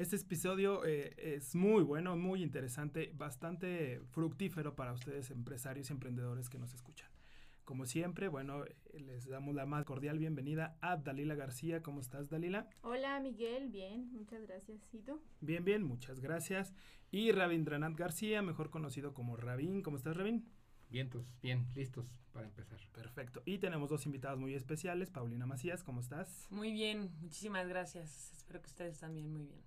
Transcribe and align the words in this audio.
Este 0.00 0.16
episodio 0.16 0.82
eh, 0.86 1.12
es 1.18 1.54
muy 1.54 1.82
bueno, 1.82 2.16
muy 2.16 2.42
interesante, 2.42 3.12
bastante 3.14 4.00
fructífero 4.12 4.74
para 4.74 4.94
ustedes 4.94 5.30
empresarios 5.30 5.90
y 5.90 5.92
emprendedores 5.92 6.48
que 6.48 6.58
nos 6.58 6.72
escuchan. 6.72 7.10
Como 7.64 7.84
siempre, 7.84 8.28
bueno, 8.28 8.64
eh, 8.64 8.74
les 8.98 9.26
damos 9.28 9.54
la 9.54 9.66
más 9.66 9.84
cordial 9.84 10.18
bienvenida 10.18 10.78
a 10.80 10.96
Dalila 10.96 11.34
García. 11.34 11.82
¿Cómo 11.82 12.00
estás, 12.00 12.30
Dalila? 12.30 12.66
Hola, 12.80 13.20
Miguel. 13.20 13.68
Bien, 13.68 14.10
muchas 14.10 14.46
gracias. 14.46 14.80
¿Y 14.94 15.00
tú? 15.00 15.20
Bien, 15.42 15.66
bien, 15.66 15.82
muchas 15.82 16.18
gracias. 16.20 16.72
Y 17.10 17.32
Rabindranath 17.32 17.94
García, 17.94 18.40
mejor 18.40 18.70
conocido 18.70 19.12
como 19.12 19.36
Rabin. 19.36 19.82
¿Cómo 19.82 19.98
estás, 19.98 20.16
Rabin? 20.16 20.48
Vientos, 20.88 21.30
bien, 21.42 21.66
listos 21.74 22.06
para 22.32 22.46
empezar. 22.46 22.80
Perfecto. 22.94 23.42
Y 23.44 23.58
tenemos 23.58 23.90
dos 23.90 24.06
invitados 24.06 24.40
muy 24.40 24.54
especiales. 24.54 25.10
Paulina 25.10 25.44
Macías, 25.44 25.84
¿cómo 25.84 26.00
estás? 26.00 26.46
Muy 26.48 26.72
bien, 26.72 27.10
muchísimas 27.20 27.68
gracias. 27.68 28.32
Espero 28.32 28.62
que 28.62 28.68
ustedes 28.68 28.98
también 28.98 29.30
muy 29.30 29.44
bien. 29.44 29.60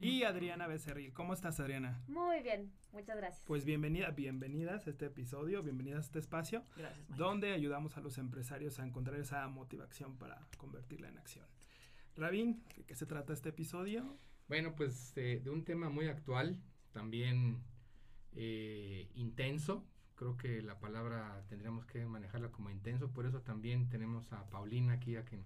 Y 0.00 0.24
Adriana 0.24 0.66
Becerril. 0.66 1.12
¿Cómo 1.12 1.32
estás, 1.32 1.60
Adriana? 1.60 2.02
Muy 2.08 2.42
bien, 2.42 2.70
muchas 2.92 3.16
gracias. 3.16 3.42
Pues 3.46 3.64
bienvenida, 3.64 4.10
bienvenidas 4.10 4.86
a 4.86 4.90
este 4.90 5.06
episodio, 5.06 5.62
bienvenidas 5.62 5.98
a 5.98 6.06
este 6.06 6.18
espacio, 6.18 6.62
Gracias. 6.76 7.08
Mike. 7.08 7.22
donde 7.22 7.52
ayudamos 7.52 7.96
a 7.96 8.00
los 8.00 8.18
empresarios 8.18 8.78
a 8.80 8.86
encontrar 8.86 9.18
esa 9.18 9.46
motivación 9.48 10.16
para 10.18 10.46
convertirla 10.58 11.08
en 11.08 11.18
acción. 11.18 11.46
Rabin, 12.16 12.62
¿de 12.76 12.84
qué 12.84 12.94
se 12.94 13.06
trata 13.06 13.32
este 13.32 13.48
episodio? 13.50 14.18
Bueno, 14.48 14.74
pues 14.76 15.12
eh, 15.16 15.40
de 15.42 15.50
un 15.50 15.64
tema 15.64 15.88
muy 15.88 16.06
actual, 16.08 16.60
también 16.92 17.62
eh, 18.32 19.08
intenso. 19.14 19.86
Creo 20.16 20.36
que 20.36 20.60
la 20.60 20.78
palabra 20.78 21.44
tendríamos 21.48 21.86
que 21.86 22.04
manejarla 22.04 22.50
como 22.52 22.68
intenso, 22.70 23.10
por 23.10 23.26
eso 23.26 23.40
también 23.40 23.88
tenemos 23.88 24.32
a 24.32 24.48
Paulina 24.50 24.92
aquí 24.94 25.16
a 25.16 25.24
que, 25.24 25.40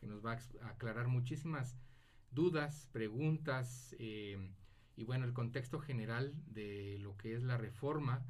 que 0.00 0.06
nos 0.06 0.24
va 0.24 0.38
a 0.62 0.68
aclarar 0.68 1.08
muchísimas 1.08 1.76
dudas, 2.30 2.88
preguntas 2.92 3.94
eh, 3.98 4.38
y 4.96 5.04
bueno, 5.04 5.24
el 5.24 5.32
contexto 5.32 5.78
general 5.80 6.34
de 6.46 6.98
lo 7.00 7.16
que 7.16 7.34
es 7.34 7.42
la 7.42 7.56
reforma 7.56 8.24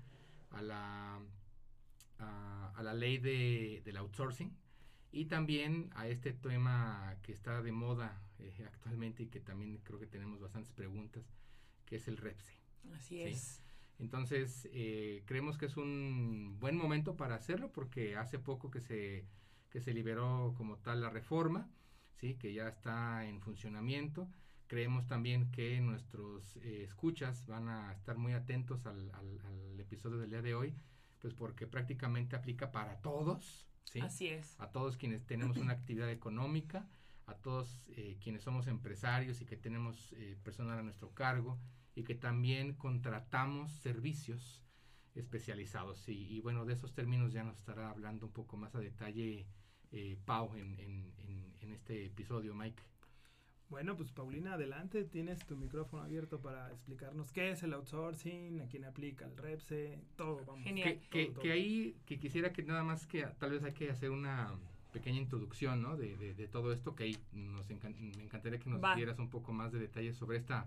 a 0.50 0.62
la, 0.62 1.20
a, 2.18 2.72
a 2.74 2.82
la 2.82 2.94
ley 2.94 3.18
de, 3.18 3.82
del 3.84 3.96
outsourcing 3.96 4.56
y 5.10 5.26
también 5.26 5.90
a 5.94 6.08
este 6.08 6.32
tema 6.32 7.16
que 7.22 7.32
está 7.32 7.62
de 7.62 7.72
moda 7.72 8.20
eh, 8.38 8.64
actualmente 8.66 9.22
y 9.24 9.28
que 9.28 9.40
también 9.40 9.78
creo 9.78 9.98
que 9.98 10.06
tenemos 10.06 10.40
bastantes 10.40 10.72
preguntas, 10.72 11.24
que 11.86 11.96
es 11.96 12.08
el 12.08 12.16
REPSE. 12.18 12.52
Así 12.94 13.22
Sí. 13.22 13.22
es. 13.22 13.62
Entonces, 13.98 14.68
eh, 14.72 15.22
creemos 15.26 15.58
que 15.58 15.66
es 15.66 15.76
un 15.76 16.56
buen 16.60 16.76
momento 16.76 17.16
para 17.16 17.34
hacerlo 17.34 17.72
porque 17.72 18.16
hace 18.16 18.38
poco 18.38 18.70
que 18.70 18.80
se, 18.80 19.26
que 19.70 19.80
se 19.80 19.92
liberó 19.92 20.54
como 20.56 20.76
tal 20.78 21.00
la 21.00 21.10
reforma, 21.10 21.68
¿sí? 22.20 22.34
que 22.34 22.52
ya 22.52 22.68
está 22.68 23.24
en 23.26 23.40
funcionamiento. 23.40 24.28
Creemos 24.66 25.06
también 25.06 25.50
que 25.50 25.80
nuestros 25.80 26.56
eh, 26.56 26.84
escuchas 26.84 27.46
van 27.46 27.68
a 27.68 27.92
estar 27.92 28.18
muy 28.18 28.34
atentos 28.34 28.84
al, 28.86 29.10
al- 29.14 29.40
al 29.40 29.80
episodio 29.80 30.18
del 30.18 30.30
día 30.30 30.42
de 30.42 30.54
hoy, 30.54 30.74
pues 31.20 31.32
porque 31.34 31.66
prácticamente 31.66 32.36
aplica 32.36 32.70
para 32.70 33.00
todos, 33.00 33.66
¿sí? 33.84 34.00
Así 34.00 34.28
es. 34.28 34.60
a 34.60 34.70
todos 34.70 34.96
quienes 34.96 35.24
tenemos 35.26 35.56
una 35.56 35.72
actividad 35.72 36.10
económica, 36.10 36.86
a 37.26 37.34
todos 37.34 37.80
eh, 37.88 38.18
quienes 38.22 38.42
somos 38.42 38.66
empresarios 38.66 39.40
y 39.40 39.46
que 39.46 39.56
tenemos 39.56 40.12
eh, 40.12 40.36
personal 40.42 40.78
a 40.78 40.82
nuestro 40.82 41.14
cargo 41.14 41.58
y 41.94 42.04
que 42.04 42.14
también 42.14 42.74
contratamos 42.74 43.72
servicios 43.72 44.62
especializados. 45.14 46.08
Y, 46.08 46.12
y 46.36 46.40
bueno, 46.40 46.64
de 46.64 46.74
esos 46.74 46.94
términos 46.94 47.32
ya 47.32 47.42
nos 47.42 47.58
estará 47.58 47.90
hablando 47.90 48.26
un 48.26 48.32
poco 48.32 48.56
más 48.56 48.74
a 48.74 48.80
detalle 48.80 49.48
eh, 49.90 50.18
Pau 50.24 50.54
en, 50.56 50.78
en- 50.78 51.12
en- 51.18 51.47
en 51.62 51.72
este 51.72 52.06
episodio, 52.06 52.54
Mike. 52.54 52.82
Bueno, 53.70 53.96
pues 53.96 54.10
Paulina, 54.12 54.54
adelante, 54.54 55.04
tienes 55.04 55.44
tu 55.46 55.54
micrófono 55.56 56.02
abierto 56.02 56.40
para 56.40 56.70
explicarnos 56.72 57.30
qué 57.32 57.50
es 57.50 57.62
el 57.62 57.74
outsourcing, 57.74 58.62
a 58.62 58.66
quién 58.66 58.84
aplica 58.86 59.26
el 59.26 59.36
REPSE, 59.36 60.00
todo, 60.16 60.42
vamos. 60.46 60.64
Genial. 60.64 60.94
Que, 60.94 61.08
que, 61.10 61.24
Todo, 61.26 61.32
todo. 61.34 61.42
que 61.42 61.52
ahí, 61.52 61.96
que 62.06 62.18
quisiera 62.18 62.52
que 62.52 62.62
nada 62.62 62.82
más 62.82 63.06
que 63.06 63.24
tal 63.38 63.50
vez 63.50 63.62
hay 63.62 63.72
que 63.74 63.90
hacer 63.90 64.10
una 64.10 64.54
pequeña 64.90 65.18
introducción, 65.18 65.82
¿no? 65.82 65.98
De, 65.98 66.16
de, 66.16 66.32
de 66.34 66.48
todo 66.48 66.72
esto, 66.72 66.94
que 66.94 67.04
ahí 67.04 67.18
nos 67.32 67.68
encan- 67.68 67.94
me 68.16 68.22
encantaría 68.24 68.58
que 68.58 68.70
nos 68.70 68.82
Va. 68.82 68.94
dieras 68.96 69.18
un 69.18 69.28
poco 69.28 69.52
más 69.52 69.70
de 69.70 69.80
detalles 69.80 70.16
sobre 70.16 70.38
esta, 70.38 70.66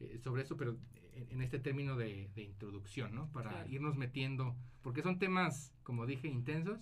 eh, 0.00 0.18
sobre 0.18 0.40
eso, 0.42 0.56
pero 0.56 0.74
en, 1.12 1.28
en 1.30 1.42
este 1.42 1.58
término 1.58 1.96
de, 1.98 2.30
de 2.34 2.42
introducción, 2.44 3.14
¿no? 3.14 3.30
Para 3.30 3.50
Claro. 3.50 3.68
irnos 3.68 3.96
metiendo, 3.98 4.56
porque 4.80 5.02
son 5.02 5.18
temas, 5.18 5.74
como 5.82 6.06
dije, 6.06 6.28
intensos, 6.28 6.80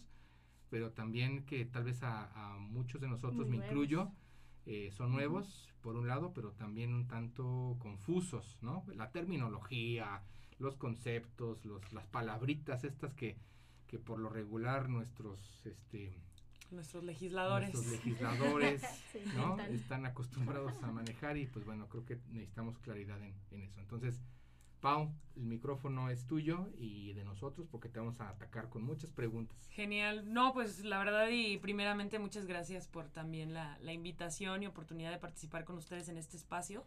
pero 0.70 0.90
también 0.92 1.44
que 1.44 1.64
tal 1.64 1.84
vez 1.84 2.02
a, 2.02 2.26
a 2.54 2.58
muchos 2.58 3.00
de 3.00 3.08
nosotros, 3.08 3.46
Muy 3.46 3.50
me 3.50 3.56
nuevos. 3.58 3.70
incluyo, 3.72 4.10
eh, 4.66 4.90
son 4.92 5.12
nuevos, 5.12 5.68
por 5.82 5.96
un 5.96 6.08
lado, 6.08 6.32
pero 6.34 6.52
también 6.52 6.92
un 6.92 7.06
tanto 7.06 7.76
confusos, 7.78 8.58
¿no? 8.62 8.84
La 8.94 9.10
terminología, 9.12 10.22
los 10.58 10.76
conceptos, 10.76 11.64
los, 11.64 11.92
las 11.92 12.06
palabritas 12.06 12.82
estas 12.84 13.14
que, 13.14 13.36
que 13.86 13.98
por 13.98 14.18
lo 14.18 14.28
regular 14.28 14.88
nuestros, 14.88 15.38
este, 15.64 16.18
Nuestros 16.72 17.04
legisladores. 17.04 17.72
nuestros 17.72 17.92
legisladores, 18.04 18.82
¿no? 19.36 19.56
Están 19.60 20.04
acostumbrados 20.04 20.82
a 20.82 20.90
manejar 20.90 21.36
y 21.36 21.46
pues 21.46 21.64
bueno, 21.64 21.88
creo 21.88 22.04
que 22.04 22.18
necesitamos 22.32 22.76
claridad 22.80 23.22
en, 23.22 23.34
en 23.52 23.62
eso. 23.62 23.78
Entonces, 23.80 24.20
Pau, 24.86 25.10
el 25.34 25.46
micrófono 25.46 26.10
es 26.10 26.28
tuyo 26.28 26.68
y 26.78 27.12
de 27.14 27.24
nosotros 27.24 27.66
porque 27.68 27.88
te 27.88 27.98
vamos 27.98 28.20
a 28.20 28.28
atacar 28.28 28.68
con 28.68 28.84
muchas 28.84 29.10
preguntas. 29.10 29.66
Genial. 29.70 30.32
No, 30.32 30.52
pues 30.52 30.84
la 30.84 31.00
verdad 31.00 31.26
y 31.28 31.58
primeramente 31.58 32.20
muchas 32.20 32.46
gracias 32.46 32.86
por 32.86 33.08
también 33.08 33.52
la, 33.52 33.76
la 33.80 33.92
invitación 33.92 34.62
y 34.62 34.68
oportunidad 34.68 35.10
de 35.10 35.18
participar 35.18 35.64
con 35.64 35.76
ustedes 35.76 36.08
en 36.08 36.18
este 36.18 36.36
espacio. 36.36 36.84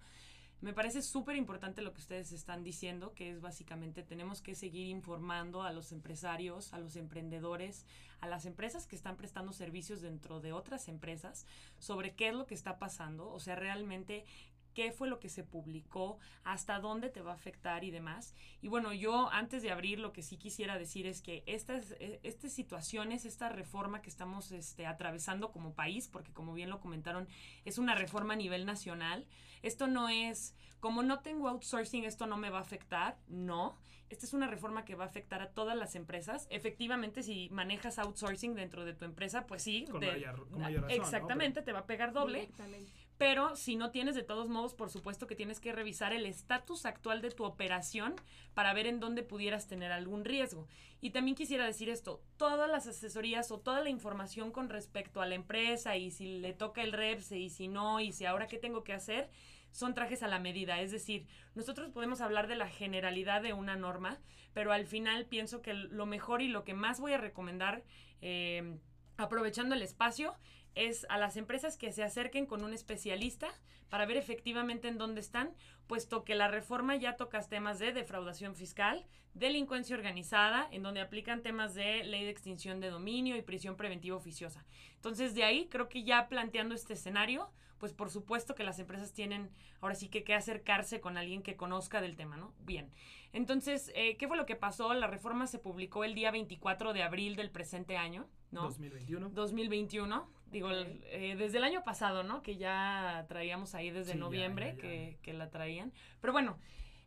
Me 0.61 0.71
parece 0.71 1.01
súper 1.01 1.35
importante 1.35 1.81
lo 1.81 1.91
que 1.91 1.99
ustedes 1.99 2.31
están 2.31 2.63
diciendo, 2.63 3.13
que 3.15 3.31
es 3.31 3.41
básicamente 3.41 4.01
tenemos 4.01 4.41
que 4.41 4.55
seguir 4.55 4.87
informando 4.87 5.63
a 5.63 5.73
los 5.73 5.91
empresarios, 5.91 6.73
a 6.73 6.79
los 6.79 6.95
emprendedores, 6.95 7.85
a 8.21 8.27
las 8.27 8.45
empresas 8.45 8.87
que 8.87 8.95
están 8.95 9.17
prestando 9.17 9.51
servicios 9.51 9.99
dentro 9.99 10.39
de 10.39 10.53
otras 10.53 10.87
empresas 10.87 11.45
sobre 11.79 12.13
qué 12.13 12.29
es 12.29 12.35
lo 12.35 12.45
que 12.45 12.55
está 12.55 12.79
pasando, 12.79 13.29
o 13.29 13.39
sea, 13.39 13.55
realmente 13.57 14.25
qué 14.73 14.91
fue 14.91 15.07
lo 15.09 15.19
que 15.19 15.29
se 15.29 15.43
publicó, 15.43 16.19
hasta 16.43 16.79
dónde 16.79 17.09
te 17.09 17.21
va 17.21 17.31
a 17.31 17.35
afectar 17.35 17.83
y 17.83 17.91
demás. 17.91 18.35
Y 18.61 18.67
bueno, 18.67 18.93
yo 18.93 19.29
antes 19.31 19.61
de 19.63 19.71
abrir 19.71 19.99
lo 19.99 20.13
que 20.13 20.21
sí 20.21 20.37
quisiera 20.37 20.77
decir 20.77 21.05
es 21.07 21.21
que 21.21 21.43
estas, 21.45 21.91
eh, 21.99 22.19
estas 22.23 22.51
situaciones, 22.53 23.25
esta 23.25 23.49
reforma 23.49 24.01
que 24.01 24.09
estamos 24.09 24.51
este, 24.51 24.85
atravesando 24.85 25.51
como 25.51 25.73
país, 25.73 26.07
porque 26.07 26.31
como 26.33 26.53
bien 26.53 26.69
lo 26.69 26.79
comentaron, 26.79 27.27
es 27.65 27.77
una 27.77 27.95
reforma 27.95 28.33
a 28.33 28.37
nivel 28.37 28.65
nacional, 28.65 29.27
esto 29.61 29.87
no 29.87 30.07
es, 30.09 30.55
como 30.79 31.03
no 31.03 31.19
tengo 31.19 31.47
outsourcing, 31.49 32.05
esto 32.05 32.25
no 32.27 32.37
me 32.37 32.49
va 32.49 32.59
a 32.59 32.61
afectar, 32.61 33.17
no, 33.27 33.77
esta 34.09 34.25
es 34.25 34.33
una 34.33 34.47
reforma 34.47 34.85
que 34.85 34.95
va 34.95 35.03
a 35.03 35.07
afectar 35.07 35.41
a 35.41 35.51
todas 35.51 35.77
las 35.77 35.93
empresas. 35.95 36.47
Efectivamente, 36.49 37.21
si 37.21 37.47
manejas 37.51 37.99
outsourcing 37.99 38.55
dentro 38.55 38.83
de 38.85 38.93
tu 38.93 39.05
empresa, 39.05 39.45
pues 39.45 39.61
sí, 39.61 39.85
Con 39.91 39.99
de- 39.99 40.07
mayor- 40.13 40.49
con 40.49 40.61
mayor 40.61 40.81
razón, 40.83 40.97
¿no? 40.97 41.03
exactamente, 41.03 41.61
te 41.61 41.73
va 41.73 41.79
a 41.79 41.85
pegar 41.85 42.11
doble. 42.13 42.39
Directamente. 42.39 42.91
Pero 43.19 43.57
si 43.57 43.75
no 43.75 43.91
tienes, 43.91 44.15
de 44.15 44.23
todos 44.23 44.47
modos, 44.47 44.73
por 44.73 44.89
supuesto 44.89 45.27
que 45.27 45.35
tienes 45.35 45.59
que 45.59 45.73
revisar 45.73 46.13
el 46.13 46.25
estatus 46.25 46.85
actual 46.85 47.21
de 47.21 47.31
tu 47.31 47.43
operación 47.43 48.15
para 48.53 48.73
ver 48.73 48.87
en 48.87 49.01
dónde 49.01 49.23
pudieras 49.23 49.67
tener 49.67 49.91
algún 49.91 50.23
riesgo. 50.23 50.69
Y 51.01 51.09
también 51.09 51.35
quisiera 51.35 51.65
decir 51.65 51.89
esto, 51.89 52.23
todas 52.37 52.71
las 52.71 52.87
asesorías 52.87 53.51
o 53.51 53.59
toda 53.59 53.81
la 53.81 53.89
información 53.89 54.51
con 54.51 54.69
respecto 54.69 55.21
a 55.21 55.25
la 55.25 55.35
empresa 55.35 55.97
y 55.97 56.11
si 56.11 56.39
le 56.39 56.53
toca 56.53 56.81
el 56.81 56.93
REPSE 56.93 57.37
y 57.37 57.49
si 57.49 57.67
no 57.67 57.99
y 57.99 58.13
si 58.13 58.23
ahora 58.23 58.47
qué 58.47 58.57
tengo 58.57 58.85
que 58.85 58.93
hacer, 58.93 59.29
son 59.71 59.93
trajes 59.93 60.23
a 60.23 60.29
la 60.29 60.39
medida. 60.39 60.79
Es 60.79 60.91
decir, 60.91 61.27
nosotros 61.55 61.89
podemos 61.91 62.21
hablar 62.21 62.47
de 62.47 62.55
la 62.55 62.69
generalidad 62.69 63.41
de 63.41 63.51
una 63.51 63.75
norma, 63.75 64.17
pero 64.53 64.71
al 64.71 64.85
final 64.85 65.25
pienso 65.25 65.61
que 65.61 65.73
lo 65.73 66.05
mejor 66.05 66.41
y 66.41 66.47
lo 66.47 66.63
que 66.63 66.73
más 66.73 67.01
voy 67.01 67.11
a 67.11 67.17
recomendar... 67.17 67.83
eh, 68.21 68.79
aprovechando 69.19 69.75
el 69.75 69.81
espacio, 69.81 70.35
es 70.75 71.05
a 71.09 71.17
las 71.17 71.37
empresas 71.37 71.77
que 71.77 71.91
se 71.91 72.03
acerquen 72.03 72.45
con 72.45 72.63
un 72.63 72.73
especialista 72.73 73.49
para 73.89 74.05
ver 74.05 74.17
efectivamente 74.17 74.87
en 74.87 74.97
dónde 74.97 75.19
están, 75.19 75.53
puesto 75.87 76.23
que 76.23 76.35
la 76.35 76.47
reforma 76.47 76.95
ya 76.95 77.17
toca 77.17 77.41
temas 77.41 77.79
de 77.79 77.91
defraudación 77.91 78.55
fiscal, 78.55 79.05
delincuencia 79.33 79.95
organizada, 79.95 80.67
en 80.71 80.83
donde 80.83 81.01
aplican 81.01 81.41
temas 81.41 81.73
de 81.73 82.03
ley 82.03 82.23
de 82.23 82.29
extinción 82.29 82.79
de 82.79 82.89
dominio 82.89 83.35
y 83.35 83.41
prisión 83.41 83.75
preventiva 83.75 84.15
oficiosa. 84.15 84.65
Entonces, 84.95 85.33
de 85.33 85.43
ahí 85.43 85.67
creo 85.69 85.89
que 85.89 86.03
ya 86.03 86.27
planteando 86.27 86.75
este 86.75 86.93
escenario, 86.93 87.49
pues 87.79 87.93
por 87.93 88.09
supuesto 88.09 88.55
que 88.55 88.63
las 88.63 88.77
empresas 88.77 89.13
tienen 89.13 89.49
ahora 89.81 89.95
sí 89.95 90.09
que 90.09 90.23
que 90.23 90.35
acercarse 90.35 90.99
con 90.99 91.17
alguien 91.17 91.41
que 91.41 91.55
conozca 91.55 92.01
del 92.01 92.15
tema, 92.15 92.37
¿no? 92.37 92.53
Bien. 92.59 92.91
Entonces, 93.31 93.91
eh, 93.95 94.17
¿qué 94.17 94.27
fue 94.27 94.37
lo 94.37 94.45
que 94.45 94.55
pasó? 94.55 94.93
La 94.93 95.07
reforma 95.07 95.47
se 95.47 95.59
publicó 95.59 96.03
el 96.03 96.13
día 96.13 96.31
24 96.31 96.93
de 96.93 97.03
abril 97.03 97.35
del 97.35 97.51
presente 97.51 97.95
año, 97.95 98.27
¿no? 98.51 98.63
2021. 98.63 99.29
2021. 99.29 100.29
Digo, 100.51 100.69
eh, 100.71 101.35
desde 101.37 101.57
el 101.59 101.63
año 101.63 101.83
pasado, 101.83 102.23
¿no? 102.23 102.41
Que 102.41 102.57
ya 102.57 103.25
traíamos 103.27 103.75
ahí 103.75 103.91
desde 103.91 104.13
Sí, 104.13 104.17
ya, 104.17 104.23
noviembre 104.23 104.67
ya, 104.67 104.75
ya. 104.75 104.81
Que, 104.81 105.17
que 105.21 105.33
la 105.33 105.49
traían. 105.49 105.93
Pero 106.21 106.33
bueno, 106.33 106.57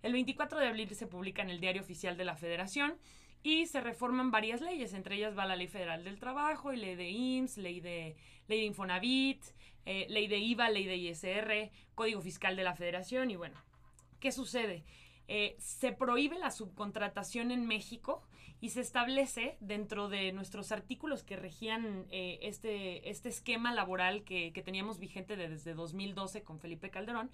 el 0.03 0.13
24 0.13 0.59
de 0.61 0.69
abril 0.69 0.95
se 0.95 1.07
publica 1.07 1.43
en 1.43 1.51
el 1.51 1.61
Diario 1.61 1.83
Oficial 1.83 2.17
de 2.17 2.25
la 2.25 2.37
Federación 2.37 2.99
y 3.43 3.67
se 3.67 3.81
reforman 3.81 4.31
varias 4.31 4.61
leyes. 4.61 4.95
Entre 4.95 5.17
ellas 5.17 5.37
va 5.37 5.47
la 5.47 5.57
Ley 5.57 5.69
Federal 5.69 6.05
del 6.05 6.19
Trabajo, 6.19 6.73
y 6.73 6.77
ley 6.77 6.95
de 6.95 7.11
IMSS, 7.11 7.59
ley 7.59 7.81
de, 7.81 8.17
ley 8.47 8.61
de 8.61 8.67
Infonavit, 8.67 9.43
eh, 9.85 10.07
ley 10.09 10.29
de 10.29 10.39
IVA, 10.39 10.71
ley 10.71 10.85
de 10.87 10.97
ISR, 10.97 11.71
Código 11.95 12.21
Fiscal 12.21 12.57
de 12.57 12.65
la 12.65 12.75
Federación 12.75 13.31
y 13.31 13.37
bueno, 13.37 13.57
¿qué 14.21 14.31
sucede? 14.31 14.85
Eh, 15.29 15.57
se 15.59 15.93
prohíbe 15.93 16.39
la 16.39 16.51
subcontratación 16.51 17.51
en 17.51 17.67
México 17.67 18.23
y 18.63 18.71
se 18.71 18.81
establece 18.81 19.57
dentro 19.61 20.09
de 20.09 20.33
nuestros 20.33 20.71
artículos 20.73 21.25
que 21.25 21.37
regían 21.37 22.07
eh, 22.11 22.39
este, 22.43 23.11
este 23.11 23.29
esquema 23.29 23.75
laboral 23.75 24.23
que, 24.25 24.53
que 24.55 24.63
teníamos 24.63 24.99
vigente 25.01 25.37
de- 25.37 25.49
desde 25.49 25.75
2012 25.75 26.45
con 26.45 26.61
Felipe 26.61 26.89
Calderón, 26.89 27.31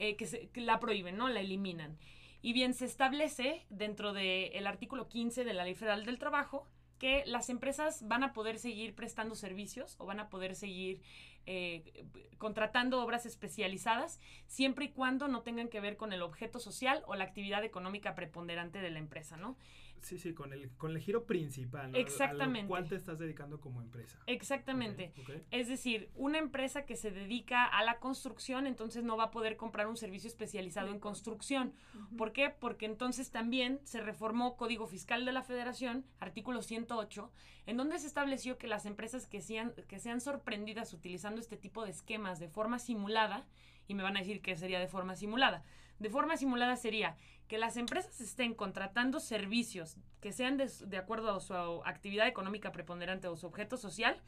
eh, 0.00 0.16
que, 0.16 0.26
se- 0.26 0.48
que 0.48 0.60
la 0.60 0.80
prohíben, 0.80 1.16
¿no? 1.16 1.28
La 1.28 1.40
eliminan. 1.40 1.96
Y 2.42 2.52
bien, 2.52 2.74
se 2.74 2.86
establece 2.86 3.64
dentro 3.70 4.12
del 4.12 4.66
artículo 4.66 5.08
15 5.08 5.44
de 5.44 5.54
la 5.54 5.64
Ley 5.64 5.74
Federal 5.74 6.04
del 6.04 6.18
Trabajo 6.18 6.66
que 6.98 7.22
las 7.26 7.50
empresas 7.50 8.06
van 8.08 8.24
a 8.24 8.32
poder 8.32 8.58
seguir 8.58 8.94
prestando 8.96 9.34
servicios 9.36 9.94
o 9.98 10.06
van 10.06 10.18
a 10.20 10.28
poder 10.28 10.54
seguir 10.56 11.00
eh, 11.46 12.04
contratando 12.38 13.00
obras 13.02 13.26
especializadas 13.26 14.20
siempre 14.46 14.86
y 14.86 14.88
cuando 14.90 15.28
no 15.28 15.42
tengan 15.42 15.68
que 15.68 15.80
ver 15.80 15.96
con 15.96 16.12
el 16.12 16.22
objeto 16.22 16.58
social 16.58 17.02
o 17.06 17.14
la 17.14 17.24
actividad 17.24 17.64
económica 17.64 18.14
preponderante 18.14 18.80
de 18.80 18.90
la 18.90 18.98
empresa, 18.98 19.36
¿no? 19.36 19.56
Sí, 20.00 20.18
sí, 20.18 20.34
con 20.34 20.52
el, 20.52 20.70
con 20.76 20.90
el 20.90 20.98
giro 20.98 21.24
principal. 21.24 21.92
¿no? 21.92 21.98
Exactamente. 21.98 22.60
A 22.60 22.62
lo 22.62 22.68
cual 22.68 22.88
te 22.88 22.96
estás 22.96 23.18
dedicando 23.18 23.60
como 23.60 23.80
empresa. 23.80 24.18
Exactamente. 24.26 25.12
Es 25.50 25.68
decir, 25.68 26.10
una 26.14 26.38
empresa 26.38 26.84
que 26.84 26.96
se 26.96 27.10
dedica 27.10 27.64
a 27.64 27.82
la 27.84 27.98
construcción, 27.98 28.66
entonces 28.66 29.02
no 29.02 29.16
va 29.16 29.24
a 29.24 29.30
poder 29.30 29.56
comprar 29.56 29.86
un 29.86 29.96
servicio 29.96 30.28
especializado 30.28 30.90
en 30.90 31.00
construcción. 31.00 31.72
¿Por 32.18 32.32
qué? 32.32 32.50
Porque 32.50 32.86
entonces 32.86 33.30
también 33.30 33.80
se 33.84 34.00
reformó 34.00 34.56
Código 34.56 34.86
Fiscal 34.86 35.24
de 35.24 35.32
la 35.32 35.42
Federación, 35.42 36.04
artículo 36.20 36.60
108, 36.60 37.32
en 37.66 37.76
donde 37.76 37.98
se 37.98 38.06
estableció 38.06 38.58
que 38.58 38.66
las 38.66 38.84
empresas 38.86 39.26
que 39.26 39.40
sean, 39.40 39.72
que 39.88 39.98
sean 39.98 40.20
sorprendidas 40.20 40.92
utilizando 40.92 41.40
este 41.40 41.56
tipo 41.56 41.84
de 41.84 41.90
esquemas 41.90 42.38
de 42.38 42.48
forma 42.48 42.78
simulada, 42.78 43.46
y 43.86 43.94
me 43.94 44.02
van 44.02 44.16
a 44.16 44.20
decir 44.20 44.40
que 44.40 44.56
sería 44.56 44.80
de 44.80 44.88
forma 44.88 45.16
simulada, 45.16 45.62
de 45.98 46.10
forma 46.10 46.36
simulada 46.36 46.76
sería 46.76 47.16
que 47.48 47.58
las 47.58 47.76
empresas 47.76 48.20
estén 48.20 48.54
contratando 48.54 49.20
servicios 49.20 49.96
que 50.20 50.32
sean 50.32 50.56
de, 50.56 50.70
de 50.86 50.96
acuerdo 50.96 51.30
a 51.30 51.40
su 51.40 51.54
actividad 51.84 52.26
económica 52.26 52.72
preponderante 52.72 53.28
o 53.28 53.36
su 53.36 53.46
objeto 53.46 53.76
social, 53.76 54.20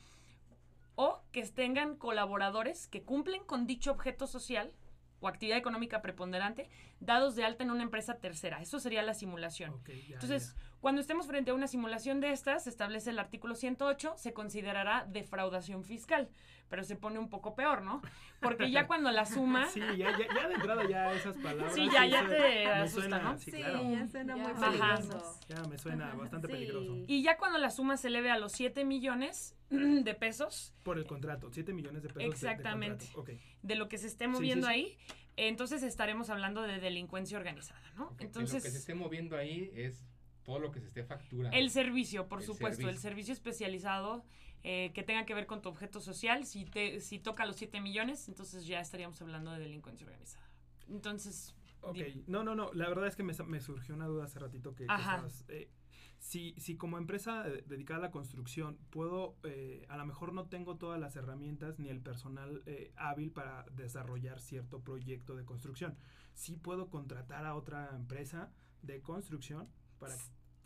o 0.97 1.23
que 1.31 1.47
tengan 1.47 1.97
colaboradores 1.97 2.89
que 2.89 3.03
cumplen 3.03 3.45
con 3.45 3.67
dicho 3.67 3.93
objeto 3.93 4.27
social 4.27 4.73
o 5.21 5.29
actividad 5.29 5.59
económica 5.59 6.03
preponderante 6.03 6.69
dados 7.01 7.37
de 7.37 7.45
alta 7.45 7.65
en 7.65 7.71
una 7.71 7.83
empresa 7.83 8.19
tercera. 8.19 8.61
Eso 8.61 8.81
sería 8.81 9.03
la 9.03 9.15
simulación. 9.15 9.75
Ya, 9.87 10.15
Entonces, 10.15 10.55
ya. 10.55 10.63
Cuando 10.87 11.01
estemos 11.01 11.27
frente 11.27 11.51
a 11.51 11.55
una 11.55 11.67
simulación 11.67 12.21
de 12.21 12.31
estas, 12.31 12.63
se 12.63 12.71
establece 12.71 13.11
el 13.11 13.19
artículo 13.19 13.57
108, 13.57 14.15
se 14.17 14.33
considerará 14.33 15.05
defraudación 15.11 15.83
fiscal, 15.83 16.29
pero 16.69 16.85
se 16.85 16.95
pone 16.95 17.19
un 17.19 17.29
poco 17.29 17.57
peor, 17.57 17.83
¿no? 17.83 18.03
Porque 18.41 18.71
ya 18.71 18.87
cuando 18.87 19.11
la 19.11 19.27
suma... 19.27 19.67
Sí, 19.75 19.81
ya, 19.81 20.17
ya, 20.17 20.33
ya 20.33 20.47
de 20.47 20.55
entrada 20.55 20.89
ya 20.89 21.13
esas 21.13 21.37
palabras. 21.39 21.75
Sí, 21.75 21.89
ya- 21.93 22.07
ya 22.07 22.29
te 22.29 22.67
asusta, 22.69 23.01
suena- 23.01 23.19
¿no? 23.19 23.37
Sí, 23.37 23.51
ya 23.51 24.07
suena 24.07 24.37
Ya. 24.37 24.43
muy 24.45 24.53
peligroso. 24.55 25.41
Ya 25.49 25.63
me 25.65 25.77
suena 25.77 26.15
bastante 26.15 26.47
Sí. 26.47 26.53
peligroso. 26.53 26.95
Y 27.09 27.25
ya 27.25 27.37
cuando 27.37 27.59
la 27.59 27.71
suma 27.73 27.97
se 27.97 28.07
eleve 28.07 28.31
a 28.31 28.39
los 28.39 28.53
7 28.53 28.85
millones 28.85 29.57
de 29.71 30.15
pesos, 30.15 30.73
Por 30.85 30.99
el 30.99 31.07
contrato, 31.09 31.51
7 31.53 31.73
millones 31.73 32.05
de 32.05 32.11
pesos. 32.11 32.19
de- 32.19 32.25
de 32.27 32.31
Exactamente. 32.31 33.07
contrato. 33.13 33.33
Ok. 33.33 33.41
de 33.63 33.75
lo 33.75 33.89
que 33.89 33.99
se 33.99 34.07
esté 34.07 34.27
Sí, 34.27 34.31
sí, 34.31 34.37
moviendo 34.37 34.69
sí. 34.69 34.73
ahí, 34.73 34.99
entonces 35.35 35.83
estaremos 35.83 36.31
hablando 36.31 36.63
de 36.63 36.79
delincuencia 36.79 37.37
organizada, 37.37 37.91
¿no? 37.97 38.05
Ok, 38.11 38.19
de 38.19 38.25
Entonces, 38.27 38.63
lo 38.63 38.63
que 38.63 38.71
se 38.71 38.79
esté 38.79 38.95
moviendo 38.95 39.37
ahí 39.37 39.73
es 39.75 40.07
todo 40.47 40.59
lo 40.61 40.71
que 40.73 40.81
se 40.81 40.87
esté 40.87 41.05
facturando. 41.05 41.57
el 41.57 41.71
servicio, 41.71 42.29
por 42.29 42.41
El 42.41 42.47
supuesto, 42.47 42.89
el 42.89 42.99
servicio. 42.99 43.33
especializado 43.35 44.25
eh, 44.63 44.93
que 44.95 45.03
tenga 45.03 45.27
que 45.27 45.35
ver 45.35 45.47
con 45.47 45.61
tu 45.63 45.69
objeto 45.69 46.01
social, 46.01 46.45
si, 46.47 46.65
te, 46.65 47.01
si 47.01 47.19
toca 47.19 47.45
los 47.47 47.57
7 47.57 47.81
millones, 47.81 48.29
entonces 48.29 48.67
ya 48.67 48.81
estaríamos 48.81 49.21
hablando 49.23 49.53
de 49.53 49.59
delincuencia 49.61 50.07
organizada. 50.07 50.49
Entonces, 50.89 51.55
Ok, 51.83 51.95
Dime. 51.97 52.25
no, 52.27 52.43
no, 52.43 52.55
no, 52.57 52.73
la 52.73 52.89
verdad 52.89 53.07
es 53.07 53.15
que 53.15 53.23
me, 53.23 53.33
sa- 53.35 53.45
me 53.45 53.61
surgió 53.61 53.95
una 53.95 54.07
duda 54.07 54.25
hace 54.25 54.39
ratito 54.41 54.75
que, 54.75 54.87
Ajá. 54.89 55.17
estabas, 55.17 55.45
eh, 55.49 55.71
si, 56.19 56.55
si 56.59 56.77
como 56.77 56.99
empresa 56.99 57.47
eh, 57.47 57.63
dedicada 57.67 57.99
a 57.99 58.03
la 58.03 58.11
construcción 58.11 58.77
puedo, 58.91 59.37
eh, 59.45 59.85
a 59.89 59.97
lo 59.97 60.05
mejor 60.07 60.33
no 60.33 60.49
tengo 60.49 60.77
todas 60.79 60.99
las 60.99 61.15
herramientas 61.15 61.79
ni 61.79 61.89
el 61.89 62.01
personal 62.01 62.63
eh, 62.67 62.93
hábil 62.97 63.31
para 63.31 63.65
desarrollar 63.73 64.41
cierto 64.41 64.81
proyecto 64.81 65.37
de 65.37 65.45
construcción, 65.45 65.97
sí 66.35 66.57
puedo 66.57 66.89
contratar 66.91 67.45
a 67.45 67.55
otra 67.55 67.91
empresa 67.95 68.51
de 68.83 69.01
construcción 69.01 69.69
para... 70.01 70.17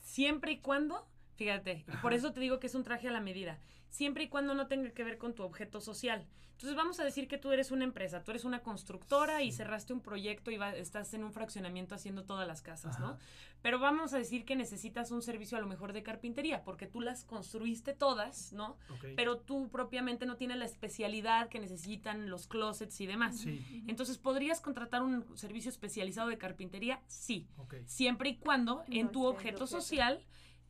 siempre 0.00 0.52
y 0.52 0.58
cuando, 0.58 1.06
fíjate, 1.44 1.86
por 2.02 2.12
eso 2.12 2.34
te 2.34 2.40
digo 2.40 2.60
que 2.60 2.66
es 2.66 2.74
un 2.74 2.84
traje 2.84 3.08
a 3.08 3.10
la 3.10 3.20
medida, 3.22 3.58
siempre 3.88 4.24
y 4.24 4.28
cuando 4.28 4.52
no 4.54 4.66
tenga 4.66 4.90
que 4.90 5.02
ver 5.04 5.16
con 5.16 5.34
tu 5.34 5.42
objeto 5.42 5.80
social. 5.80 6.26
Entonces 6.52 6.76
vamos 6.76 7.00
a 7.00 7.04
decir 7.04 7.26
que 7.26 7.38
tú 7.38 7.50
eres 7.52 7.70
una 7.70 7.84
empresa, 7.84 8.22
tú 8.22 8.32
eres 8.32 8.44
una 8.44 8.58
constructora 8.62 9.42
y 9.42 9.50
cerraste 9.50 9.94
un 9.94 10.02
proyecto 10.02 10.50
y 10.50 10.58
va- 10.58 10.76
estás 10.76 11.14
en 11.14 11.24
un 11.24 11.32
fraccionamiento 11.32 11.94
haciendo 11.94 12.24
todas 12.26 12.46
las 12.46 12.60
casas, 12.60 13.00
¿no? 13.00 13.16
Pero 13.62 13.78
vamos 13.78 14.12
a 14.12 14.18
decir 14.18 14.44
que 14.44 14.54
necesitas 14.56 15.10
un 15.10 15.22
servicio 15.22 15.56
a 15.56 15.62
lo 15.62 15.66
mejor 15.66 15.94
de 15.94 16.02
carpintería, 16.02 16.62
porque 16.62 16.86
tú 16.86 17.00
las 17.00 17.24
construiste 17.24 17.94
todas, 17.94 18.52
¿no? 18.52 18.76
ok. 18.90 19.06
Pero 19.16 19.38
tú 19.38 19.70
propiamente 19.70 20.26
no 20.26 20.36
tienes 20.36 20.58
la 20.58 20.66
especialidad 20.66 21.48
que 21.48 21.60
necesitan 21.60 22.28
los 22.28 22.46
closets 22.46 23.00
y 23.00 23.06
demás. 23.06 23.38
Sí, 23.38 23.82
Entonces, 23.88 24.18
¿podrías 24.18 24.60
contratar 24.60 25.02
un 25.02 25.24
servicio 25.38 25.70
especializado 25.70 26.28
de 26.28 26.36
carpintería? 26.36 27.00
Sí 27.06 27.48
ok. 27.56 27.76
siempre 27.86 28.28
y 28.28 28.36
cuando 28.36 28.84
en 28.88 29.06
No 29.06 29.12
tu 29.12 29.20
esté 29.20 29.30
en 29.30 29.36
objeto 29.36 29.58
tu 29.60 29.64
objeto. 29.64 29.80
social 29.80 30.20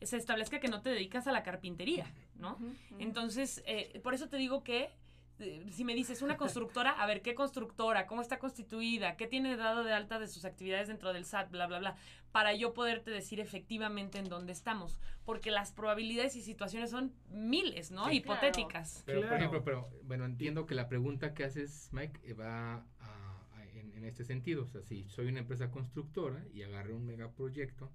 se 0.02 0.16
establezca 0.16 0.60
que 0.60 0.68
no 0.68 0.82
te 0.82 0.90
dedicas 0.90 1.26
a 1.26 1.32
la 1.32 1.42
carpintería, 1.42 2.06
¿no? 2.36 2.58
Entonces, 2.98 3.62
eh, 3.66 4.00
por 4.02 4.14
eso 4.14 4.28
te 4.28 4.36
digo 4.36 4.62
que 4.64 4.90
eh, 5.38 5.66
si 5.72 5.84
me 5.84 5.94
dices 5.94 6.20
una 6.20 6.36
constructora, 6.36 6.90
a 6.90 7.06
ver, 7.06 7.22
¿qué 7.22 7.34
constructora? 7.34 8.06
¿Cómo 8.06 8.20
está 8.20 8.38
constituida? 8.38 9.16
¿Qué 9.16 9.26
tiene 9.26 9.56
dado 9.56 9.84
de 9.84 9.92
alta 9.94 10.18
de 10.18 10.28
sus 10.28 10.44
actividades 10.44 10.88
dentro 10.88 11.14
del 11.14 11.24
SAT? 11.24 11.50
Bla, 11.50 11.66
bla, 11.66 11.78
bla. 11.78 11.96
Para 12.30 12.52
yo 12.54 12.74
poderte 12.74 13.10
decir 13.10 13.40
efectivamente 13.40 14.18
en 14.18 14.28
dónde 14.28 14.52
estamos. 14.52 14.98
Porque 15.24 15.50
las 15.50 15.72
probabilidades 15.72 16.36
y 16.36 16.42
situaciones 16.42 16.90
son 16.90 17.14
miles, 17.30 17.90
¿no? 17.90 18.06
Sí. 18.10 18.16
Hipotéticas. 18.16 19.02
Pero, 19.06 19.20
Claro. 19.20 19.30
por 19.30 19.38
ejemplo, 19.38 19.64
pero, 19.64 19.88
bueno, 20.04 20.26
entiendo 20.26 20.66
que 20.66 20.74
la 20.74 20.88
pregunta 20.88 21.32
que 21.32 21.44
haces, 21.44 21.88
Mike, 21.92 22.20
eh, 22.24 22.34
va 22.34 22.74
a- 22.74 22.84
a- 23.00 23.64
en, 23.74 23.94
en 23.94 24.04
este 24.04 24.24
sentido. 24.24 24.64
O 24.64 24.66
sea, 24.66 24.82
si 24.82 25.08
soy 25.08 25.28
una 25.28 25.38
empresa 25.40 25.70
constructora 25.70 26.44
y 26.52 26.62
agarré 26.64 26.92
un 26.92 27.06
megaproyecto, 27.06 27.90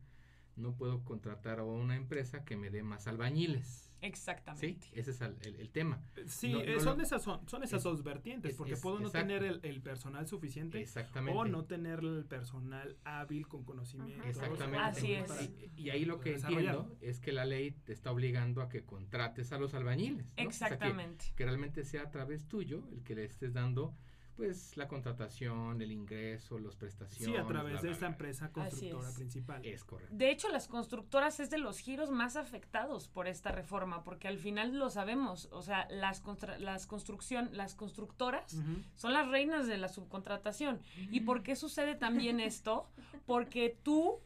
no 0.56 0.74
puedo 0.76 1.04
contratar 1.04 1.60
a 1.60 1.64
una 1.64 1.96
empresa 1.96 2.44
que 2.46 2.56
me 2.58 2.70
dé 2.70 2.84
más 2.84 3.08
albañiles. 3.08 3.92
Exactamente. 4.02 4.68
¿Sí? 4.88 4.92
Ese 4.94 5.12
es 5.12 5.22
el, 5.22 5.36
el- 5.42 5.56
el 5.56 5.70
tema. 5.72 6.00
Sí, 6.28 6.52
No, 6.54 6.62
eh, 6.62 6.74
no 6.76 6.80
son, 6.80 6.98
lo- 6.98 7.04
esas, 7.04 7.24
son, 7.24 7.48
son 7.50 7.64
esas 7.64 7.78
es- 7.80 7.84
dos 7.84 8.04
vertientes, 8.04 8.52
es- 8.52 8.58
porque 8.58 8.74
es- 8.74 8.80
puedo 8.82 9.00
no 9.00 9.08
exacto. 9.08 9.28
tener 9.28 9.44
el, 9.44 9.60
el 9.64 9.82
personal 9.82 10.28
suficiente 10.28 10.80
Exactamente. 10.80 11.38
o 11.40 11.46
no 11.46 11.66
tener 11.66 12.00
el 12.00 12.24
personal 12.26 12.98
hábil 13.04 13.48
con 13.48 13.64
conocimiento. 13.64 14.24
Exactamente. 14.28 14.78
Así 14.78 15.14
es. 15.14 15.28
para- 15.28 15.42
Y, 15.42 15.72
y 15.76 15.90
ahí 15.90 16.06
lo 16.06 16.20
que 16.20 16.36
entiendo 16.36 16.96
es 17.02 17.20
que 17.20 17.32
la 17.32 17.46
ley 17.46 17.72
te 17.72 17.94
está 17.94 18.12
obligando 18.12 18.62
a 18.62 18.70
que 18.70 18.84
contrates 18.86 19.52
a 19.54 19.58
los 19.58 19.74
albañiles. 19.74 20.26
¿no? 20.26 20.32
O 20.32 20.36
sea, 20.52 20.68
que- 20.70 20.74
Exactamente. 20.76 21.26
que 21.36 21.46
realmente 21.46 21.84
sea 21.84 22.04
a 22.04 22.12
través 22.12 22.48
tuyo 22.48 22.84
el 22.92 23.02
que 23.04 23.16
le 23.16 23.26
estés 23.26 23.54
dando 23.54 23.96
pues 24.36 24.76
la 24.76 24.88
contratación, 24.88 25.82
el 25.82 25.92
ingreso, 25.92 26.60
las 26.60 26.76
prestaciones. 26.76 27.36
Sí, 27.36 27.42
a 27.42 27.46
través 27.46 27.74
bla, 27.74 27.82
de 27.82 27.88
bla, 27.88 27.92
esta 27.94 28.06
bla. 28.08 28.14
empresa 28.16 28.52
constructora 28.52 29.10
es. 29.10 29.16
principal. 29.16 29.66
Es 29.66 29.84
correcto. 29.84 30.16
De 30.16 30.30
hecho, 30.32 30.50
las 30.50 30.68
constructoras 30.68 31.40
es 31.40 31.50
de 31.50 31.58
los 31.58 31.80
giros 31.80 32.12
más 32.12 32.36
afectados 32.36 33.08
por 33.08 33.28
esta 33.28 33.52
reforma, 33.52 34.04
porque 34.04 34.28
al 34.28 34.38
final 34.38 34.78
lo 34.78 34.90
sabemos, 34.90 35.48
o 35.52 35.62
sea, 35.62 35.88
las 35.90 36.24
constru- 36.24 36.58
las 36.58 36.86
construcción, 36.88 37.50
las 37.54 37.76
constructoras 37.76 38.56
son 38.96 39.14
las 39.14 39.28
reinas 39.30 39.68
de 39.68 39.78
la 39.78 39.88
subcontratación. 39.90 40.82
¿Y 41.12 41.22
por 41.22 41.42
qué 41.44 41.56
sucede 41.56 41.96
también 41.96 42.40
esto? 42.40 42.90
Porque 43.26 43.78
tú 43.84 44.20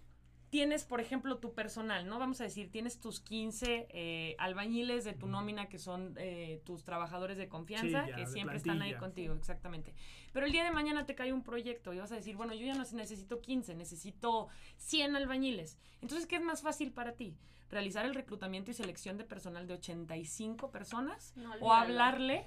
tienes, 0.50 0.84
por 0.84 1.00
ejemplo, 1.00 1.38
tu 1.38 1.54
personal, 1.54 2.08
¿no? 2.08 2.20
Vamos 2.20 2.42
a 2.42 2.44
decir, 2.44 2.72
tienes 2.72 3.00
tus 3.00 3.20
15 3.20 3.88
eh, 3.90 4.36
albañiles 4.40 5.04
de 5.04 5.14
tu 5.14 5.28
nómina 5.28 5.70
que 5.70 5.78
son 5.78 6.16
eh, 6.18 6.62
tus 6.66 6.84
trabajadores 6.84 7.38
de 7.38 7.48
confianza, 7.48 8.04
Sí, 8.06 8.10
ya, 8.10 8.16
que 8.16 8.22
de 8.22 8.28
siempre 8.28 8.58
están 8.58 8.82
ahí 8.82 8.96
contigo, 8.96 9.34
exactamente. 9.34 9.94
Pero 10.34 10.46
el 10.46 10.52
día 10.52 10.64
de 10.64 10.72
mañana 10.72 11.06
te 11.06 11.16
cae 11.16 11.34
un 11.34 11.44
proyecto 11.44 11.94
y 11.94 12.00
vas 12.00 12.12
a 12.12 12.16
decir, 12.16 12.36
bueno, 12.36 12.54
yo 12.54 12.66
ya 12.66 12.76
no 12.76 12.84
necesito 12.94 13.42
15, 13.42 13.76
necesito 13.76 14.48
100 14.78 15.16
albañiles. 15.16 15.78
Entonces, 16.02 16.28
¿qué 16.28 16.38
es 16.38 16.44
más 16.44 16.62
fácil 16.62 16.92
para 16.92 17.14
ti? 17.14 17.38
¿Realizar 17.70 18.06
el 18.06 18.16
reclutamiento 18.16 18.72
y 18.72 18.74
selección 18.74 19.18
de 19.18 19.26
personal 19.26 19.68
de 19.68 19.76
85 19.76 20.72
personas? 20.72 21.34
No, 21.36 21.54
¿O 21.60 21.72
hablarle 21.72 22.46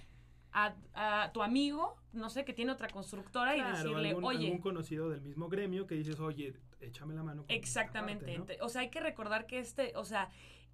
a, 0.53 0.75
a 0.95 1.33
tu 1.33 1.43
amigo, 1.43 1.97
no 2.13 2.29
sé, 2.31 2.45
que 2.45 2.53
tiene 2.53 2.73
otra 2.73 2.89
constructora 2.89 3.57
y 3.57 3.63
decirle, 3.63 4.11
algún, 4.11 4.25
oye, 4.25 4.47
algún 4.47 4.61
conocido 4.61 5.09
del 5.11 5.23
mismo 5.23 5.49
gremio 5.49 5.87
que 5.87 5.95
dices, 5.95 6.21
oye, 6.21 6.55
échame 6.81 7.15
la 7.15 7.23
mano. 7.23 7.43
con 7.43 7.51
Exactamente. 7.57 8.25
parte, 8.27 8.39
¿no? 8.39 8.45
Ente- 8.45 8.59
O 8.61 8.69
sea, 8.69 8.83
hay 8.83 8.91
que 8.91 9.01
recordar 9.01 9.47
que 9.47 9.59
este, 9.59 9.93
o 9.97 10.05
sea, 10.05 10.29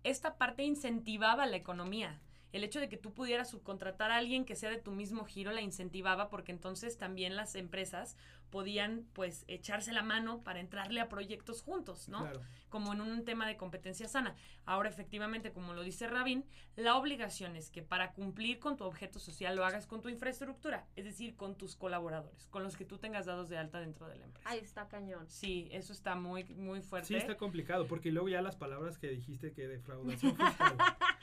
esta 0.05 0.37
parte 0.37 0.63
incentivaba 0.65 1.47
la 1.47 1.57
economía. 1.57 2.21
El 2.53 2.65
hecho 2.65 2.81
de 2.81 2.89
que 2.89 2.97
tú 2.97 3.13
pudieras 3.13 3.51
subcontratar 3.51 4.11
a 4.11 4.17
alguien 4.17 4.45
que 4.45 4.57
sea 4.57 4.71
de 4.71 4.79
tu 4.79 4.91
mismo 4.91 5.25
giro 5.25 5.53
la 5.53 5.61
incentivaba 5.61 6.31
porque 6.31 6.53
entonces 6.53 6.97
también 6.97 7.37
las 7.37 7.55
empresas 7.55 8.17
podían 8.51 9.07
pues 9.13 9.45
echarse 9.47 9.93
la 9.93 10.03
mano 10.03 10.43
para 10.43 10.61
entrarle 10.61 11.01
a 11.01 11.09
proyectos 11.09 11.63
juntos, 11.63 12.09
¿no? 12.09 12.21
Claro. 12.21 12.41
Como 12.69 12.93
en 12.93 13.01
un 13.01 13.25
tema 13.25 13.47
de 13.47 13.57
competencia 13.57 14.09
sana. 14.09 14.35
Ahora 14.65 14.89
efectivamente, 14.89 15.53
como 15.53 15.75
lo 15.75 15.83
dice 15.83 16.07
Rabin, 16.07 16.45
la 16.77 16.97
obligación 16.97 17.57
es 17.57 17.71
que 17.71 17.83
para 17.83 18.13
cumplir 18.13 18.59
con 18.59 18.77
tu 18.77 18.85
objeto 18.85 19.19
social 19.19 19.57
lo 19.57 19.65
hagas 19.65 19.87
con 19.87 20.03
tu 20.03 20.09
infraestructura, 20.09 20.87
es 20.97 21.05
decir, 21.05 21.37
con 21.37 21.57
tus 21.57 21.77
colaboradores, 21.77 22.47
con 22.49 22.63
los 22.63 22.77
que 22.77 22.85
tú 22.85 22.99
tengas 22.99 23.27
dados 23.27 23.49
de 23.49 23.59
alta 23.59 23.81
dentro 23.81 24.07
de 24.09 24.17
la 24.17 24.25
empresa. 24.25 24.49
Ahí 24.49 24.59
está 24.59 24.89
cañón. 24.89 25.29
Sí, 25.29 25.69
eso 25.71 25.93
está 25.93 26.15
muy, 26.15 26.45
muy 26.45 26.81
fuerte. 26.81 27.09
Sí, 27.09 27.17
está 27.17 27.37
complicado, 27.37 27.87
porque 27.87 28.11
luego 28.11 28.29
ya 28.29 28.43
las 28.43 28.57
palabras 28.57 28.99
que 28.99 29.09
dijiste 29.09 29.53
que 29.53 29.67
defraudación 29.69 30.37
fiscal. 30.37 30.77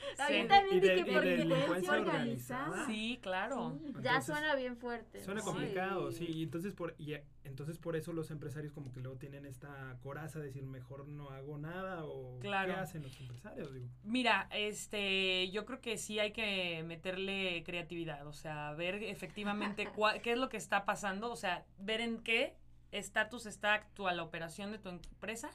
También 0.18 0.44
Sí. 0.44 0.48
también 0.50 0.80
de- 0.82 0.96
dije 0.96 1.20
delincuencia 1.20 1.92
organizada. 1.94 2.66
organizada. 2.68 2.86
Sí, 2.88 3.20
claro. 3.22 3.72
Sí, 3.78 3.86
ya 3.86 3.98
Entonces, 3.98 4.26
suena 4.26 4.56
bien 4.56 4.78
fuerte. 4.78 5.24
Suena 5.24 5.40
¿no? 5.42 5.46
complicado, 5.46 6.12
sí, 6.12 6.26
y 6.26 6.44
entonces 6.44 6.74
por 6.74 6.96
y 6.98 7.14
eh, 7.14 7.24
entonces 7.44 7.78
por 7.78 7.96
eso 7.96 8.14
los 8.14 8.32
empresarios 8.32 8.74
como 8.74 8.92
que 8.92 9.00
luego 9.02 9.18
tienen 9.18 9.46
esta 9.46 9.98
coraza 10.02 10.40
de 10.40 10.46
decir 10.46 10.64
mejor 10.66 11.08
no 11.08 11.30
hago 11.30 11.58
nada 11.58 12.06
o 12.06 12.40
Claro. 12.40 12.74
qué 12.74 12.80
hacen 12.80 13.04
los 13.04 13.20
empresarios, 13.20 13.74
digo. 13.74 13.88
Mira, 14.04 14.48
este, 14.52 15.50
yo 15.52 15.66
creo 15.66 15.82
que 15.82 15.98
sí 15.98 16.20
hay 16.20 16.32
que 16.32 16.84
meterle 16.86 17.64
creatividad, 17.64 18.26
o 18.28 18.34
sea, 18.34 18.74
ver 18.74 18.96
efectivamente 19.04 19.88
cua- 19.94 20.22
qué 20.22 20.32
es 20.34 20.38
lo 20.38 20.50
que 20.50 20.58
está 20.58 20.86
pasando, 20.86 21.32
o 21.32 21.36
sea, 21.36 21.66
ver 21.78 22.02
en 22.02 22.20
qué 22.20 22.56
estatus 22.92 23.46
está 23.46 23.74
actual 23.74 24.18
la 24.18 24.24
operación 24.24 24.72
de 24.72 24.78
tu 24.80 24.90
empresa 24.90 25.52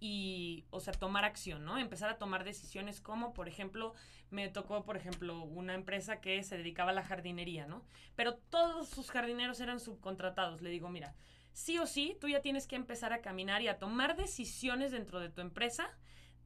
y, 0.00 0.64
o 0.70 0.80
sea, 0.80 0.94
tomar 0.94 1.24
acción, 1.24 1.64
¿no? 1.64 1.78
Empezar 1.78 2.10
a 2.10 2.16
tomar 2.18 2.42
decisiones 2.42 3.00
como, 3.02 3.34
por 3.34 3.48
ejemplo, 3.48 3.94
me 4.30 4.48
tocó, 4.48 4.82
por 4.82 4.96
ejemplo, 4.96 5.42
una 5.42 5.74
empresa 5.74 6.20
que 6.20 6.42
se 6.42 6.56
dedicaba 6.56 6.90
a 6.90 6.94
la 6.94 7.04
jardinería, 7.04 7.66
¿no? 7.66 7.84
Pero 8.16 8.36
todos 8.36 8.88
sus 8.88 9.10
jardineros 9.10 9.60
eran 9.60 9.78
subcontratados. 9.78 10.62
Le 10.62 10.70
digo, 10.70 10.88
mira, 10.88 11.14
sí 11.52 11.78
o 11.78 11.86
sí, 11.86 12.16
tú 12.18 12.28
ya 12.28 12.40
tienes 12.40 12.66
que 12.66 12.76
empezar 12.76 13.12
a 13.12 13.20
caminar 13.20 13.60
y 13.60 13.68
a 13.68 13.78
tomar 13.78 14.16
decisiones 14.16 14.90
dentro 14.90 15.20
de 15.20 15.28
tu 15.28 15.42
empresa 15.42 15.90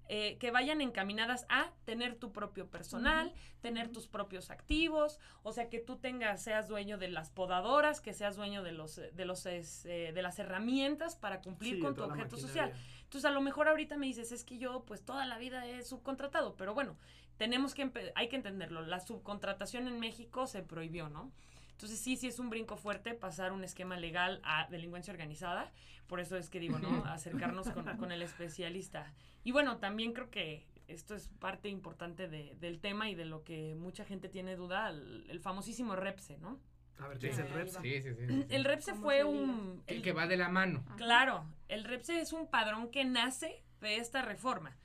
eh, 0.06 0.37
que 0.38 0.50
vayan 0.50 0.82
encaminadas 0.82 1.46
a 1.49 1.73
tener 1.87 2.16
tu 2.16 2.30
propio 2.30 2.68
personal, 2.68 3.32
tener 3.62 3.90
tus 3.90 4.06
propios 4.06 4.50
activos, 4.50 5.18
o 5.42 5.50
sea, 5.52 5.70
que 5.70 5.78
tú 5.78 5.96
tengas, 5.96 6.42
seas 6.42 6.68
dueño 6.68 6.99
de 6.99 7.08
las 7.08 7.30
podadoras, 7.30 8.02
que 8.02 8.12
seas 8.12 8.37
dueño 8.37 8.62
de 8.62 8.73
los, 8.73 8.96
de 8.96 9.25
los, 9.25 9.46
es, 9.46 9.87
eh, 9.87 10.12
de 10.12 10.20
las 10.20 10.38
herramientas 10.38 11.16
para 11.16 11.40
cumplir 11.40 11.76
Sí, 11.76 11.80
con 11.80 11.94
tu 11.94 12.02
objeto 12.02 12.37
social. 12.37 12.75
Entonces, 13.14 13.30
a 13.30 13.33
lo 13.33 13.42
mejor 13.42 13.68
ahorita 13.68 13.97
me 13.97 14.06
dices, 14.06 14.33
es 14.33 14.42
que 14.42 14.59
yo, 14.59 14.83
pues, 14.87 15.04
toda 15.04 15.25
la 15.25 15.38
vida 15.38 15.64
he 15.68 15.85
subcontratado, 15.85 16.56
pero 16.56 16.75
bueno, 16.75 16.97
tenemos 17.37 17.73
que, 17.73 17.88
hay 18.16 18.28
que 18.28 18.35
entenderlo, 18.35 18.83
la 18.83 18.99
subcontratación 18.99 19.87
en 19.87 20.00
México 20.00 20.49
se 20.49 20.64
prohibió, 20.64 21.09
¿no? 21.09 21.30
Entonces, 21.71 22.00
sí, 22.00 22.16
sí 22.16 22.26
es 22.26 22.40
un 22.40 22.50
brinco 22.50 22.76
fuerte 22.76 23.14
pasar 23.14 23.52
un 23.52 23.62
esquema 23.62 23.97
legal 23.97 24.40
a 24.42 24.66
delincuencia 24.68 25.12
organizada, 25.12 25.71
por 26.09 26.18
eso 26.18 26.37
es 26.37 26.50
que 26.50 26.59
digo, 26.59 26.80
¿no? 26.80 27.04
Acercarnos 27.04 27.71
con, 27.71 27.85
con 27.99 28.11
el 28.11 28.21
especialista. 28.21 29.12
Y 29.44 29.52
bueno, 29.52 29.76
también 29.78 30.12
creo 30.12 30.28
que 30.30 30.66
esto 30.88 31.14
es 31.14 31.28
parte 31.38 31.68
importante 31.68 32.26
de- 32.26 32.56
del 32.56 32.80
tema 32.80 33.09
y 33.11 33.14
de 33.14 33.26
lo 33.26 33.44
que 33.44 33.76
mucha 33.76 34.04
gente 34.04 34.28
tiene 34.28 34.56
duda, 34.56 34.88
el, 34.90 35.25
el 35.30 35.38
famosísimo 35.38 35.94
REPSE, 35.94 36.38
¿no? 36.38 36.59
A 36.98 37.08
ver, 37.08 37.18
Sí. 37.18 37.26
¿qué 37.26 37.32
es 37.32 37.38
el 37.38 37.46
Ahí 37.46 37.52
REPS? 37.52 37.76
va. 37.76 37.82
Sí, 37.82 38.02
sí, 38.02 38.14
sí. 38.14 38.46
El 38.48 38.64
REPSE 38.64 38.90
¿Cómo 38.92 39.02
fue 39.02 39.24
un... 39.24 39.82
El 39.86 39.96
el- 39.96 40.02
que 40.02 40.12
va 40.12 40.26
de 40.26 40.36
la 40.36 40.48
mano. 40.48 40.82
Ajá. 40.86 40.96
Claro, 40.96 41.44
el 41.68 41.84
REPSE 41.84 42.20
es 42.20 42.32
un 42.32 42.46
padrón 42.48 42.90
que 42.90 43.04
nace 43.04 43.62
de 43.80 43.96
esta 43.96 44.22
reforma, 44.22 44.76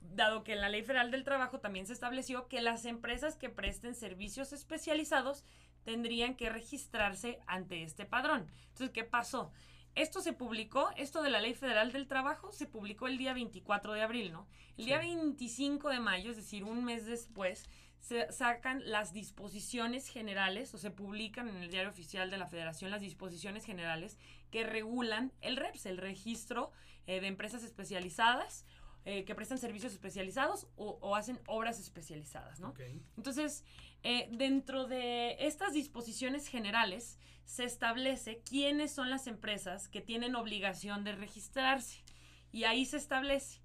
dado 0.00 0.42
que 0.44 0.52
en 0.54 0.60
la 0.60 0.68
Ley 0.68 0.82
Federal 0.82 1.10
del 1.10 1.24
Trabajo 1.24 1.60
también 1.60 1.86
se 1.86 1.92
estableció 1.92 2.48
que 2.48 2.60
las 2.62 2.84
empresas 2.86 3.36
que 3.36 3.50
presten 3.50 3.94
servicios 3.94 4.52
especializados 4.52 5.44
tendrían 5.84 6.36
que 6.36 6.48
registrarse 6.48 7.38
ante 7.46 7.82
este 7.82 8.04
padrón. 8.06 8.46
Entonces, 8.68 8.90
¿qué 8.90 9.04
pasó? 9.04 9.52
Esto 9.94 10.22
se 10.22 10.32
publicó, 10.32 10.90
esto 10.96 11.22
de 11.22 11.28
la 11.28 11.40
Ley 11.40 11.52
Federal 11.54 11.92
del 11.92 12.06
Trabajo 12.08 12.50
se 12.50 12.66
publicó 12.66 13.08
el 13.08 13.18
día 13.18 13.34
24 13.34 13.92
de 13.92 14.00
abril, 14.02 14.32
¿no? 14.32 14.48
El 14.78 14.86
día 14.86 15.00
Sí. 15.02 15.08
25 15.08 15.90
de 15.90 16.00
mayo, 16.00 16.30
es 16.30 16.36
decir, 16.38 16.64
un 16.64 16.82
mes 16.84 17.04
después, 17.04 17.68
se 18.02 18.30
sacan 18.32 18.82
las 18.84 19.12
disposiciones 19.12 20.08
generales 20.08 20.74
o 20.74 20.78
se 20.78 20.90
publican 20.90 21.48
en 21.48 21.56
el 21.56 21.70
diario 21.70 21.88
oficial 21.88 22.30
de 22.30 22.36
la 22.36 22.48
Federación 22.48 22.90
las 22.90 23.00
disposiciones 23.00 23.64
generales 23.64 24.18
que 24.50 24.64
regulan 24.64 25.32
el 25.40 25.56
REPS, 25.56 25.86
el 25.86 25.98
registro 25.98 26.72
eh, 27.06 27.20
de 27.20 27.28
empresas 27.28 27.62
especializadas 27.62 28.66
eh, 29.04 29.24
que 29.24 29.36
prestan 29.36 29.58
servicios 29.58 29.92
especializados 29.92 30.66
o, 30.74 30.98
o 31.00 31.14
hacen 31.14 31.38
obras 31.46 31.78
especializadas, 31.78 32.58
¿no? 32.58 32.74
Entonces, 33.16 33.64
eh, 34.02 34.28
dentro 34.32 34.86
de 34.86 35.36
estas 35.38 35.72
disposiciones 35.72 36.48
generales 36.48 37.20
se 37.44 37.62
establece 37.64 38.42
quiénes 38.42 38.92
son 38.92 39.10
las 39.10 39.28
empresas 39.28 39.88
que 39.88 40.00
tienen 40.00 40.34
obligación 40.34 41.04
de 41.04 41.12
registrarse. 41.12 42.02
Y 42.50 42.64
ahí 42.64 42.84
se 42.84 42.96
establece 42.96 43.61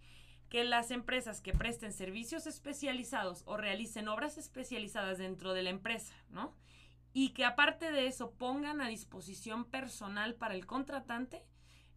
que 0.50 0.63
las 0.63 0.92
empresas 0.92 1.42
que 1.42 1.54
presten 1.54 1.92
servicios 1.92 2.48
especializados 2.48 3.44
o 3.46 3.58
realicen 3.58 4.08
obras 4.08 4.38
especializadas 4.38 5.18
dentro 5.18 5.54
de 5.54 5.63
la 5.63 5.70
empresa, 5.70 6.13
¿no? 6.30 6.54
Y 7.13 7.30
que 7.30 7.46
aparte 7.46 7.92
de 7.92 8.08
eso 8.08 8.32
pongan 8.32 8.80
a 8.80 8.88
disposición 8.88 9.66
personal 9.66 10.36
para 10.36 10.54
el 10.56 10.66
contratante, 10.66 11.44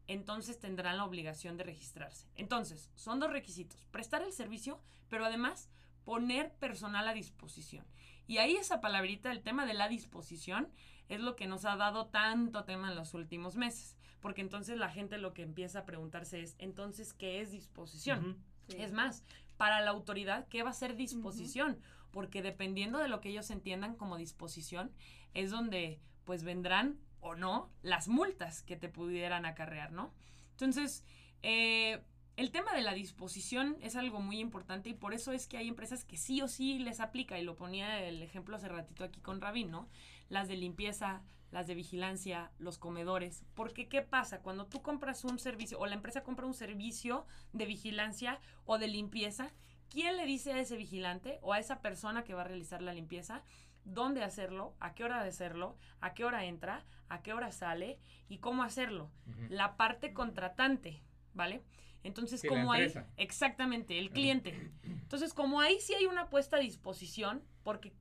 entonces 0.07 0.59
tendrán 0.59 0.97
la 0.97 1.05
obligación 1.05 1.57
de 1.57 1.65
registrarse. 1.65 2.27
Entonces, 2.35 2.91
son 2.95 3.21
dos 3.21 3.31
requisitos, 3.31 3.87
prestar 3.93 4.23
el 4.23 4.33
servicio, 4.33 4.81
pero 5.09 5.25
además 5.25 5.69
poner 6.05 6.53
personal 6.55 7.07
a 7.07 7.15
disposición. 7.15 7.87
Y 8.27 8.39
ahí 8.39 8.57
esa 8.57 8.81
palabrita, 8.81 9.31
el 9.31 9.43
tema 9.43 9.67
de 9.67 9.75
la 9.75 9.89
disposición, 9.89 10.69
es 11.09 11.21
lo 11.21 11.37
que 11.37 11.47
nos 11.47 11.65
ha 11.65 11.77
dado 11.77 12.07
tanto 12.07 12.65
tema 12.65 12.91
en 12.91 12.97
los 12.97 13.15
últimos 13.15 13.57
meses. 13.57 13.97
Porque 14.21 14.41
entonces 14.41 14.79
la 14.79 14.91
gente 14.91 15.19
lo 15.19 15.33
que 15.33 15.43
empieza 15.43 15.81
a 15.81 15.85
preguntarse 15.85 16.43
es, 16.43 16.55
entonces, 16.59 17.13
¿qué 17.13 17.41
es 17.41 17.51
disposición? 17.51 18.39
Sí. 18.69 18.77
Es 18.79 18.93
más, 18.93 19.25
para 19.57 19.81
la 19.81 19.91
autoridad, 19.91 20.47
¿qué 20.49 20.63
va 20.63 20.71
a 20.71 20.75
ser 20.75 20.97
disposición? 20.97 21.79
Porque 22.11 22.43
dependiendo 22.43 22.99
de 22.99 23.09
lo 23.09 23.21
que 23.21 23.31
ellos 23.31 23.51
entiendan 23.51 23.95
como 23.95 24.17
disposición, 24.17 24.91
es 25.35 25.51
donde 25.51 26.01
pues 26.25 26.45
vendrán 26.45 26.99
o 27.21 27.35
no 27.35 27.71
las 27.83 28.09
multas 28.09 28.63
que 28.63 28.77
te 28.77 28.89
pudieran 28.89 29.45
acarrear, 29.45 29.93
¿no? 29.93 30.13
Entonces, 30.53 31.05
eh, 31.43 32.03
el 32.37 32.51
tema 32.51 32.73
de 32.73 32.83
la 32.83 32.95
disposición 32.95 33.77
es 33.83 33.97
algo 33.97 34.21
muy 34.21 34.39
importante 34.41 34.89
y 34.89 34.95
por 34.95 35.13
eso 35.13 35.33
es 35.33 35.47
que 35.47 35.59
hay 35.59 35.69
empresas 35.69 36.05
que 36.05 36.17
sí 36.17 36.41
o 36.41 36.49
sí 36.49 36.79
les 36.79 37.01
aplica, 37.01 37.39
y 37.39 37.45
lo 37.45 37.57
ponía 37.57 38.03
el 38.03 38.23
ejemplo 38.23 38.57
hace 38.57 38.69
ratito 38.69 39.05
aquí 39.05 39.21
con 39.21 39.41
Rabín, 39.41 39.71
¿no? 39.71 39.89
Las 40.29 40.49
de 40.49 40.57
limpieza, 40.57 41.23
las 41.51 41.67
de 41.67 41.75
vigilancia, 41.75 42.51
los 42.59 42.79
comedores. 42.79 43.45
Porque, 43.55 43.89
¿qué 43.89 44.03
pasa? 44.03 44.41
Cuando 44.41 44.67
tú 44.67 44.83
compras 44.83 45.25
un 45.25 45.39
servicio 45.39 45.79
o 45.79 45.87
la 45.87 45.95
empresa 45.95 46.23
compra 46.23 46.47
un 46.47 46.55
servicio 46.55 47.27
de 47.53 47.67
vigilancia 47.67 48.39
o 48.65 48.79
de 48.79 48.89
limpieza, 48.89 49.51
¿quién 49.89 50.17
le 50.17 50.27
dice 50.27 50.53
a 50.53 50.59
ese 50.61 50.77
vigilante 50.77 51.39
o 51.43 51.53
a 51.53 51.59
esa 51.59 51.81
persona 51.81 52.23
que 52.25 52.35
va 52.35 52.43
a 52.43 52.45
realizar 52.45 52.83
la 52.83 52.95
limpieza 52.95 53.43
dónde 53.85 54.23
hacerlo, 54.23 54.75
a 54.79 54.95
qué 54.95 55.05
hora 55.05 55.23
de 55.23 55.31
hacerlo, 55.31 55.77
a 56.01 56.15
qué 56.15 56.25
hora 56.25 56.45
entra, 56.45 56.85
a 57.09 57.23
qué 57.23 57.33
hora 57.33 57.51
sale 57.51 57.99
y 58.29 58.39
cómo 58.39 58.63
hacerlo? 58.63 59.11
La 59.49 59.77
parte 59.77 60.13
contratante, 60.13 61.03
¿vale? 61.35 61.63
Entonces, 62.03 62.41
Sí, 62.41 62.49
como 62.49 62.73
ahí, 62.73 62.85
empresa. 62.85 63.09
exactamente, 63.17 63.99
el 63.99 64.11
cliente. 64.11 64.71
Entonces, 64.85 65.35
como 65.35 65.61
ahí 65.61 65.79
sí 65.81 65.95
hay 65.95 66.07
una 66.07 66.29
puesta 66.31 66.57
a 66.57 66.61
disposición, 66.61 67.43
porque 67.63 67.93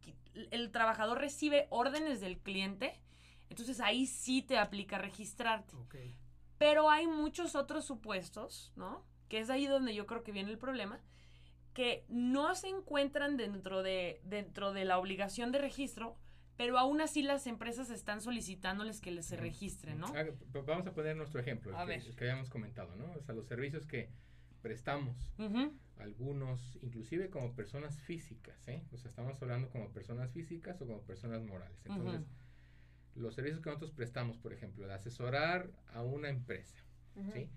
el 0.51 0.71
trabajador 0.71 1.17
recibe 1.19 1.67
órdenes 1.69 2.21
del 2.21 2.37
cliente, 2.39 2.99
entonces 3.49 3.79
ahí 3.79 4.05
sí 4.05 4.41
te 4.41 4.57
aplica 4.57 4.97
registrarte. 4.97 5.75
Ok. 5.75 5.95
Pero 6.57 6.89
hay 6.89 7.07
muchos 7.07 7.55
otros 7.55 7.85
supuestos, 7.85 8.71
¿no? 8.75 9.05
Que 9.27 9.39
es 9.39 9.49
ahí 9.49 9.65
donde 9.65 9.95
yo 9.95 10.05
creo 10.05 10.23
que 10.23 10.31
viene 10.31 10.51
el 10.51 10.57
problema, 10.57 10.99
que 11.73 12.05
no 12.09 12.55
se 12.55 12.67
encuentran 12.67 13.37
dentro 13.37 13.83
de, 13.83 14.21
dentro 14.23 14.73
de 14.73 14.85
la 14.85 14.97
obligación 14.97 15.51
de 15.51 15.59
registro, 15.59 16.17
pero 16.57 16.77
aún 16.77 16.99
así 16.99 17.21
las 17.21 17.47
empresas 17.47 17.89
están 17.89 18.19
solicitándoles 18.19 18.99
que 18.99 19.11
les 19.11 19.27
se 19.27 19.37
registren, 19.37 19.99
¿no? 19.99 20.07
Ah, 20.07 20.25
Vamos 20.65 20.85
a 20.87 20.93
poner 20.93 21.15
nuestro 21.15 21.39
ejemplo, 21.39 21.71
el 21.71 21.77
que, 21.77 21.85
ver. 21.85 22.05
el 22.05 22.15
que 22.15 22.23
habíamos 22.25 22.49
comentado, 22.49 22.95
¿no? 22.97 23.13
O 23.13 23.21
sea, 23.21 23.33
los 23.33 23.47
servicios 23.47 23.85
que 23.85 24.09
prestamos 24.61 25.31
algunos, 25.97 26.77
inclusive 26.81 27.29
como 27.29 27.53
personas 27.53 27.97
físicas, 28.01 28.67
¿eh? 28.67 28.83
O 28.91 28.97
sea, 28.97 29.09
estamos 29.09 29.41
hablando 29.41 29.69
como 29.69 29.89
personas 29.93 30.31
físicas 30.31 30.81
o 30.81 30.87
como 30.87 31.01
personas 31.03 31.41
morales. 31.43 31.79
Entonces, 31.85 32.27
los 33.19 33.35
servicios 33.35 33.61
que 33.61 33.69
nosotros 33.69 33.91
prestamos, 33.91 34.37
por 34.37 34.53
ejemplo, 34.53 34.87
de 34.87 34.93
asesorar 34.93 35.69
a 35.93 36.01
una 36.01 36.29
empresa. 36.29 36.77
¿sí? 37.33 37.49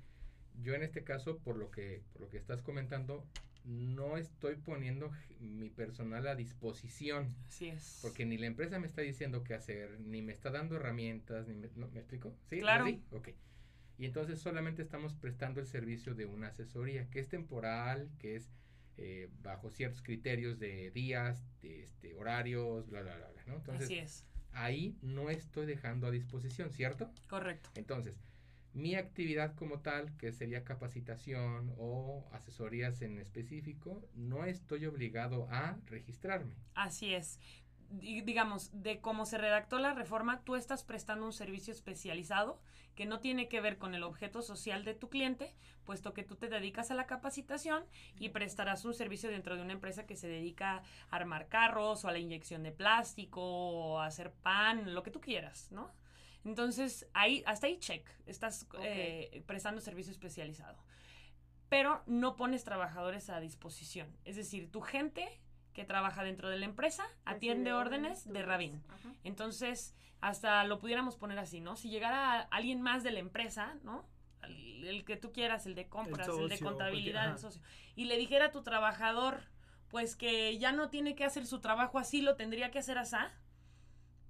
Yo 0.61 0.75
en 0.75 0.83
este 0.83 1.05
caso, 1.05 1.39
por 1.39 1.57
lo 1.57 1.71
que, 1.71 2.03
por 2.13 2.23
lo 2.23 2.29
que 2.29 2.37
estás 2.37 2.63
comentando, 2.63 3.25
no 3.65 4.17
estoy 4.17 4.57
poniendo 4.57 5.13
mi 5.39 5.71
personal 5.71 6.27
a 6.27 6.35
disposición, 6.35 7.29
Así 7.47 7.69
es. 7.69 8.01
porque 8.03 8.27
ni 8.27 8.37
la 8.37 8.47
empresa 8.47 8.79
me 8.81 8.87
está 8.87 9.03
diciendo 9.03 9.45
qué 9.45 9.55
hacer, 9.55 10.01
ni 10.01 10.21
me 10.21 10.33
está 10.33 10.51
dando 10.51 10.77
herramientas, 10.77 11.47
ni 11.47 11.55
me, 11.55 11.69
¿no? 11.77 11.89
¿me 11.89 12.01
explico? 12.01 12.35
¿Sí? 12.51 12.57
¿Es 12.57 12.63
Claro. 12.63 12.85
así? 12.85 13.03
Ok. 13.13 13.29
Y 13.99 14.07
entonces 14.07 14.41
solamente 14.41 14.83
estamos 14.83 15.15
prestando 15.15 15.61
el 15.61 15.67
servicio 15.67 16.15
de 16.15 16.27
una 16.27 16.49
asesoría, 16.49 17.09
que 17.09 17.21
es 17.21 17.29
temporal, 17.29 18.11
que 18.19 18.35
es 18.35 18.51
eh, 18.97 19.29
bajo 19.43 19.71
ciertos 19.71 20.03
criterios 20.03 20.59
de 20.59 20.91
días, 20.91 21.45
de 21.61 21.85
este, 21.85 22.15
horarios, 22.15 22.89
bla, 22.89 23.03
bla, 23.03 23.17
bla, 23.17 23.31
bla, 23.31 23.43
¿no? 23.47 23.55
Entonces, 23.57 23.85
Así 23.85 23.99
es. 23.99 24.27
Ahí 24.53 24.97
no 25.03 25.31
estoy 25.31 25.67
dejando 25.67 26.07
a 26.07 26.11
disposición, 26.11 26.71
¿cierto? 26.73 27.11
Correcto. 27.29 27.71
Entonces, 27.75 28.15
mi 28.75 28.95
actividad 28.95 29.55
como 29.55 29.81
tal, 29.81 30.17
que 30.17 30.33
sería 30.33 30.65
capacitación 30.65 31.75
o 31.77 32.27
asesorías 32.33 33.03
en 33.03 33.19
específico, 33.19 34.03
no 34.15 34.45
estoy 34.45 34.87
obligado 34.87 35.47
a 35.51 35.79
registrarme. 35.87 36.55
Así 36.75 37.15
es. 37.15 37.39
Di- 37.93 38.23
digamos, 38.23 38.71
de 38.73 39.01
cómo 39.01 39.27
se 39.27 39.39
redactó 39.39 39.79
la 39.79 39.93
reforma, 39.93 40.43
tú 40.45 40.57
estás 40.57 40.83
prestando 40.83 41.27
un 41.27 41.33
servicio 41.33 41.73
especializado 41.73 42.61
que 42.95 43.07
no 43.07 43.21
tiene 43.21 43.49
que 43.49 43.61
ver 43.61 43.79
con 43.79 43.95
el 43.95 44.03
objeto 44.03 44.43
social 44.43 44.85
de 44.85 44.95
tu 44.95 45.09
cliente, 45.09 45.55
puesto 45.85 46.13
que 46.15 46.23
tú 46.23 46.37
te 46.37 46.49
dedicas 46.49 46.91
a 46.91 46.95
la 46.95 47.07
capacitación 47.07 47.85
y 48.19 48.31
prestarás 48.31 48.85
un 48.85 48.95
servicio 48.95 49.31
dentro 49.31 49.57
de 49.57 49.63
una 49.63 49.73
empresa 49.73 50.07
que 50.07 50.17
se 50.17 50.27
dedica 50.29 50.83
a 51.11 51.17
armar 51.17 51.49
carros 51.49 52.05
o 52.05 52.09
a 52.09 52.13
la 52.13 52.19
inyección 52.19 52.63
de 52.63 52.73
plástico 52.73 53.41
o 53.43 53.99
a 53.99 54.07
hacer 54.07 54.33
pan, 54.33 54.95
lo 54.95 55.03
que 55.03 55.11
tú 55.11 55.21
quieras, 55.21 55.71
¿no? 55.71 55.91
Entonces, 56.45 57.07
ahí, 57.15 57.43
hasta 57.47 57.67
ahí 57.67 57.79
check, 57.79 58.09
estás 58.27 58.67
eh, 58.81 59.43
prestando 59.47 59.81
servicio 59.81 60.13
especializado. 60.13 60.79
Pero 61.69 62.03
no 62.07 62.37
pones 62.37 62.65
trabajadores 62.65 63.31
a 63.31 63.41
disposición. 63.41 64.09
Es 64.25 64.37
decir, 64.37 64.71
tu 64.71 64.81
gente 64.83 65.41
que 65.73 65.85
trabaja 65.85 66.23
dentro 66.25 66.49
de 66.49 66.59
la 66.59 66.65
empresa 66.67 67.05
atiende 67.25 67.73
órdenes 67.73 68.25
de 68.27 68.41
das. 68.41 68.47
Rabín. 68.49 68.83
Ajá. 68.89 69.13
Entonces, 69.25 69.95
hasta 70.21 70.63
lo 70.65 70.79
pudiéramos 70.79 71.17
poner 71.17 71.39
así, 71.39 71.61
¿no? 71.61 71.77
Si 71.77 71.91
llegara 71.91 72.41
alguien 72.41 72.81
más 72.83 73.03
de 73.03 73.11
la 73.11 73.19
empresa, 73.19 73.75
¿no? 73.83 74.07
El, 74.43 74.87
el 74.87 75.05
que 75.05 75.17
tú 75.17 75.33
quieras, 75.33 75.67
el 75.67 75.75
de 75.75 75.89
compras, 75.89 76.29
el, 76.29 76.49
de 76.49 76.59
contabilidad, 76.59 77.31
el 77.33 77.39
socio, 77.39 77.63
y 77.95 78.05
le 78.07 78.17
dijera 78.19 78.47
a 78.47 78.51
tu 78.53 78.63
trabajador, 78.63 79.45
pues 79.89 80.17
que 80.17 80.59
ya 80.59 80.73
no 80.73 80.91
tiene 80.91 81.15
que 81.15 81.25
hacer 81.25 81.47
su 81.47 81.61
trabajo 81.61 81.99
así, 81.99 82.23
lo 82.23 82.37
tendría 82.37 82.71
que 82.71 82.79
hacer 82.79 82.99
así, 82.99 83.17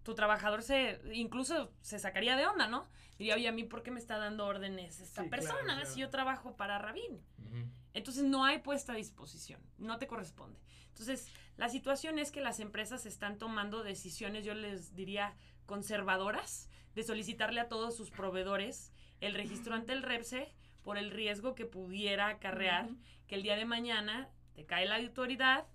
tu 0.03 0.15
trabajador 0.15 0.63
se, 0.63 1.01
incluso 1.13 1.73
se 1.81 1.99
sacaría 1.99 2.37
de 2.37 2.47
onda, 2.47 2.67
¿no? 2.69 2.89
Diría, 3.19 3.37
oye, 3.37 3.49
a 3.49 3.53
mí, 3.53 3.65
¿por 3.65 3.83
qué 3.83 3.91
me 3.91 4.01
está 4.01 4.19
dando 4.19 4.47
órdenes 4.47 5.01
esta 5.01 5.23
Sí, 5.23 5.29
persona 5.29 5.75
claro. 5.77 5.87
si 5.87 6.01
yo 6.01 6.11
trabajo 6.11 6.57
para 6.57 6.79
Rabín? 6.79 7.23
Ujú. 7.39 7.71
Entonces 7.95 8.25
no 8.25 8.45
hay 8.45 8.59
puesta 8.59 8.93
a 8.93 8.97
disposición, 8.97 9.61
no 9.79 9.99
te 9.99 10.07
corresponde. 10.07 10.59
Entonces, 10.89 11.29
la 11.57 11.69
situación 11.69 12.19
es 12.19 12.31
que 12.31 12.41
las 12.41 12.61
empresas 12.61 13.07
están 13.07 13.39
tomando 13.39 13.83
decisiones, 13.83 14.45
yo 14.45 14.55
les 14.55 14.95
diría, 14.95 15.35
conservadoras, 15.67 16.69
de 16.95 17.03
solicitarle 17.03 17.61
a 17.61 17.69
todos 17.69 17.97
sus 17.97 18.11
proveedores 18.11 18.93
el 19.21 19.35
registro 19.35 19.75
ante 19.75 19.93
el 19.93 20.03
REPSE 20.03 20.53
por 20.83 20.99
el 20.99 21.11
riesgo 21.11 21.55
que 21.55 21.65
pudiera 21.65 22.29
acarrear 22.29 22.91
que 23.27 23.37
el 23.37 23.43
día 23.43 23.57
de 23.57 23.65
mañana 23.65 24.29
te 24.55 24.67
cae 24.67 24.87
la 24.87 24.97
autoridad 24.97 25.67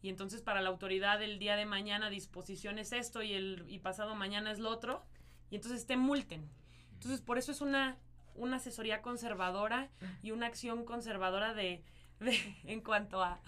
y 0.00 0.08
entonces 0.08 0.40
para 0.40 0.62
la 0.62 0.70
autoridad 0.70 1.22
el 1.22 1.38
día 1.38 1.56
de 1.56 1.66
mañana 1.66 2.10
disposición 2.10 2.78
es 2.78 2.92
esto 2.92 3.22
y 3.22 3.34
el 3.34 3.64
y 3.68 3.80
pasado 3.80 4.14
mañana 4.14 4.50
es 4.50 4.58
lo 4.58 4.70
otro 4.70 5.04
y 5.50 5.56
entonces 5.56 5.86
te 5.86 5.96
multen. 5.96 6.48
Entonces 6.94 7.20
por 7.20 7.38
eso 7.38 7.52
es 7.52 7.60
una 7.60 7.98
una 8.34 8.56
asesoría 8.56 9.02
conservadora 9.02 9.90
y 10.22 10.30
una 10.30 10.46
acción 10.46 10.84
conservadora 10.84 11.54
de, 11.54 11.82
de- 12.20 12.56
en 12.64 12.80
cuanto 12.80 13.22
a 13.22 13.40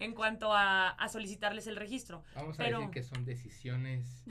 en 0.00 0.14
cuanto 0.14 0.54
a, 0.54 0.88
a 0.88 1.08
solicitarles 1.10 1.66
el 1.66 1.76
registro. 1.76 2.24
Vamos 2.34 2.58
a 2.58 2.64
Pero- 2.64 2.78
decir 2.78 2.90
que 2.94 3.02
son 3.02 3.24
decisiones 3.26 4.24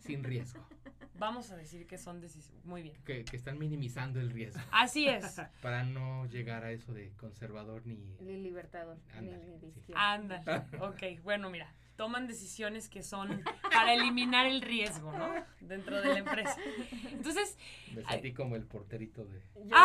sin 0.00 0.24
riesgo, 0.24 0.66
Vamos 1.14 1.50
a 1.50 1.56
decir 1.56 1.84
que 1.86 1.98
son 1.98 2.20
decisiones. 2.20 2.64
Muy 2.64 2.80
bien. 2.80 2.96
que, 3.04 3.24
que 3.24 3.36
están 3.36 3.58
minimizando 3.58 4.20
el 4.20 4.30
riesgo 4.30 4.62
Así 4.70 5.06
es. 5.08 5.38
para 5.62 5.82
no 5.82 6.24
llegar 6.26 6.64
a 6.64 6.70
eso 6.70 6.94
de 6.94 7.10
conservador 7.16 7.84
ni... 7.86 7.96
Ni 8.20 8.36
libertador, 8.40 8.96
ni, 9.14 9.18
Ándale, 9.18 9.44
ni 9.46 9.52
de 9.52 9.60
sí. 9.60 9.66
izquierda. 9.80 10.12
Anda. 10.12 10.66
Ok, 10.80 11.02
bueno, 11.24 11.50
mira. 11.50 11.74
Toman 11.98 12.28
decisiones 12.28 12.88
que 12.88 13.02
son 13.02 13.42
para 13.72 13.92
eliminar 13.92 14.46
el 14.46 14.62
riesgo, 14.62 15.10
¿no? 15.12 15.34
Dentro 15.60 16.00
de 16.00 16.08
la 16.10 16.18
empresa. 16.20 16.56
Entonces, 17.10 17.58
Me 17.92 18.02
Ay. 18.06 18.12
sentí 18.20 18.32
como 18.32 18.54
el 18.54 18.64
porterito 18.66 19.24
de, 19.24 19.42
Ah. 19.72 19.84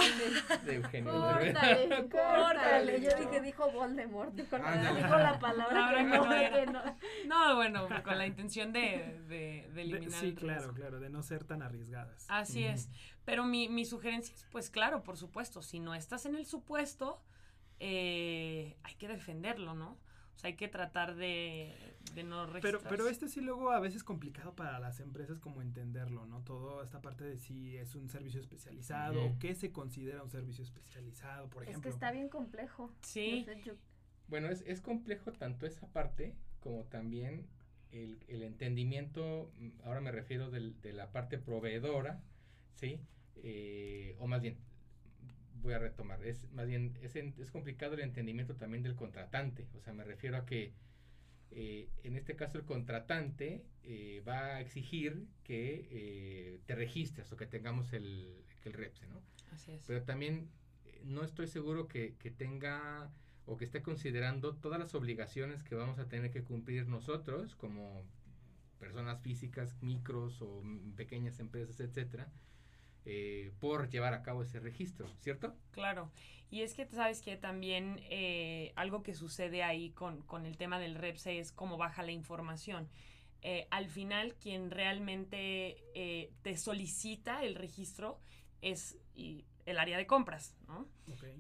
de 0.64 0.76
Eugenio. 0.76 1.12
córtale, 1.12 2.10
córtale. 2.10 3.02
Yo 3.02 3.10
no. 3.10 3.18
dije, 3.18 3.42
dijo 3.42 3.72
Voldemort. 3.72 4.32
Dijo, 4.36 4.60
no, 4.60 4.68
Ándale. 4.68 5.02
dijo 5.02 5.18
la 5.18 5.40
palabra 5.40 5.68
Palabra 5.74 5.98
que 5.98 6.04
no, 6.04 6.26
no 6.26 6.30
que 6.30 6.66
no. 6.68 6.98
no, 7.26 7.56
bueno, 7.56 7.88
con 8.04 8.18
la 8.20 8.28
intención 8.28 8.72
de, 8.72 9.20
de, 9.28 9.28
de 9.28 9.70
De- 9.74 9.82
eliminar 9.82 10.20
sí, 10.20 10.28
el 10.28 10.36
claro, 10.36 10.60
riesgo. 10.60 10.74
claro, 10.76 11.00
de 11.00 11.10
no 11.10 11.24
ser 11.24 11.44
tan 11.46 11.64
arriesgadas. 11.64 12.26
Así 12.30 12.64
es. 12.64 12.90
Pero 13.26 13.44
mi, 13.44 13.70
mi 13.70 13.86
sugerencia 13.86 14.36
es, 14.36 14.46
pues 14.52 14.70
claro, 14.70 15.02
por 15.02 15.18
supuesto, 15.18 15.64
si 15.64 15.80
no 15.80 15.96
estás 15.96 16.28
en 16.28 16.36
el 16.36 16.46
supuesto, 16.46 17.24
eh, 17.80 18.78
hay 18.84 18.94
que 18.96 19.08
defenderlo, 19.08 19.74
¿no? 19.74 19.98
O 20.36 20.40
sea, 20.40 20.50
hay 20.50 20.56
que 20.56 20.68
tratar 20.68 21.16
de, 21.16 21.74
de 22.16 22.24
no 22.24 22.42
Pero, 22.46 22.54
registrarse. 22.54 22.88
pero 22.90 23.08
esto 23.08 23.28
sí 23.28 23.40
luego 23.42 23.72
a 23.72 23.80
veces 23.80 23.98
es 23.98 24.04
complicado 24.04 24.56
para 24.56 24.80
las 24.80 25.00
empresas 25.00 25.40
como 25.40 25.62
entenderlo, 25.62 26.26
¿no? 26.26 26.42
Toda 26.42 26.84
esta 26.84 27.02
parte 27.02 27.24
de 27.24 27.38
si 27.38 27.78
es 27.78 27.96
un 27.96 28.10
servicio 28.10 28.40
especializado 28.42 29.24
o 29.24 29.38
qué 29.40 29.56
se 29.56 29.72
considera 29.72 30.22
un 30.24 30.30
servicio 30.32 30.64
especializado, 30.64 31.50
por 31.50 31.64
Es 31.64 31.70
ejemplo. 31.70 31.90
que 31.90 31.94
está 31.94 32.12
bien 32.12 32.30
complejo. 32.30 32.92
Sí. 33.02 33.46
Yo 33.48 33.54
sé, 33.54 33.62
yo- 33.64 33.74
Bueno, 34.28 34.50
es, 34.50 34.64
es 34.66 34.82
complejo 34.82 35.32
tanto 35.34 35.66
esa 35.66 35.88
parte 35.88 36.36
como 36.60 36.84
también 36.86 37.46
el, 37.92 38.18
el 38.28 38.42
entendimiento, 38.42 39.52
mm, 39.60 39.70
ahora 39.86 40.02
me 40.02 40.12
refiero 40.12 40.50
del- 40.50 40.80
de 40.82 40.94
la 40.94 41.12
parte 41.12 41.38
proveedora, 41.38 42.22
¿sí? 42.76 43.00
Eh, 43.36 44.16
o 44.20 44.28
más 44.28 44.42
bien, 44.42 44.58
voy 45.64 45.74
a 45.74 45.80
retomar, 45.80 46.24
es 46.26 46.52
más 46.52 46.68
bien, 46.68 46.98
es, 47.02 47.16
en- 47.16 47.34
es 47.40 47.50
complicado 47.52 47.96
el 47.96 48.02
entendimiento 48.02 48.56
también 48.56 48.84
del 48.84 48.96
contratante, 48.96 49.68
o 49.76 49.82
sea, 49.82 49.94
me 49.94 50.04
refiero 50.04 50.38
a 50.38 50.46
que 50.46 50.74
eh, 51.52 51.88
en 52.04 52.16
este 52.18 52.36
caso 52.36 52.58
el 52.58 52.66
contratante 52.66 53.64
eh, 53.84 54.22
va 54.28 54.56
a 54.56 54.62
exigir 54.62 55.26
que 55.44 55.88
eh, 55.92 56.60
te 56.66 56.76
registres 56.76 57.32
o 57.32 57.38
que 57.38 57.46
tengamos 57.48 57.94
el, 57.94 58.44
que 58.62 58.70
el 58.70 58.74
REPSE, 58.76 59.08
¿no? 59.08 59.22
Así 59.52 59.72
es. 59.72 59.84
pero 59.88 60.04
también 60.04 60.50
eh, 60.86 61.02
no 61.06 61.24
estoy 61.24 61.48
seguro 61.48 61.88
que, 61.88 62.16
que 62.20 62.32
tenga 62.32 63.12
o 63.46 63.56
que 63.58 63.66
esté 63.66 63.82
considerando 63.84 64.56
todas 64.56 64.80
las 64.80 64.96
obligaciones 64.96 65.64
que 65.64 65.76
vamos 65.76 66.00
a 66.00 66.08
tener 66.08 66.32
que 66.32 66.44
cumplir 66.44 66.88
nosotros 66.88 67.56
como 67.56 68.04
personas 68.80 69.22
físicas, 69.22 69.76
micros 69.82 70.42
o 70.42 70.64
pequeñas 70.96 71.40
empresas, 71.40 71.80
etcétera, 71.80 72.32
eh, 73.06 73.52
por 73.60 73.90
llevar 73.90 74.14
a 74.14 74.24
cabo 74.24 74.44
ese 74.44 74.60
registro, 74.60 75.08
¿cierto? 75.22 75.56
Claro. 75.72 76.12
Y 76.50 76.62
es 76.62 76.76
que 76.76 76.86
sabes 76.86 77.22
que 77.22 77.36
también 77.36 78.00
eh, 78.10 78.74
algo 78.76 79.02
que 79.02 79.16
sucede 79.16 79.64
ahí 79.64 79.90
con, 79.90 80.22
con 80.22 80.46
el 80.46 80.56
tema 80.56 80.80
del 80.80 80.96
REPSE 80.96 81.40
es 81.40 81.52
cómo 81.52 81.78
baja 81.78 82.04
la 82.04 82.12
información. 82.12 82.90
Eh, 83.46 83.68
al 83.72 83.90
final, 83.90 84.36
quien 84.36 84.72
realmente 84.72 85.78
eh, 85.96 86.32
te 86.44 86.56
solicita 86.56 87.44
el 87.44 87.56
registro 87.56 88.22
es 88.62 88.98
el 89.66 89.80
área 89.80 89.98
de 89.98 90.06
compras, 90.06 90.56
¿no? 90.68 90.88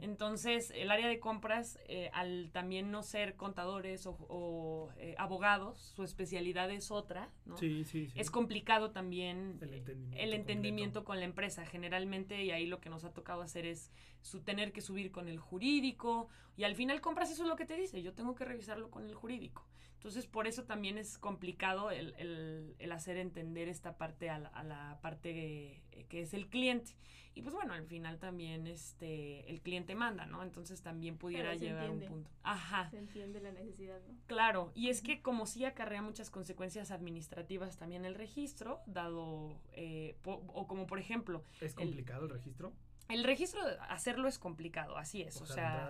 Entonces, 0.01 0.71
el 0.75 0.91
área 0.91 1.07
de 1.07 1.19
compras, 1.19 1.79
eh, 1.87 2.09
al 2.13 2.51
también 2.51 2.91
no 2.91 3.03
ser 3.03 3.35
contadores 3.35 4.05
o, 4.05 4.11
o, 4.29 4.91
eh, 4.97 5.15
abogados, 5.17 5.79
su 5.95 6.03
especialidad 6.03 6.69
es 6.71 6.91
otra, 6.91 7.31
¿no? 7.45 7.57
Sí, 7.57 7.83
sí, 7.83 8.07
sí. 8.07 8.19
Es 8.19 8.29
complicado 8.29 8.91
también 8.91 9.57
El 9.61 9.73
entendimiento 9.73 10.23
el 10.23 10.33
entendimiento 10.33 11.03
con 11.03 11.19
la 11.19 11.25
empresa. 11.25 11.65
Generalmente, 11.65 12.43
y 12.43 12.51
ahí 12.51 12.65
lo 12.65 12.79
que 12.79 12.89
nos 12.89 13.03
ha 13.03 13.13
tocado 13.13 13.41
hacer 13.41 13.65
es 13.65 13.91
su 14.21 14.41
tener 14.41 14.71
que 14.71 14.81
subir 14.81 15.11
con 15.11 15.27
el 15.27 15.39
jurídico, 15.39 16.29
y 16.55 16.63
al 16.63 16.75
final 16.75 17.01
compras 17.01 17.31
eso 17.31 17.43
es 17.43 17.49
lo 17.49 17.55
que 17.55 17.65
te 17.65 17.75
dice, 17.75 18.01
yo 18.01 18.13
tengo 18.13 18.35
que 18.35 18.45
revisarlo 18.45 18.89
con 18.91 19.05
el 19.05 19.15
jurídico. 19.15 19.67
Entonces, 20.03 20.27
por 20.27 20.47
eso 20.47 20.65
también 20.65 20.97
es 20.97 21.17
complicado 21.17 21.89
el, 21.89 22.13
el- 22.17 22.75
el 22.77 22.91
hacer 22.91 23.15
entender 23.15 23.69
esta 23.69 23.97
parte 23.97 24.29
a 24.29 24.37
la, 24.37 24.49
a 24.49 24.61
la 24.65 24.99
parte 25.01 25.81
eh, 25.93 26.05
que 26.09 26.19
es 26.19 26.33
el 26.33 26.49
cliente. 26.49 26.91
Y 27.35 27.41
pues 27.41 27.55
bueno, 27.55 27.71
al 27.73 27.85
final 27.87 28.19
también 28.19 28.67
este 28.67 29.49
el 29.49 29.61
cliente 29.61 29.95
manda, 29.95 30.25
¿no? 30.25 30.43
Entonces 30.43 30.81
también 30.81 31.17
pudiera 31.17 31.53
se 31.53 31.59
llevar 31.59 31.89
un 31.89 32.01
punto. 32.01 32.29
Ajá. 32.43 32.89
Se 32.91 32.97
entiende 32.97 33.39
la 33.39 33.53
necesidad, 33.53 34.01
¿no? 34.05 34.13
Claro, 34.27 34.73
y 34.75 34.89
es 34.89 35.01
que 35.01 35.21
como 35.21 35.45
sí 35.45 35.63
acarrea 35.63 36.01
muchas 36.01 36.29
consecuencias 36.29 36.91
administrativas 36.91 37.77
también 37.77 38.03
el 38.03 38.15
registro, 38.15 38.81
dado, 38.85 39.57
eh, 39.71 40.17
po- 40.21 40.43
o 40.53 40.67
como 40.67 40.85
por 40.85 40.99
ejemplo, 40.99 41.43
¿Es 41.61 41.73
complicado 41.75 42.25
el 42.25 42.31
registro? 42.31 42.73
El 43.09 43.23
registro, 43.23 43.61
hacerlo 43.89 44.27
es 44.27 44.39
complicado, 44.39 44.97
así 44.97 45.21
es. 45.21 45.41
O, 45.41 45.45
sea, 45.45 45.87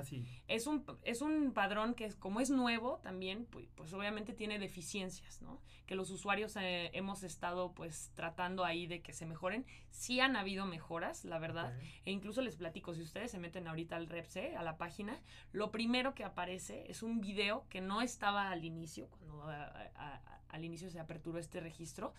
es 0.48 0.68
un, 0.68 0.84
es 1.04 1.22
un 1.22 1.54
padrón 1.54 1.94
que 1.94 2.06
es, 2.06 2.16
como 2.16 2.40
es 2.42 2.50
nuevo 2.50 3.00
también, 3.04 3.46
pues, 3.46 3.68
pues 3.76 3.94
obviamente 3.94 4.34
tiene 4.34 4.60
deficiencias, 4.60 5.42
¿no? 5.42 5.62
Que 5.86 5.96
los 5.96 6.10
usuarios 6.10 6.56
eh, 6.56 6.90
hemos 6.94 7.24
estado 7.24 7.74
pues 7.74 8.12
tratando 8.16 8.66
ahí 8.66 8.88
de 8.88 9.02
que 9.02 9.14
se 9.14 9.26
mejoren. 9.26 9.66
Sí 9.92 10.20
han 10.20 10.36
habido 10.36 10.66
mejoras, 10.66 11.24
la 11.26 11.40
verdad. 11.40 11.74
E 12.06 12.12
incluso 12.12 12.42
les 12.42 12.56
platico, 12.56 12.94
si 12.94 13.02
ustedes 13.02 13.32
se 13.32 13.38
meten 13.40 13.68
ahorita 13.68 13.96
al 13.96 14.08
Repse, 14.08 14.56
a 14.56 14.64
la 14.64 14.78
página, 14.78 15.20
lo 15.52 15.72
primero 15.72 16.16
que 16.16 16.24
aparece 16.24 16.90
es 16.90 17.04
un 17.04 17.22
video 17.22 17.66
que 17.70 17.80
no 17.82 18.02
estaba 18.02 18.50
al 18.50 18.66
inicio, 18.66 19.08
cuando 19.10 19.44
a- 19.44 19.66
a- 19.66 19.92
a- 19.96 20.40
al 20.50 20.64
inicio 20.66 20.90
se 20.92 21.00
aperturó 21.00 21.40
este 21.40 21.60
registro, 21.60 22.14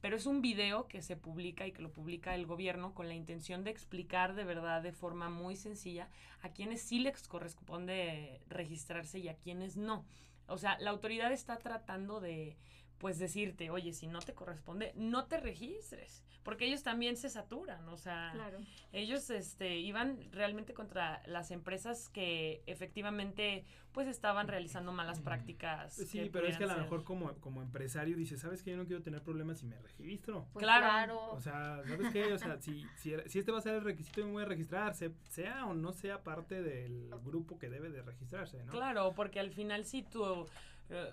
pero 0.00 0.16
es 0.16 0.26
un 0.26 0.40
video 0.40 0.86
que 0.88 1.02
se 1.02 1.16
publica 1.16 1.66
y 1.66 1.72
que 1.72 1.82
lo 1.82 1.92
publica 1.92 2.34
el 2.34 2.46
gobierno 2.46 2.94
con 2.94 3.08
la 3.08 3.14
intención 3.14 3.64
de 3.64 3.70
explicar 3.70 4.34
de 4.34 4.44
verdad 4.44 4.82
de 4.82 4.92
forma 4.92 5.28
muy 5.28 5.56
sencilla 5.56 6.08
a 6.42 6.50
quienes 6.50 6.82
sí 6.82 7.00
les 7.00 7.28
corresponde 7.28 8.40
registrarse 8.48 9.18
y 9.18 9.28
a 9.28 9.36
quienes 9.36 9.76
no. 9.76 10.04
O 10.46 10.58
sea, 10.58 10.78
la 10.78 10.90
autoridad 10.90 11.32
está 11.32 11.58
tratando 11.58 12.20
de 12.20 12.56
pues 13.00 13.18
decirte, 13.18 13.70
oye, 13.70 13.94
si 13.94 14.06
no 14.06 14.18
te 14.20 14.34
corresponde, 14.34 14.92
no 14.94 15.24
te 15.24 15.40
registres, 15.40 16.22
porque 16.42 16.66
ellos 16.66 16.82
también 16.82 17.16
se 17.16 17.30
saturan, 17.30 17.88
o 17.88 17.96
sea, 17.96 18.30
Claro. 18.34 18.58
ellos 18.92 19.30
este 19.30 19.78
iban 19.78 20.30
realmente 20.32 20.74
contra 20.74 21.22
las 21.26 21.50
empresas 21.50 22.10
que 22.10 22.62
efectivamente 22.66 23.64
pues 23.92 24.06
estaban 24.06 24.46
realizando 24.46 24.92
malas 24.92 25.18
prácticas. 25.20 25.94
Sí, 25.94 26.28
pero 26.32 26.46
es 26.46 26.56
que 26.58 26.62
a 26.64 26.68
lo 26.68 26.76
mejor 26.78 27.02
como, 27.02 27.34
como 27.40 27.60
empresario 27.60 28.16
dices, 28.16 28.40
¿sabes 28.40 28.62
que 28.62 28.70
Yo 28.70 28.76
no 28.76 28.84
quiero 28.86 29.02
tener 29.02 29.20
problemas 29.22 29.58
si 29.58 29.66
me 29.66 29.76
registro. 29.80 30.46
Pues 30.52 30.62
Claro. 30.62 30.84
claro. 30.86 31.30
O 31.32 31.40
sea, 31.40 31.82
¿sabes 31.88 32.12
qué? 32.12 32.32
O 32.32 32.38
sea, 32.38 32.60
si, 32.60 32.86
si, 32.98 33.14
si 33.26 33.38
este 33.40 33.50
va 33.50 33.58
a 33.58 33.62
ser 33.62 33.74
el 33.74 33.82
requisito, 33.82 34.24
me 34.24 34.30
voy 34.30 34.42
a 34.42 34.46
registrar, 34.46 34.94
se- 34.94 35.10
sea 35.28 35.66
o 35.66 35.74
no 35.74 35.92
sea 35.92 36.22
parte 36.22 36.62
del 36.62 37.10
grupo 37.24 37.58
que 37.58 37.68
debe 37.68 37.88
de 37.90 38.02
registrarse, 38.02 38.62
¿no? 38.62 38.70
Claro, 38.70 39.12
porque 39.16 39.40
al 39.40 39.50
final 39.50 39.84
si 39.84 40.04
tu, 40.04 40.46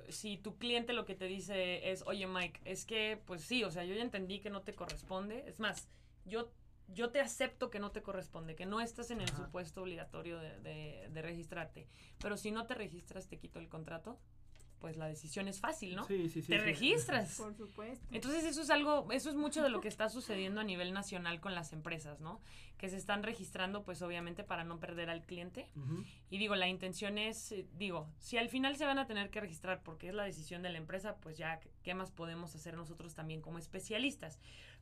si 0.10 0.38
tu 0.38 0.58
cliente 0.58 0.94
lo 0.94 1.06
que 1.06 1.16
te 1.16 1.26
dice 1.26 1.92
es, 1.92 2.04
oye 2.08 2.26
Mike, 2.28 2.62
es 2.66 2.86
que 2.86 3.22
pues 3.26 3.42
sí, 3.42 3.64
o 3.64 3.72
sea, 3.72 3.84
yo 3.84 3.94
ya 3.96 4.02
entendí 4.02 4.40
que 4.40 4.50
no 4.50 4.62
te 4.62 4.74
corresponde. 4.74 5.44
Es 5.48 5.60
más, 5.60 5.88
yo, 6.26 6.52
yo 6.88 7.10
te 7.12 7.20
acepto 7.20 7.70
que 7.70 7.80
no 7.80 7.92
te 7.92 8.02
corresponde, 8.02 8.56
que 8.56 8.66
no 8.66 8.82
estás 8.82 9.12
en 9.12 9.22
el 9.22 9.30
Ajá. 9.30 9.46
supuesto 9.46 9.82
obligatorio 9.82 10.40
de, 10.40 10.60
de- 10.62 11.10
de 11.12 11.22
registrarte. 11.22 11.88
Pero 12.20 12.38
si 12.38 12.52
no 12.52 12.66
te 12.66 12.74
registras, 12.76 13.28
te 13.28 13.38
quito 13.38 13.60
el 13.60 13.70
contrato, 13.70 14.20
pues 14.80 14.98
la 14.98 15.08
decisión 15.08 15.48
es 15.48 15.60
fácil, 15.60 15.96
¿no? 15.96 16.06
Sí, 16.06 16.30
sí, 16.30 16.42
sí. 16.42 16.50
te 16.50 16.60
sí. 16.60 16.64
registras. 16.66 17.38
Por 17.38 17.54
supuesto. 17.56 18.06
Entonces 18.12 18.44
eso 18.46 18.62
es 18.62 18.70
algo, 18.70 19.12
eso 19.12 19.30
es 19.30 19.36
mucho 19.36 19.64
de 19.64 19.70
lo 19.70 19.82
que 19.82 19.88
está 19.88 20.10
sucediendo 20.10 20.62
a 20.62 20.64
nivel 20.64 20.94
nacional 20.94 21.40
con 21.40 21.56
las 21.56 21.74
empresas, 21.74 22.22
¿no? 22.22 22.42
Que 22.78 22.90
se 22.90 22.98
están 22.98 23.24
registrando, 23.24 23.84
pues 23.84 24.02
obviamente 24.02 24.44
para 24.44 24.64
no 24.64 24.80
perder 24.80 25.10
al 25.10 25.24
cliente. 25.24 25.68
Y 26.30 26.38
digo, 26.38 26.56
la 26.56 26.68
intención 26.68 27.18
es, 27.18 27.52
eh, 27.52 27.66
digo, 27.74 28.08
si 28.20 28.38
al 28.38 28.50
final 28.50 28.76
se 28.78 28.86
van 28.86 29.00
a 29.00 29.08
tener 29.08 29.30
que 29.30 29.42
registrar 29.42 29.82
porque 29.84 30.10
es 30.10 30.14
la 30.14 30.24
decisión 30.24 30.62
de 30.62 30.70
la 30.70 30.78
empresa, 30.78 31.16
pues 31.18 31.38
ya, 31.38 31.60
¿qué 31.84 31.94
más 31.96 32.12
podemos 32.12 32.56
hacer 32.56 32.76
nosotros 32.76 33.16
también 33.16 33.42
como 33.42 33.58
especialistas? 33.58 34.40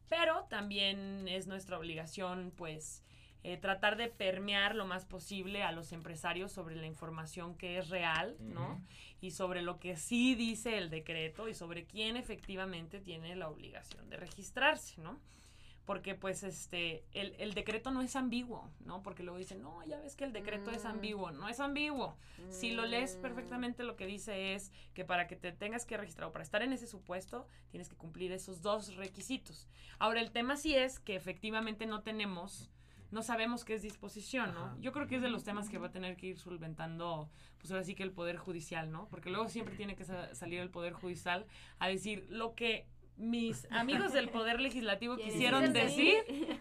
Pero 0.10 0.44
también 0.50 1.28
es 1.28 1.48
nuestra 1.48 1.80
obligación, 1.80 2.52
pues, 2.56 3.04
eh, 3.48 3.58
tratar 3.58 3.96
de 3.96 4.08
permear 4.08 4.74
lo 4.74 4.88
más 4.88 5.06
posible 5.06 5.62
a 5.62 5.72
los 5.72 5.92
empresarios 5.92 6.52
sobre 6.52 6.76
la 6.76 6.88
información 6.88 7.56
que 7.56 7.78
es 7.78 7.90
real, 7.90 8.36
¿no? 8.40 8.82
Y 9.26 9.32
sobre 9.32 9.64
lo 9.64 9.80
que 9.80 9.96
sí 9.96 10.36
dice 10.36 10.78
el 10.78 10.92
decreto 10.92 11.48
y 11.50 11.56
sobre 11.56 11.86
quién 11.86 12.16
efectivamente 12.16 13.00
tiene 13.00 13.36
la 13.36 13.50
obligación 13.50 14.08
de 14.08 14.18
registrarse, 14.18 15.02
¿no? 15.02 15.20
Porque 15.84 16.14
pues 16.14 16.44
este, 16.44 17.04
el, 17.12 17.34
el 17.40 17.56
decreto 17.56 17.90
no 17.90 18.04
es 18.04 18.16
ambiguo, 18.16 18.70
¿no? 18.86 19.02
Porque 19.02 19.24
luego 19.24 19.40
dicen, 19.40 19.64
no, 19.64 19.84
ya 19.86 20.00
ves 20.00 20.16
que 20.16 20.26
el 20.26 20.32
decreto 20.34 20.70
es 20.72 20.84
Mm. 20.84 20.88
ambiguo, 20.88 21.32
no 21.32 21.50
es 21.50 21.60
ambiguo. 21.60 22.18
Si 22.50 22.70
lo 22.72 22.86
lees 22.86 23.18
Mm. 23.18 23.22
perfectamente, 23.22 23.84
lo 23.84 23.96
que 23.96 24.06
dice 24.06 24.54
es 24.54 24.72
que 24.94 25.06
para 25.06 25.28
que 25.28 25.36
te 25.36 25.52
tengas 25.52 25.86
que 25.88 25.98
registrar 25.98 26.30
o 26.30 26.32
para 26.32 26.44
estar 26.44 26.62
en 26.62 26.72
ese 26.74 26.86
supuesto, 26.86 27.48
tienes 27.72 27.90
que 27.90 27.96
cumplir 27.96 28.32
esos 28.32 28.62
dos 28.62 28.96
requisitos. 28.96 29.68
Ahora, 29.98 30.22
el 30.22 30.30
tema 30.32 30.56
sí 30.56 30.76
es 30.76 31.00
que 31.00 31.16
efectivamente 31.16 31.88
no 31.88 32.02
tenemos, 32.04 32.70
no 33.16 33.24
sabemos 33.24 33.64
qué 33.64 33.74
es 33.76 33.82
disposición, 33.82 34.54
¿no? 34.54 34.66
Ajá. 34.66 34.76
Yo 34.82 34.92
creo 34.92 35.08
que 35.08 35.16
es 35.16 35.22
de 35.22 35.30
los 35.30 35.46
temas 35.46 35.70
que 35.70 35.78
va 35.78 35.88
a 35.88 35.92
tener 35.92 36.18
que 36.18 36.28
ir 36.28 36.38
solventando, 36.38 37.30
pues 37.60 37.72
ahora 37.72 37.84
sí 37.86 37.96
que 37.96 38.04
el 38.04 38.12
Poder 38.12 38.36
Judicial, 38.36 38.92
¿no? 38.92 39.08
Porque 39.10 39.30
luego 39.30 39.48
siempre 39.48 39.76
tiene 39.78 39.96
que 39.96 40.04
sa- 40.04 40.36
salir 40.36 40.60
el 40.60 40.70
Poder 40.70 40.92
Judicial 40.92 41.46
a 41.80 41.88
decir 41.88 42.28
lo 42.30 42.56
que 42.56 42.86
mis 43.16 43.66
amigos 43.72 44.12
del 44.12 44.28
Poder 44.28 44.60
Legislativo 44.60 45.16
¿Quieres 45.16 45.32
quisieron 45.34 45.72
decir 45.72 46.18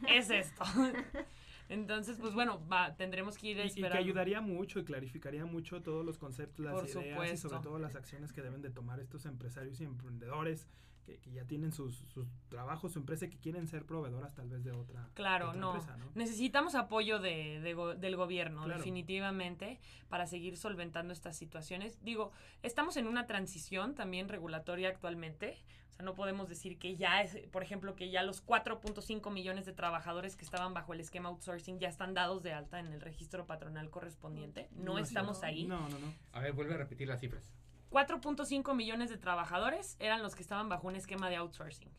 es 0.09 0.31
esto. 0.31 0.62
Entonces, 1.68 2.18
pues 2.20 2.35
bueno, 2.35 2.61
va, 2.68 2.94
tendremos 2.96 3.37
que 3.38 3.48
ir 3.48 3.57
Y, 3.57 3.61
y 3.61 3.62
que 3.62 3.68
esperando. 3.68 3.98
ayudaría 3.98 4.40
mucho 4.40 4.79
y 4.81 4.85
clarificaría 4.85 5.46
mucho 5.46 5.83
todos 5.83 6.05
los 6.05 6.18
conceptos, 6.18 6.64
las 6.64 6.74
Por 6.74 6.85
ideas 6.88 7.05
y 7.07 7.11
supuesto. 7.11 7.48
sobre 7.48 7.62
todo 7.62 7.79
las 7.79 7.94
acciones 7.96 8.33
que 8.33 8.42
deben 8.42 8.62
de 8.62 8.70
tomar 8.70 9.00
estos 9.00 9.27
empresarios 9.27 9.81
y 9.81 9.85
emprendedores 9.85 10.66
que, 11.05 11.18
que 11.18 11.33
ya 11.33 11.44
tienen 11.44 11.70
sus, 11.70 11.96
sus 12.09 12.27
trabajos, 12.48 12.92
su 12.92 12.98
empresa 12.98 13.27
y 13.27 13.29
que 13.29 13.38
quieren 13.38 13.66
ser 13.68 13.85
proveedoras 13.85 14.35
tal 14.35 14.48
vez 14.48 14.64
de 14.64 14.72
otra, 14.72 15.07
Claro, 15.12 15.48
otra 15.50 15.61
no. 15.61 15.74
empresa, 15.74 15.96
¿no? 15.98 16.07
Necesitamos 16.14 16.74
apoyo 16.74 17.18
de, 17.18 17.61
de 17.61 17.74
del 17.98 18.16
gobierno, 18.16 18.64
Claro. 18.64 18.79
definitivamente, 18.79 19.81
para 20.09 20.27
seguir 20.27 20.57
solventando 20.57 21.12
estas 21.12 21.37
situaciones. 21.37 22.03
Digo, 22.03 22.33
estamos 22.62 22.96
en 22.96 23.07
una 23.07 23.27
transición 23.27 23.94
también 23.94 24.29
regulatoria 24.31 24.88
actualmente. 24.88 25.59
O 25.94 25.96
sea, 25.96 26.04
no 26.04 26.16
podemos 26.16 26.48
decir 26.48 26.76
que 26.76 26.96
ya 26.96 27.22
es, 27.22 27.37
por 27.52 27.62
ejemplo, 27.62 27.94
que 27.94 28.11
ya 28.11 28.24
los 28.24 28.44
4.5 28.44 29.33
millones 29.33 29.64
de 29.64 29.72
trabajadores 29.72 30.35
que 30.35 30.44
estaban 30.44 30.74
bajo 30.74 30.92
el 30.92 30.98
esquema 30.98 31.28
outsourcing 31.28 31.78
ya 31.78 31.88
están 31.88 32.14
dados 32.14 32.42
de 32.42 32.52
alta 32.52 32.80
en 32.80 32.88
el 32.88 33.00
registro 33.00 33.46
patronal 33.46 33.90
correspondiente. 33.90 34.68
No, 34.72 34.98
estamos 34.98 35.40
no. 35.40 35.46
ahí. 35.46 35.66
No, 35.66 35.88
no, 35.88 35.98
no. 36.00 36.12
A 36.33 36.40
ver, 36.40 36.52
vuelve 36.52 36.74
a 36.74 36.78
repetir 36.78 37.07
las 37.07 37.20
cifras. 37.20 37.48
4.5 37.90 38.74
millones 38.74 39.09
de 39.09 39.18
trabajadores 39.18 39.96
eran 40.00 40.20
los 40.20 40.35
que 40.35 40.42
estaban 40.42 40.68
bajo 40.68 40.88
un 40.88 40.96
esquema 40.96 41.30
de 41.30 41.37
outsourcing 41.37 41.92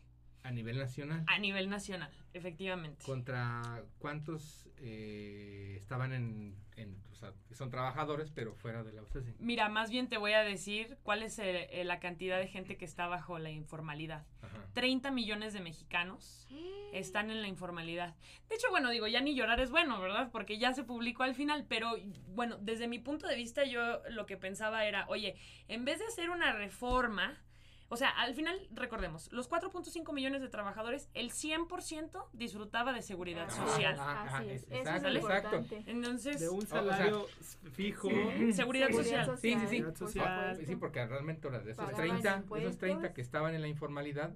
A 0.45 0.51
nivel 0.51 0.77
nacional. 0.77 1.23
a 1.27 1.39
nivel 1.39 1.69
nacional, 1.69 2.11
efectivamente. 2.33 3.03
¿Contra 3.03 3.83
cuántos 3.97 4.69
eh, 4.77 5.75
estaban 5.77 6.13
en, 6.13 6.55
en- 6.75 7.01
o 7.11 7.15
sea, 7.15 7.31
que 7.47 7.55
son 7.55 7.69
trabajadores, 7.71 8.29
pero 8.29 8.53
fuera 8.53 8.83
de 8.83 8.93
la 8.93 9.01
outsourcing? 9.01 9.35
Mira, 9.39 9.69
más 9.69 9.89
bien 9.89 10.07
te 10.07 10.17
voy 10.17 10.33
a 10.33 10.43
decir 10.43 10.97
cuál 11.03 11.23
es 11.23 11.39
eh, 11.39 11.67
eh, 11.71 11.83
la 11.83 11.99
cantidad 11.99 12.37
de 12.37 12.47
gente 12.47 12.77
que 12.77 12.85
está 12.85 13.07
bajo 13.07 13.39
la 13.39 13.49
informalidad. 13.49 14.25
Ajá. 14.41 14.57
30 14.73 15.09
millones 15.11 15.53
de 15.53 15.61
mexicanos 15.61 16.47
están 16.93 17.31
en 17.31 17.41
la 17.41 17.47
informalidad. 17.47 18.13
De 18.49 18.55
hecho, 18.55 18.67
bueno, 18.69 18.89
digo, 18.91 19.07
ya 19.07 19.21
ni 19.21 19.33
llorar 19.35 19.59
es 19.61 19.71
bueno, 19.71 19.99
¿verdad? 19.99 20.29
Porque 20.31 20.57
ya 20.59 20.73
se 20.73 20.83
publicó 20.83 21.23
al 21.23 21.33
final, 21.33 21.65
pero 21.67 21.91
bueno, 22.35 22.57
desde 22.61 22.87
mi 22.87 22.99
punto 22.99 23.27
de 23.27 23.35
vista 23.35 23.63
yo 23.65 24.01
lo 24.11 24.25
que 24.25 24.37
pensaba 24.37 24.85
era, 24.85 25.07
oye, 25.07 25.35
en 25.67 25.85
vez 25.85 25.99
de 25.99 26.05
hacer 26.05 26.29
una 26.29 26.53
reforma, 26.53 27.41
o 27.87 27.97
sea, 27.97 28.09
al 28.09 28.33
final, 28.33 28.59
recordemos, 28.71 29.31
los 29.31 29.49
4.5 29.49 30.11
millones 30.13 30.41
de 30.41 30.49
trabajadores, 30.49 31.09
el 31.13 31.31
100% 31.31 32.25
disfrutaba 32.33 32.93
de 32.93 33.01
seguridad 33.01 33.49
social. 33.49 33.93
es, 33.93 33.99
Ah, 33.99 34.23
así 34.23 34.33
ah, 34.49 34.53
es. 34.53 34.63
es- 34.63 34.71
Eso 34.71 35.07
es 35.07 35.15
exacto, 35.15 35.55
exacto. 35.57 35.75
Entonces, 35.85 36.39
De 36.39 36.49
un 36.49 36.61
sea, 36.65 36.81
salario 36.81 37.27
fijo. 37.73 38.09
seguridad 38.53 38.89
social. 38.91 39.37
Sí, 39.37 39.53
sí, 39.59 39.67
sí. 39.67 39.83
Social. 39.95 40.57
Sí, 40.65 40.75
porque 40.75 41.05
realmente 41.05 41.47
ahora 41.47 41.59
de 41.59 41.71
esos 41.71 41.85
Pagaban 41.85 41.95
30, 42.07 42.21
de 42.23 42.29
esos 42.29 42.41
impuestos. 42.43 42.77
30 42.77 43.13
que 43.13 43.21
estaban 43.21 43.53
en 43.55 43.61
la 43.61 43.67
informalidad, 43.67 44.33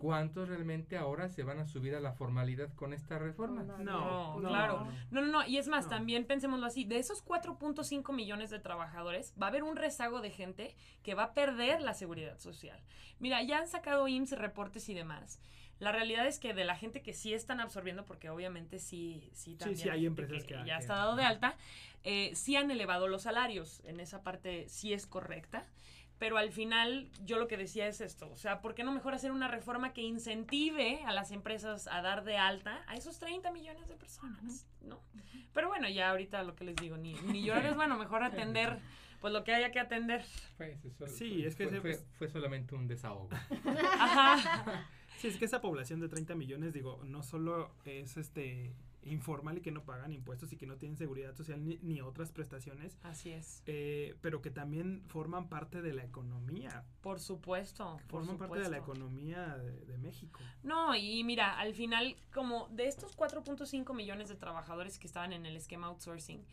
¿cuántos 0.00 0.48
realmente 0.48 0.96
ahora 0.96 1.28
se 1.28 1.42
van 1.42 1.58
a 1.58 1.66
subir 1.66 1.94
a 1.94 2.00
la 2.00 2.12
formalidad 2.12 2.72
con 2.74 2.92
esta 2.92 3.18
reforma? 3.18 3.62
No, 3.62 3.78
No, 3.78 4.40
No, 4.40 4.48
claro. 4.48 4.86
no. 5.10 5.20
No, 5.22 5.26
no, 5.32 5.46
y 5.46 5.58
es 5.58 5.68
más, 5.68 5.84
No. 5.84 5.90
también 5.90 6.26
pensémoslo 6.26 6.66
así, 6.66 6.84
de 6.84 6.98
esos 6.98 7.22
4.5 7.24 8.12
millones 8.12 8.50
de 8.50 8.58
trabajadores, 8.58 9.34
va 9.40 9.46
a 9.46 9.48
haber 9.50 9.62
un 9.62 9.76
rezago 9.76 10.20
de 10.20 10.30
gente 10.30 10.74
que 11.02 11.14
va 11.14 11.24
a 11.24 11.34
perder 11.34 11.80
la 11.80 11.94
seguridad 11.94 12.38
social. 12.38 12.78
Mira, 13.18 13.42
ya 13.42 13.58
han 13.58 13.68
sacado 13.68 14.06
IMSS 14.08 14.38
reportes 14.38 14.88
y 14.88 14.94
demás. 14.94 15.40
La 15.80 15.90
realidad 15.92 16.26
es 16.26 16.38
que 16.38 16.54
de 16.54 16.64
la 16.64 16.76
gente 16.76 17.02
que 17.02 17.12
sí 17.12 17.34
están 17.34 17.60
absorbiendo, 17.60 18.04
porque 18.04 18.30
obviamente 18.30 18.78
sí, 18.78 19.28
sí, 19.32 19.56
también 19.56 19.78
sí, 19.78 19.88
hay 19.88 20.02
gente 20.02 20.22
empresas 20.22 20.46
que- 20.46 20.54
ya 20.54 20.76
que- 20.76 20.82
está 20.82 20.94
dado 20.94 21.16
de 21.16 21.24
alta, 21.24 21.56
eh, 22.04 22.30
sí 22.34 22.54
han 22.54 22.70
elevado 22.70 23.08
los 23.08 23.22
salarios. 23.22 23.80
En 23.84 23.98
esa 23.98 24.22
parte 24.22 24.68
sí 24.68 24.92
es 24.92 25.06
correcta. 25.06 25.66
Pero 26.24 26.38
al 26.38 26.52
final 26.52 27.10
yo 27.26 27.38
lo 27.38 27.48
que 27.48 27.58
decía 27.58 27.86
es 27.86 28.00
esto, 28.00 28.30
o 28.32 28.36
sea, 28.38 28.62
¿por 28.62 28.74
qué 28.74 28.82
no 28.82 28.92
mejor 28.92 29.12
hacer 29.12 29.30
una 29.30 29.46
reforma 29.46 29.92
que 29.92 30.00
incentive 30.00 31.02
a 31.04 31.12
las 31.12 31.32
empresas 31.32 31.86
a 31.86 32.00
dar 32.00 32.24
de 32.24 32.38
alta 32.38 32.82
a 32.86 32.94
esos 32.96 33.18
30 33.18 33.52
millones 33.52 33.86
de 33.88 33.94
personas, 33.94 34.66
¿no? 34.80 35.02
Pero 35.52 35.68
bueno, 35.68 35.86
ya 35.90 36.08
ahorita 36.08 36.42
lo 36.42 36.56
que 36.56 36.64
les 36.64 36.76
digo, 36.76 36.96
ni, 36.96 37.12
ni 37.26 37.42
llorar 37.42 37.66
es 37.66 37.76
bueno, 37.76 37.98
mejor 37.98 38.22
atender 38.24 38.78
pues 39.20 39.34
lo 39.34 39.44
que 39.44 39.52
haya 39.52 39.70
que 39.70 39.80
atender. 39.80 40.24
Fue- 40.56 40.78
eso- 40.82 41.06
Sí, 41.08 41.40
fue- 41.40 41.46
es 41.46 41.56
que 41.56 41.68
fue, 41.68 41.80
fue- 41.82 41.98
fue 42.16 42.28
solamente 42.30 42.74
un 42.74 42.88
desahogo. 42.88 43.28
Ajá. 44.00 44.88
Sí, 45.18 45.28
es 45.28 45.36
que 45.36 45.44
esa 45.44 45.60
población 45.60 46.00
de 46.00 46.08
30 46.08 46.34
millones, 46.36 46.72
digo, 46.72 47.02
no 47.04 47.22
solo 47.22 47.70
es 47.84 48.16
este 48.16 48.72
informal 49.04 49.58
y 49.58 49.60
que 49.60 49.70
no 49.70 49.84
pagan 49.84 50.12
impuestos 50.12 50.52
y 50.52 50.56
que 50.56 50.66
no 50.66 50.76
tienen 50.76 50.96
seguridad 50.96 51.34
social 51.34 51.64
ni, 51.64 51.78
ni 51.82 52.00
otras 52.00 52.32
prestaciones, 52.32 52.98
Así 53.02 53.30
es. 53.30 53.62
eh, 53.66 54.16
pero 54.20 54.40
que 54.42 54.50
también 54.50 55.02
forman 55.06 55.48
parte 55.48 55.82
de 55.82 55.92
la 55.92 56.04
economía, 56.04 56.84
Por 57.00 57.20
supuesto. 57.20 57.96
que 57.98 58.04
por 58.04 58.24
forman 58.24 58.38
parte 58.38 58.60
de 58.62 58.70
la 58.70 58.78
economía 58.78 59.56
de, 59.56 59.84
de 59.84 59.98
México. 59.98 60.40
No, 60.62 60.94
y 60.96 61.22
mira, 61.24 61.58
al 61.58 61.74
final, 61.74 62.16
como 62.32 62.68
de 62.68 62.86
estos 62.88 63.16
4.5 63.16 63.94
millones 63.94 64.28
de 64.28 64.36
trabajadores 64.36 64.98
que 64.98 65.06
estaban 65.06 65.32
en 65.32 65.46
el 65.46 65.56
esquema 65.56 65.88
outsourcing, 65.88 66.44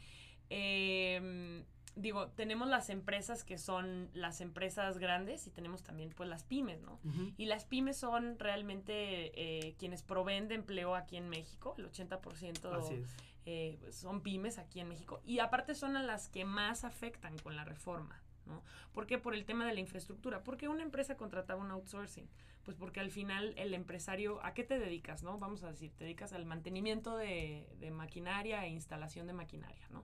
eh, 0.50 1.64
digo, 1.96 2.28
tenemos 2.30 2.68
las 2.68 2.90
empresas 2.90 3.44
que 3.44 3.58
son 3.58 4.10
las 4.14 4.42
empresas 4.42 4.98
grandes 4.98 5.46
y 5.48 5.52
tenemos 5.52 5.84
también 5.84 6.12
pues 6.16 6.30
las 6.30 6.44
pymes, 6.44 6.82
¿no? 6.82 7.00
Ujú. 7.04 7.34
Y 7.38 7.46
las 7.46 7.66
pymes 7.66 7.98
son 7.98 8.40
realmente 8.40 9.32
eh, 9.36 9.76
quienes 9.78 10.02
proveen 10.04 10.48
de 10.48 10.56
empleo 10.56 10.96
aquí 10.96 11.18
en 11.18 11.30
México, 11.30 11.76
el 11.78 11.90
80% 11.92 12.72
Así 12.74 12.94
es. 12.96 13.16
eh, 13.46 13.78
pues, 13.82 13.96
son 13.96 14.22
pymes 14.22 14.58
aquí 14.58 14.80
en 14.80 14.88
México. 14.88 15.22
Y 15.26 15.40
aparte 15.40 15.76
son 15.76 15.98
a 15.98 16.04
las 16.04 16.30
que 16.30 16.46
más 16.46 16.84
afectan 16.84 17.38
con 17.40 17.56
la 17.56 17.64
reforma. 17.66 18.22
¿no? 18.46 18.64
¿Por 18.92 19.06
qué? 19.06 19.18
Por 19.20 19.36
el 19.36 19.46
tema 19.46 19.68
de 19.68 19.74
la 19.74 19.80
infraestructura. 19.80 20.44
¿Por 20.44 20.58
qué 20.58 20.68
una 20.68 20.84
empresa 20.84 21.16
contrataba 21.16 21.62
un 21.62 21.72
outsourcing? 21.72 22.28
Pues 22.64 22.76
porque 22.76 23.00
al 23.00 23.12
final 23.12 23.54
el 23.58 23.74
empresario, 23.74 24.44
¿a 24.44 24.54
qué 24.54 24.64
te 24.64 24.80
dedicas? 24.80 25.24
no? 25.24 25.38
Vamos 25.38 25.64
a 25.64 25.70
decir, 25.70 25.92
te 25.96 26.06
dedicas 26.06 26.34
al 26.34 26.46
mantenimiento 26.46 27.18
de, 27.18 27.70
de 27.80 27.92
maquinaria 27.92 28.66
e 28.66 28.70
instalación 28.70 29.28
de 29.28 29.34
maquinaria. 29.34 29.88
¿no? 29.90 30.04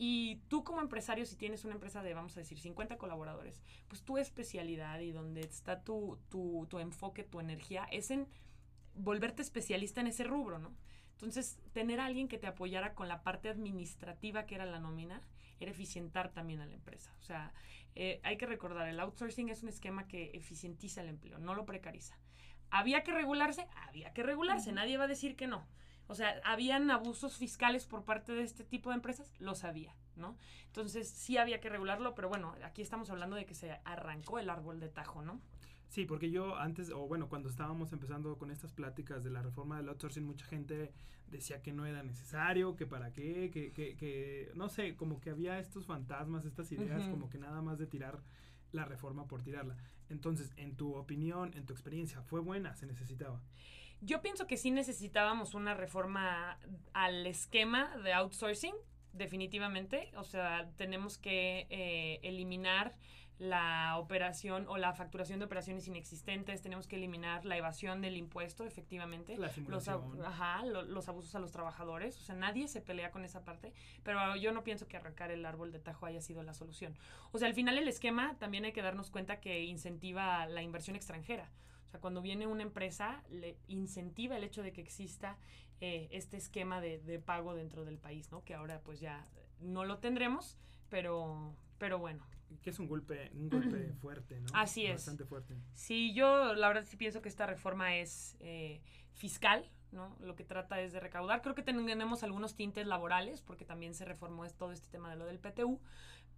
Y 0.00 0.36
tú 0.48 0.62
como 0.62 0.80
empresario, 0.80 1.26
si 1.26 1.34
tienes 1.34 1.64
una 1.64 1.74
empresa 1.74 2.04
de, 2.04 2.14
vamos 2.14 2.36
a 2.36 2.40
decir, 2.40 2.58
50 2.58 2.98
colaboradores, 2.98 3.60
pues 3.88 4.02
tu 4.02 4.16
especialidad 4.16 5.00
y 5.00 5.10
donde 5.10 5.40
está 5.40 5.82
tu, 5.82 6.20
tu, 6.30 6.68
tu 6.70 6.78
enfoque, 6.78 7.24
tu 7.24 7.40
energía, 7.40 7.84
es 7.90 8.12
en 8.12 8.28
volverte 8.94 9.42
especialista 9.42 10.00
en 10.00 10.06
ese 10.06 10.22
rubro, 10.22 10.60
¿no? 10.60 10.72
Entonces, 11.14 11.58
tener 11.72 11.98
a 11.98 12.06
alguien 12.06 12.28
que 12.28 12.38
te 12.38 12.46
apoyara 12.46 12.94
con 12.94 13.08
la 13.08 13.24
parte 13.24 13.48
administrativa 13.48 14.46
que 14.46 14.54
era 14.54 14.66
la 14.66 14.78
nómina, 14.78 15.20
era 15.58 15.72
eficientar 15.72 16.32
también 16.32 16.60
a 16.60 16.66
la 16.66 16.74
empresa. 16.74 17.12
O 17.18 17.22
sea, 17.22 17.52
eh, 17.96 18.20
hay 18.22 18.36
que 18.36 18.46
recordar, 18.46 18.86
el 18.86 19.00
outsourcing 19.00 19.48
es 19.48 19.64
un 19.64 19.68
esquema 19.68 20.06
que 20.06 20.30
eficientiza 20.34 21.00
el 21.00 21.08
empleo, 21.08 21.40
no 21.40 21.56
lo 21.56 21.66
precariza. 21.66 22.16
¿Había 22.70 23.02
que 23.02 23.10
regularse? 23.10 23.66
Había 23.88 24.12
que 24.12 24.22
regularse, 24.22 24.70
nadie 24.70 24.96
va 24.96 25.04
a 25.04 25.08
decir 25.08 25.34
que 25.34 25.48
no. 25.48 25.66
O 26.08 26.14
sea, 26.14 26.40
¿habían 26.44 26.90
abusos 26.90 27.36
fiscales 27.36 27.86
por 27.86 28.04
parte 28.04 28.32
de 28.32 28.42
este 28.42 28.64
tipo 28.64 28.90
de 28.90 28.96
empresas? 28.96 29.32
Los 29.38 29.62
había, 29.62 29.94
¿no? 30.16 30.36
Entonces, 30.66 31.08
sí 31.08 31.36
había 31.36 31.60
que 31.60 31.68
regularlo, 31.68 32.14
pero 32.14 32.28
bueno, 32.28 32.54
aquí 32.64 32.82
estamos 32.82 33.10
hablando 33.10 33.36
de 33.36 33.46
que 33.46 33.54
se 33.54 33.72
arrancó 33.84 34.38
el 34.38 34.50
árbol 34.50 34.80
de 34.80 34.88
tajo, 34.88 35.22
¿no? 35.22 35.40
Sí, 35.88 36.04
porque 36.04 36.30
yo 36.30 36.56
antes, 36.56 36.90
o 36.90 37.06
bueno, 37.06 37.28
cuando 37.28 37.48
estábamos 37.48 37.92
empezando 37.92 38.36
con 38.36 38.50
estas 38.50 38.72
pláticas 38.72 39.24
de 39.24 39.30
la 39.30 39.42
reforma 39.42 39.76
del 39.78 39.88
outsourcing, 39.88 40.24
mucha 40.24 40.44
gente 40.46 40.92
decía 41.30 41.62
que 41.62 41.72
no 41.72 41.86
era 41.86 42.02
necesario, 42.02 42.76
que 42.76 42.86
para 42.86 43.12
qué, 43.12 43.50
que, 43.50 43.72
que, 43.72 43.96
que 43.96 44.50
no 44.54 44.68
sé, 44.68 44.96
como 44.96 45.20
que 45.20 45.30
había 45.30 45.58
estos 45.58 45.86
fantasmas, 45.86 46.44
estas 46.44 46.72
ideas, 46.72 47.08
como 47.08 47.28
que 47.28 47.38
nada 47.38 47.62
más 47.62 47.78
de 47.78 47.86
tirar 47.86 48.22
la 48.72 48.84
reforma 48.84 49.26
por 49.26 49.42
tirarla. 49.42 49.76
Entonces, 50.08 50.52
en 50.56 50.76
tu 50.76 50.94
opinión, 50.94 51.52
en 51.54 51.66
tu 51.66 51.72
experiencia, 51.72 52.22
¿fue 52.22 52.40
buena? 52.40 52.74
¿Se 52.74 52.86
necesitaba? 52.86 53.42
Yo 54.00 54.22
pienso 54.22 54.46
que 54.46 54.56
sí 54.56 54.70
necesitábamos 54.70 55.54
una 55.54 55.74
reforma 55.74 56.58
al 56.92 57.26
esquema 57.26 57.96
de 57.98 58.12
outsourcing, 58.12 58.74
definitivamente. 59.12 60.10
O 60.16 60.24
sea, 60.24 60.68
tenemos 60.76 61.18
que 61.18 61.66
eh, 61.70 62.20
eliminar 62.22 62.94
la 63.38 63.96
operación 63.98 64.66
o 64.68 64.78
la 64.78 64.92
facturación 64.94 65.38
de 65.38 65.44
operaciones 65.44 65.86
inexistentes, 65.86 66.60
tenemos 66.60 66.88
que 66.88 66.96
eliminar 66.96 67.44
la 67.44 67.56
evasión 67.56 68.00
del 68.00 68.16
impuesto, 68.16 68.64
efectivamente. 68.64 69.36
La 69.36 69.48
Los, 69.70 69.86
ab- 69.86 70.26
ajá, 70.26 70.64
lo- 70.64 70.82
los 70.82 71.08
abusos 71.08 71.36
a 71.36 71.38
los 71.38 71.52
trabajadores, 71.52 72.18
o 72.18 72.20
sea, 72.24 72.34
nadie 72.34 72.66
se 72.66 72.80
pelea 72.80 73.12
con 73.12 73.24
esa 73.24 73.44
parte, 73.44 73.72
pero 74.02 74.34
yo 74.34 74.50
no 74.50 74.64
pienso 74.64 74.88
que 74.88 74.96
arrancar 74.96 75.30
el 75.30 75.46
árbol 75.46 75.70
de 75.70 75.78
tajo 75.78 76.06
haya 76.06 76.20
sido 76.20 76.42
la 76.42 76.52
solución. 76.52 76.96
O 77.30 77.38
sea, 77.38 77.46
al 77.46 77.54
final 77.54 77.78
el 77.78 77.86
esquema 77.86 78.36
también 78.40 78.64
hay 78.64 78.72
que 78.72 78.82
darnos 78.82 79.08
cuenta 79.08 79.38
que 79.40 79.62
incentiva 79.62 80.44
la 80.46 80.62
inversión 80.62 80.96
extranjera. 80.96 81.48
O 81.88 81.90
sea, 81.90 82.00
cuando 82.00 82.20
viene 82.20 82.46
una 82.46 82.62
empresa, 82.62 83.24
le 83.30 83.56
incentiva 83.66 84.36
el 84.36 84.44
hecho 84.44 84.62
de 84.62 84.72
que 84.72 84.82
exista 84.82 85.38
eh, 85.80 86.08
este 86.12 86.36
esquema 86.36 86.80
de, 86.80 86.98
de 86.98 87.18
pago 87.18 87.54
dentro 87.54 87.84
del 87.84 87.98
país, 87.98 88.30
¿no? 88.30 88.44
Que 88.44 88.54
ahora 88.54 88.82
pues 88.82 89.00
ya 89.00 89.26
no 89.60 89.84
lo 89.84 89.98
tendremos, 89.98 90.56
pero, 90.88 91.56
pero 91.78 91.98
bueno. 91.98 92.26
Que 92.62 92.70
es 92.70 92.78
un 92.78 92.88
golpe, 92.88 93.30
un 93.34 93.48
golpe 93.48 93.92
fuerte, 93.94 94.40
¿no? 94.40 94.48
Así 94.54 94.86
es. 94.86 94.96
Bastante 94.96 95.24
fuerte. 95.24 95.54
Sí, 95.74 96.14
yo 96.14 96.54
la 96.54 96.68
verdad 96.68 96.84
sí 96.84 96.96
pienso 96.96 97.20
que 97.20 97.28
esta 97.28 97.46
reforma 97.46 97.96
es 97.96 98.36
eh, 98.40 98.80
fiscal, 99.12 99.70
¿no? 99.92 100.16
Lo 100.20 100.34
que 100.34 100.44
trata 100.44 100.80
es 100.80 100.92
de 100.92 101.00
recaudar. 101.00 101.42
Creo 101.42 101.54
que 101.54 101.62
tenemos 101.62 102.22
algunos 102.22 102.54
tintes 102.54 102.86
laborales, 102.86 103.42
porque 103.42 103.64
también 103.64 103.94
se 103.94 104.04
reformó 104.04 104.48
todo 104.50 104.72
este 104.72 104.88
tema 104.88 105.10
de 105.10 105.16
lo 105.16 105.26
del 105.26 105.38
PTU. 105.38 105.80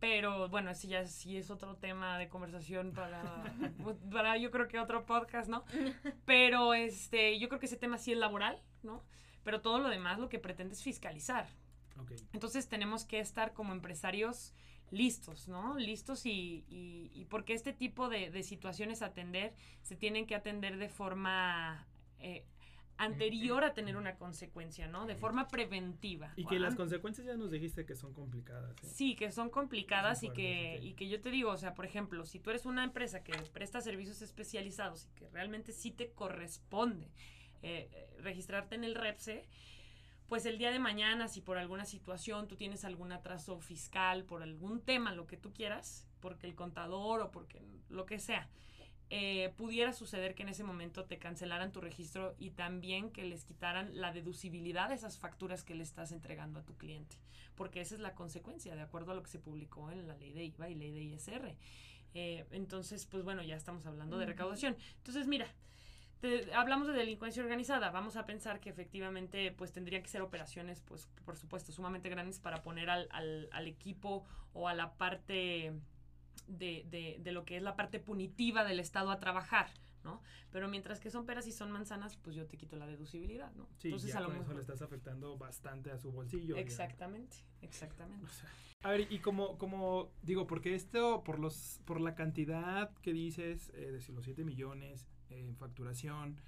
Pero 0.01 0.49
bueno, 0.49 0.71
ese 0.71 0.89
ya 0.89 1.05
sí 1.05 1.37
es 1.37 1.51
otro 1.51 1.77
tema 1.77 2.19
de 2.19 2.29
conversación 2.29 2.93
para, 2.93 3.23
para 4.11 4.37
yo 4.39 4.51
creo 4.51 4.67
que 4.67 4.79
otro 4.79 5.05
podcast, 5.05 5.49
¿no? 5.49 5.65
Pero 6.25 6.75
este, 6.75 7.39
yo 7.39 7.49
creo 7.49 7.61
que 7.61 7.67
ese 7.67 7.77
tema 7.77 7.99
sí 7.99 8.13
es 8.13 8.19
laboral, 8.19 8.63
¿no? 8.83 9.05
Pero 9.45 9.61
todo 9.61 9.79
lo 9.79 9.89
demás 9.89 10.19
lo 10.19 10.29
que 10.29 10.39
pretende 10.39 10.75
es 10.75 10.83
fiscalizar. 10.83 11.47
Entonces 12.33 12.67
tenemos 12.67 13.05
que 13.05 13.21
estar 13.21 13.53
como 13.53 13.75
empresarios 13.75 14.55
listos, 14.91 15.49
¿no? 15.49 15.77
Listos 15.77 16.25
y, 16.25 16.65
y, 16.67 17.11
y 17.15 17.27
porque 17.27 17.53
este 17.53 17.75
tipo 17.75 18.09
de, 18.09 18.31
de 18.31 18.43
situaciones 18.43 19.03
a 19.03 19.07
atender 19.07 19.55
se 19.83 19.97
tienen 19.97 20.27
que 20.27 20.35
atender 20.35 20.79
de 20.79 20.89
forma 20.89 21.87
eh, 22.19 22.45
anterior 23.01 23.65
a 23.65 23.73
tener 23.73 23.97
una 23.97 24.17
consecuencia, 24.17 24.87
¿no? 24.87 25.07
De 25.07 25.17
forma 25.17 25.49
preventiva. 25.49 26.33
Y 26.37 26.45
que 26.45 26.59
las 26.59 26.77
consecuencias 26.77 27.27
ya 27.27 27.35
nos 27.35 27.51
dijiste 27.51 27.87
que 27.87 27.97
son 27.97 28.13
complicadas. 28.13 28.77
¿eh? 28.85 28.87
Sí, 28.87 29.17
que 29.17 29.33
son 29.33 29.49
complicadas 29.49 30.21
Son 30.21 30.31
y, 30.31 30.33
que, 30.33 30.79
y 30.83 30.93
que 30.93 31.09
yo 31.09 31.21
te 31.21 31.31
digo, 31.31 31.51
o 31.51 31.57
sea, 31.57 31.75
por 31.75 31.87
ejemplo, 31.87 32.27
si 32.27 32.41
tú 32.41 32.51
eres 32.51 32.67
una 32.67 32.85
empresa 32.85 33.25
que 33.25 33.33
presta 33.53 33.81
servicios 33.81 34.21
especializados 34.21 35.07
y 35.07 35.15
que 35.15 35.29
realmente 35.31 35.73
sí 35.73 35.91
te 35.91 36.13
corresponde 36.13 37.07
eh, 37.63 37.89
eh, 37.93 38.17
registrarte 38.19 38.75
en 38.75 38.85
el 38.85 38.95
REPSE, 38.95 39.49
pues 40.29 40.45
el 40.45 40.59
día 40.59 40.71
de 40.71 40.79
mañana, 40.79 41.27
si 41.27 41.41
por 41.41 41.57
alguna 41.57 41.87
situación 41.87 42.49
tú 42.49 42.57
tienes 42.57 42.85
algún 42.85 43.13
atraso 43.13 43.59
fiscal, 43.61 44.25
por 44.25 44.43
algún 44.43 44.83
tema, 44.83 45.15
lo 45.15 45.27
que 45.27 45.39
tú 45.39 45.53
quieras, 45.55 46.07
porque 46.21 46.47
el 46.47 46.55
contador 46.55 47.23
o 47.23 47.31
porque 47.31 47.63
lo 47.89 48.05
que 48.05 48.19
sea, 48.19 48.49
eh, 49.11 49.53
pudiera 49.57 49.93
suceder 49.93 50.35
que 50.35 50.43
en 50.45 50.49
ese 50.51 50.63
momento 50.65 51.05
te 51.05 51.19
cancelaran 51.19 51.73
tu 51.73 51.81
registro 51.81 52.35
y 52.39 52.51
también 52.51 53.11
que 53.11 53.25
les 53.25 53.45
quitaran 53.45 53.91
la 54.01 54.13
deducibilidad 54.13 54.89
de 54.89 54.95
esas 54.95 55.19
facturas 55.19 55.65
que 55.65 55.75
le 55.75 55.83
estás 55.83 56.13
entregando 56.13 56.61
a 56.61 56.63
tu 56.65 56.77
cliente, 56.77 57.17
porque 57.57 57.81
esa 57.81 57.95
es 57.97 58.01
la 58.01 58.15
consecuencia, 58.15 58.75
de 58.77 58.83
acuerdo 58.83 59.13
a 59.13 59.15
lo 59.17 59.23
que 59.23 59.31
se 59.31 59.39
publicó 59.41 59.91
en 59.91 60.07
la 60.07 60.15
ley 60.17 60.33
de 60.33 60.45
IVA 60.45 60.69
y 60.71 60.75
ley 60.77 60.93
de 60.93 61.03
ISR. 61.03 61.57
Eh, 62.15 62.45
entonces, 62.53 63.07
pues 63.07 63.23
bueno, 63.25 63.43
ya 63.43 63.57
estamos 63.57 63.85
hablando 63.87 64.17
de 64.19 64.27
recaudación. 64.27 64.77
Entonces, 64.99 65.27
mira, 65.29 65.47
te- 66.21 66.53
hablamos 66.55 66.87
de 66.89 66.93
delincuencia 66.93 67.43
organizada, 67.43 67.91
vamos 67.91 68.17
a 68.17 68.27
pensar 68.27 68.61
que 68.61 68.71
efectivamente 68.71 69.53
pues 69.53 69.73
tendrían 69.73 70.03
que 70.03 70.09
ser 70.09 70.23
operaciones, 70.23 70.81
pues 70.83 71.09
por 71.25 71.37
supuesto, 71.37 71.73
sumamente 71.73 72.09
grandes 72.09 72.39
para 72.41 72.63
poner 72.63 72.91
al, 72.91 73.09
al- 73.11 73.49
al 73.53 73.67
equipo 73.69 74.25
o 74.53 74.69
a 74.69 74.75
la 74.75 74.93
parte 74.95 75.73
de, 76.59 76.85
de- 76.91 77.19
de 77.23 77.33
lo 77.33 77.45
que 77.45 77.57
es 77.57 77.63
la 77.63 77.77
parte 77.77 77.99
punitiva 78.01 78.65
del 78.65 78.81
Estado 78.81 79.11
a 79.11 79.19
trabajar, 79.21 79.69
¿no? 80.05 80.23
Pero 80.51 80.69
mientras 80.69 80.99
que 81.01 81.11
son 81.11 81.27
peras 81.27 81.47
y 81.47 81.53
son 81.53 81.71
manzanas, 81.71 82.17
pues 82.17 82.35
yo 82.37 82.47
te 82.47 82.57
quito 82.57 82.77
la 82.77 82.87
deducibilidad, 82.87 83.53
¿no? 83.55 83.69
Sí, 83.79 83.89
Entonces 83.89 84.13
ya 84.13 84.19
a 84.19 84.21
lo 84.21 84.27
con 84.29 84.35
eso 84.37 84.43
mejor... 84.43 84.55
le 84.57 84.61
estás 84.63 84.83
afectando 84.83 85.37
bastante 85.39 85.91
a 85.91 85.99
su 85.99 86.11
bolsillo. 86.11 86.57
ya. 86.57 86.61
Exactamente, 86.63 87.37
exactamente. 87.63 88.25
O 88.27 88.29
sea, 88.29 88.51
a 88.83 88.91
ver, 88.91 89.07
y 89.13 89.19
como, 89.19 89.59
como 89.59 90.11
digo, 90.23 90.47
porque 90.47 90.75
esto, 90.75 91.23
por 91.23 91.39
los, 91.39 91.81
por 91.85 92.01
la 92.01 92.15
cantidad 92.15 92.91
que 93.03 93.13
dices, 93.13 93.71
eh, 93.75 93.91
de 93.93 94.01
si 94.01 94.13
los 94.13 94.25
7 94.25 94.43
millones 94.45 95.07
eh, 95.29 95.45
en 95.47 95.57
facturación 95.57 96.41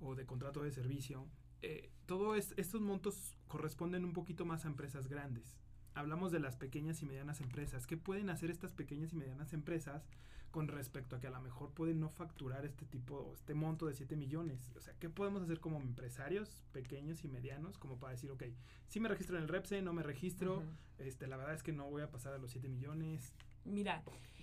o 0.00 0.14
de 0.14 0.26
contrato 0.26 0.62
de 0.62 0.70
servicio, 0.70 1.26
eh, 1.62 1.90
todos 2.06 2.52
estos 2.56 2.80
montos 2.80 3.36
corresponden 3.48 4.04
un 4.04 4.12
poquito 4.12 4.44
más 4.44 4.64
a 4.64 4.68
empresas 4.68 5.08
grandes. 5.08 5.56
Hablamos 5.94 6.32
de 6.32 6.40
las 6.40 6.56
pequeñas 6.56 7.02
y 7.02 7.06
medianas 7.06 7.40
empresas. 7.40 7.86
¿Qué 7.86 7.96
pueden 7.96 8.30
hacer 8.30 8.50
estas 8.50 8.72
pequeñas 8.72 9.12
y 9.12 9.16
medianas 9.16 9.52
empresas 9.52 10.08
con 10.50 10.68
respecto 10.68 11.16
a 11.16 11.20
que 11.20 11.26
a 11.26 11.30
lo 11.30 11.40
mejor 11.40 11.72
pueden 11.72 12.00
no 12.00 12.08
facturar 12.08 12.64
este 12.64 12.86
tipo, 12.86 13.32
este 13.34 13.54
monto 13.54 13.86
de 13.86 13.94
7 13.94 14.16
millones? 14.16 14.72
O 14.76 14.80
sea, 14.80 14.94
¿qué 14.98 15.10
podemos 15.10 15.42
hacer 15.42 15.60
como 15.60 15.80
empresarios 15.80 16.64
pequeños 16.72 17.24
y 17.24 17.28
medianos 17.28 17.78
como 17.78 17.98
para 17.98 18.12
decir, 18.12 18.30
ok, 18.30 18.44
sí 18.88 19.00
me 19.00 19.08
registro 19.08 19.36
en 19.36 19.42
el 19.42 19.48
REPSE, 19.48 19.82
no 19.82 19.92
me 19.92 20.02
registro, 20.02 20.62
este, 20.98 21.26
la 21.26 21.36
verdad 21.36 21.54
es 21.54 21.62
que 21.62 21.72
no 21.72 21.90
voy 21.90 22.02
a 22.02 22.10
pasar 22.10 22.32
a 22.32 22.38
los 22.38 22.50
7 22.52 22.68
millones. 22.68 23.34
Mira, 23.64 24.02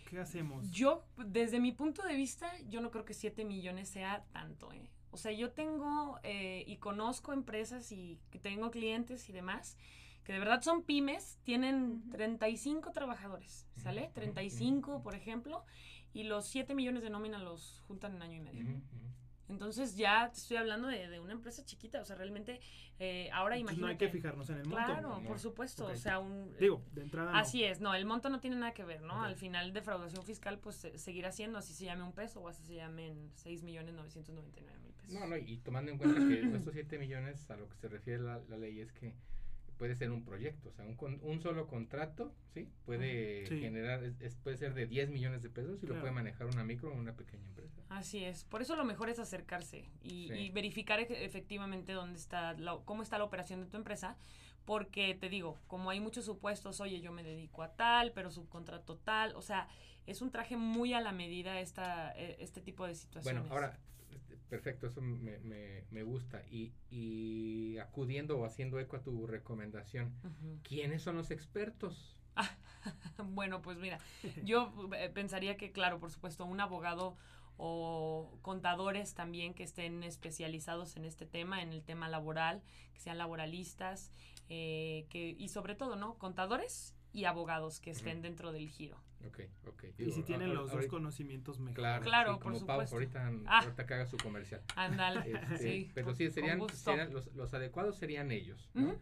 ¿Qué 0.10 0.20
hacemos? 0.20 0.72
Yo, 0.72 1.06
desde 1.18 1.60
mi 1.60 1.72
punto 1.72 2.02
de 2.02 2.16
vista, 2.16 2.52
yo 2.68 2.82
no 2.82 2.90
creo 2.90 3.06
que 3.06 3.14
7 3.14 3.46
millones 3.46 3.90
sea 3.90 4.26
tanto, 4.32 4.74
¿eh? 4.74 4.90
O 5.12 5.18
sea, 5.18 5.32
yo 5.32 5.52
tengo 5.52 6.20
eh, 6.24 6.64
y 6.66 6.78
conozco 6.78 7.32
empresas 7.32 7.92
y 7.92 8.20
tengo 8.42 8.72
clientes 8.72 9.30
y 9.30 9.34
demás 9.34 9.78
que 10.30 10.34
de 10.34 10.38
verdad 10.40 10.62
son 10.62 10.84
pymes, 10.84 11.40
tienen 11.42 12.04
Ujú. 12.04 12.10
35 12.12 12.92
trabajadores, 12.92 13.66
¿sale? 13.78 14.04
Ujú, 14.04 14.14
35, 14.14 14.92
ujú. 14.94 15.02
por 15.02 15.16
ejemplo, 15.16 15.66
y 16.14 16.22
los 16.26 16.46
7 16.46 16.76
millones 16.76 17.02
de 17.02 17.10
nómina 17.10 17.40
los 17.40 17.82
juntan 17.88 18.14
en 18.18 18.22
año 18.22 18.36
y 18.36 18.40
medio. 18.42 18.64
Entonces 19.48 19.96
ya 19.98 20.30
te 20.32 20.38
estoy 20.38 20.58
hablando 20.58 20.88
de, 20.88 21.08
de 21.10 21.20
una 21.20 21.34
empresa 21.34 21.66
chiquita, 21.66 22.00
o 22.00 22.06
sea, 22.06 22.16
realmente 22.16 22.60
eh, 23.00 23.32
ahora 23.34 23.58
imagínate. 23.58 23.82
no 23.82 23.88
hay 23.88 23.98
que 23.98 24.08
fijarnos 24.10 24.48
en 24.52 24.58
el 24.58 24.66
monto. 24.68 24.86
Claro, 24.86 25.20
No. 25.20 25.28
por 25.28 25.40
supuesto, 25.40 25.88
o 25.88 25.96
sea, 25.96 26.20
un... 26.20 26.56
Digo, 26.60 26.84
de 26.94 27.02
entrada 27.02 27.32
no. 27.32 27.38
Así 27.40 27.64
es, 27.64 27.82
no, 27.82 27.96
el 27.96 28.06
monto 28.06 28.30
no 28.30 28.40
tiene 28.40 28.58
nada 28.58 28.76
que 28.76 28.84
ver, 28.84 29.02
¿no? 29.02 29.24
Al 29.24 29.36
final, 29.36 29.74
defraudación 29.74 30.24
fiscal, 30.24 30.60
pues 30.60 30.76
se- 30.76 31.00
seguirá 31.00 31.32
siendo, 31.32 31.58
así 31.58 31.74
se 31.74 31.86
llame 31.86 32.04
un 32.04 32.14
peso 32.14 32.40
o 32.40 32.48
así 32.50 32.64
se 32.64 32.76
llamen 32.76 33.32
6 33.34 33.64
millones 33.64 33.96
999 33.96 34.78
mil 34.84 34.94
pesos. 34.94 35.20
No, 35.20 35.26
no, 35.26 35.36
y 35.38 35.58
tomando 35.58 35.90
en 35.92 35.98
cuenta 35.98 36.20
que 36.20 36.56
estos 36.56 36.72
7 36.76 37.00
millones 37.00 37.50
a 37.50 37.56
lo 37.58 37.68
que 37.68 37.76
se 37.78 37.88
refiere 37.88 38.22
la, 38.22 38.40
la 38.48 38.58
ley 38.58 38.80
es 38.80 38.92
que 38.94 39.16
puede 39.80 39.96
ser 39.96 40.12
un 40.12 40.24
proyecto, 40.26 40.70
o 40.70 40.74
sea, 40.74 40.86
un, 40.86 40.96
con- 40.96 41.20
un 41.24 41.40
solo 41.42 41.66
contrato, 41.66 42.36
¿sí? 42.54 42.68
Puede 42.86 43.46
Sí. 43.48 43.62
generar, 43.62 44.04
es, 44.04 44.36
puede 44.36 44.58
ser 44.58 44.74
de 44.74 44.86
10 44.86 45.10
millones 45.10 45.42
de 45.42 45.50
pesos 45.50 45.78
y 45.78 45.86
Claro. 45.86 45.96
lo 45.96 46.02
puede 46.02 46.14
manejar 46.14 46.48
una 46.48 46.66
micro 46.66 46.92
o 46.92 46.94
una 46.96 47.14
pequeña 47.16 47.46
empresa. 47.48 47.82
Así 47.88 48.24
es, 48.26 48.44
por 48.44 48.62
eso 48.62 48.76
lo 48.76 48.84
mejor 48.84 49.10
es 49.10 49.20
acercarse 49.20 49.86
y, 50.04 50.28
Sí. 50.28 50.34
y 50.34 50.50
verificar 50.52 51.00
efectivamente 51.00 51.94
dónde 51.94 52.20
está, 52.20 52.54
la, 52.54 52.78
cómo 52.84 53.02
está 53.04 53.18
la 53.18 53.24
operación 53.24 53.62
de 53.62 53.68
tu 53.68 53.78
empresa, 53.78 54.18
porque 54.66 55.16
te 55.16 55.30
digo, 55.30 55.58
como 55.68 55.90
hay 55.90 56.02
muchos 56.02 56.26
supuestos, 56.26 56.82
oye, 56.82 57.00
yo 57.00 57.14
me 57.14 57.24
dedico 57.24 57.64
a 57.64 57.72
tal, 57.76 58.12
pero 58.12 58.30
subcontrato 58.32 58.98
tal, 58.98 59.34
o 59.36 59.42
sea, 59.42 59.70
es 60.06 60.22
un 60.22 60.30
traje 60.30 60.58
muy 60.58 60.92
a 60.94 61.00
la 61.00 61.14
medida 61.14 61.62
esta, 61.62 62.12
e- 62.18 62.36
este 62.40 62.60
tipo 62.62 62.86
de 62.86 62.96
situaciones. 62.96 63.42
Bueno, 63.48 63.56
ahora, 63.56 63.80
perfecto, 64.50 64.88
eso 64.88 65.02
me, 65.02 65.38
me, 65.40 65.84
me 65.92 66.04
gusta. 66.04 66.44
Y, 66.50 66.74
y 66.90 67.78
acudiendo 67.78 68.38
o 68.38 68.46
haciendo 68.46 68.80
eco 68.80 68.98
a 68.98 69.02
tu 69.02 69.28
recomendación. 69.28 70.14
¿quiénes 70.64 71.02
son 71.02 71.16
los 71.16 71.32
expertos? 71.32 72.18
Bueno, 73.18 73.62
pues 73.62 73.78
mira, 73.78 74.00
yo 74.46 74.74
eh, 74.96 75.10
pensaría 75.10 75.58
que, 75.58 75.72
claro, 75.74 76.00
por 76.00 76.12
supuesto, 76.12 76.46
un 76.46 76.62
abogado 76.62 77.18
o 77.58 78.40
contadores 78.42 79.14
también 79.14 79.54
que 79.54 79.64
estén 79.64 80.02
especializados 80.04 80.96
en 80.96 81.04
este 81.04 81.26
tema, 81.26 81.62
en 81.62 81.74
el 81.74 81.84
tema 81.84 82.08
laboral, 82.08 82.64
que 82.94 83.02
sean 83.02 83.18
laboralistas, 83.18 84.12
eh, 84.48 85.06
que, 85.10 85.36
y 85.38 85.50
sobre 85.50 85.76
todo, 85.76 85.98
¿no? 85.98 86.18
Contadores 86.18 86.96
y 87.12 87.26
abogados 87.26 87.80
que 87.80 87.92
estén 87.92 88.18
Ujú. 88.18 88.24
dentro 88.24 88.52
del 88.52 88.70
giro. 88.70 88.98
Ok, 89.28 89.40
ok. 89.68 89.84
Y 89.98 90.12
si 90.12 90.24
tienen 90.24 90.54
los 90.54 90.66
dos 90.68 90.74
ahorita- 90.76 90.90
conocimientos 90.92 91.60
mejor. 91.60 91.76
Claro, 91.76 92.04
Claro, 92.04 92.34
sí, 92.36 92.40
por 92.42 92.54
como 92.54 92.66
Pau, 92.66 92.76
supuesto. 92.88 92.96
ahorita, 93.20 93.32
Ah. 93.48 93.60
ahorita 93.64 93.86
que 93.86 93.94
haga 93.94 94.06
su 94.06 94.18
comercial. 94.18 94.62
Ándale, 94.76 95.32
Este, 95.32 95.58
sí. 95.86 95.92
pero 95.94 96.14
sí, 96.14 96.30
serían, 96.30 96.62
serían 96.70 97.12
los, 97.14 97.28
los 97.36 97.54
adecuados 97.54 97.98
serían 97.98 98.32
ellos, 98.32 98.70
¿no? 98.74 98.90
Ujú. 98.92 99.02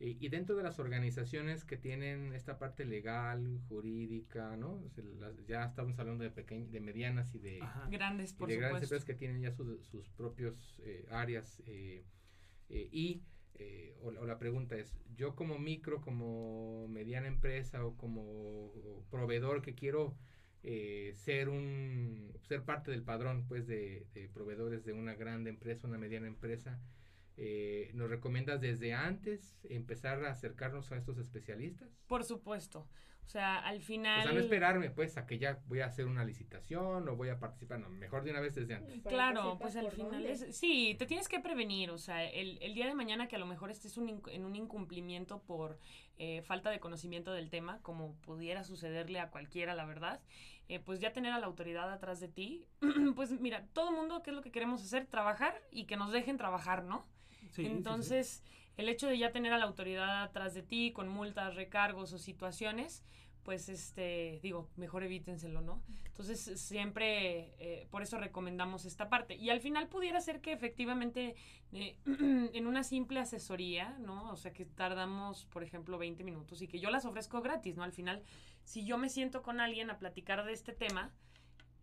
y, 0.00 0.18
y 0.26 0.28
dentro 0.28 0.56
de 0.56 0.62
las 0.64 0.78
organizaciones 0.80 1.64
que 1.64 1.76
tienen 1.78 2.34
esta 2.34 2.58
parte 2.58 2.84
legal, 2.84 3.60
jurídica, 3.68 4.54
¿no? 4.56 4.72
O 4.84 4.90
sea, 4.90 5.04
las- 5.18 5.46
ya 5.46 5.64
estamos 5.64 5.98
hablando 5.98 6.24
de 6.24 6.30
pequeñas, 6.30 6.70
de 6.72 6.80
medianas 6.80 7.32
y 7.34 7.38
de, 7.38 7.62
Ajá. 7.62 7.86
Grandes, 7.88 8.32
y 8.32 8.34
por 8.34 8.48
de 8.48 8.56
grandes 8.56 8.88
supuesto. 8.88 8.94
empresas 8.96 9.04
que 9.06 9.14
tienen 9.14 9.40
ya 9.40 9.52
su- 9.52 9.82
sus 9.84 10.10
propios 10.10 10.78
eh, 10.84 11.06
áreas 11.10 11.62
eh, 11.66 12.04
eh, 12.68 12.88
y 12.92 13.22
eh, 13.58 13.94
o, 14.02 14.10
la 14.10 14.38
pregunta 14.38 14.76
es 14.76 14.94
yo 15.16 15.34
como 15.34 15.58
micro 15.58 16.00
como 16.00 16.88
mediana 16.88 17.28
empresa 17.28 17.84
o 17.84 17.96
como 17.96 18.70
proveedor 19.10 19.62
que 19.62 19.74
quiero 19.74 20.14
eh, 20.62 21.12
ser 21.14 21.48
un 21.48 22.32
ser 22.42 22.62
parte 22.62 22.90
del 22.90 23.02
padrón 23.02 23.44
pues 23.46 23.66
de, 23.66 24.06
de 24.14 24.28
proveedores 24.28 24.84
de 24.84 24.92
una 24.92 25.14
grande 25.14 25.50
empresa 25.50 25.86
una 25.86 25.98
mediana 25.98 26.26
empresa 26.26 26.80
eh, 27.36 27.90
nos 27.94 28.08
recomiendas 28.08 28.60
desde 28.60 28.94
antes 28.94 29.56
empezar 29.64 30.24
a 30.24 30.30
acercarnos 30.30 30.92
a 30.92 30.96
estos 30.96 31.18
especialistas 31.18 31.88
Por 32.06 32.24
supuesto. 32.24 32.86
O 33.24 33.26
sea, 33.26 33.58
al 33.58 33.78
o 33.78 33.80
final... 33.80 34.22
sea, 34.22 34.32
no 34.32 34.38
esperarme 34.38 34.90
pues 34.90 35.16
a 35.16 35.26
que 35.26 35.38
ya 35.38 35.58
voy 35.66 35.80
a 35.80 35.86
hacer 35.86 36.04
una 36.04 36.26
licitación 36.26 37.08
o 37.08 37.16
voy 37.16 37.30
a 37.30 37.38
participar, 37.38 37.78
no, 37.80 37.88
mejor 37.88 38.22
de 38.22 38.30
una 38.30 38.40
vez 38.40 38.54
desde 38.54 38.74
antes. 38.74 39.00
Claro, 39.02 39.56
pues 39.58 39.76
al 39.76 39.90
final 39.90 40.26
es, 40.26 40.54
sí, 40.54 40.94
te 40.98 41.06
tienes 41.06 41.26
que 41.26 41.40
prevenir, 41.40 41.90
o 41.90 41.96
sea, 41.96 42.22
el, 42.22 42.58
el 42.60 42.74
día 42.74 42.86
de 42.86 42.94
mañana 42.94 43.26
que 43.26 43.36
a 43.36 43.38
lo 43.38 43.46
mejor 43.46 43.70
estés 43.70 43.96
un 43.96 44.08
inc- 44.08 44.30
en 44.30 44.44
un 44.44 44.54
incumplimiento 44.56 45.40
por 45.42 45.78
eh, 46.18 46.42
falta 46.42 46.68
de 46.68 46.80
conocimiento 46.80 47.32
del 47.32 47.48
tema, 47.48 47.80
como 47.80 48.14
pudiera 48.16 48.62
sucederle 48.62 49.20
a 49.20 49.30
cualquiera, 49.30 49.74
la 49.74 49.86
verdad, 49.86 50.20
eh, 50.68 50.78
pues 50.78 51.00
ya 51.00 51.14
tener 51.14 51.32
a 51.32 51.38
la 51.38 51.46
autoridad 51.46 51.90
atrás 51.90 52.20
de 52.20 52.28
ti, 52.28 52.66
pues 53.16 53.30
mira, 53.40 53.66
todo 53.72 53.90
mundo, 53.90 54.22
¿qué 54.22 54.30
es 54.30 54.36
lo 54.36 54.42
que 54.42 54.52
queremos 54.52 54.82
hacer? 54.82 55.06
Trabajar 55.06 55.58
y 55.70 55.86
que 55.86 55.96
nos 55.96 56.12
dejen 56.12 56.36
trabajar, 56.36 56.84
¿no? 56.84 57.06
Entonces, 57.58 58.42
el 58.76 58.88
hecho 58.88 59.06
de 59.06 59.18
ya 59.18 59.32
tener 59.32 59.52
a 59.52 59.58
la 59.58 59.64
autoridad 59.64 60.22
atrás 60.22 60.54
de 60.54 60.62
ti 60.62 60.92
con 60.92 61.08
multas, 61.08 61.54
recargos 61.54 62.12
o 62.12 62.18
situaciones, 62.18 63.04
pues 63.44 63.68
este, 63.68 64.40
digo, 64.42 64.70
mejor 64.76 65.04
evítenselo, 65.04 65.60
¿no? 65.60 65.82
Entonces, 66.06 66.40
siempre, 66.60 67.54
eh, 67.58 67.86
por 67.90 68.02
eso 68.02 68.18
recomendamos 68.18 68.86
esta 68.86 69.10
parte. 69.10 69.36
Y 69.36 69.50
al 69.50 69.60
final 69.60 69.88
pudiera 69.88 70.20
ser 70.20 70.40
que 70.40 70.52
efectivamente 70.52 71.36
eh, 71.72 71.98
en 72.06 72.66
una 72.66 72.82
simple 72.82 73.20
asesoría, 73.20 73.96
¿no? 73.98 74.30
O 74.30 74.36
sea, 74.36 74.52
que 74.52 74.64
tardamos, 74.64 75.44
por 75.46 75.62
ejemplo, 75.62 75.98
20 75.98 76.24
minutos 76.24 76.62
y 76.62 76.68
que 76.68 76.80
yo 76.80 76.90
las 76.90 77.04
ofrezco 77.04 77.42
gratis, 77.42 77.76
¿no? 77.76 77.82
Al 77.82 77.92
final, 77.92 78.22
si 78.64 78.86
yo 78.86 78.96
me 78.96 79.10
siento 79.10 79.42
con 79.42 79.60
alguien 79.60 79.90
a 79.90 79.98
platicar 79.98 80.44
de 80.44 80.52
este 80.52 80.72
tema, 80.72 81.12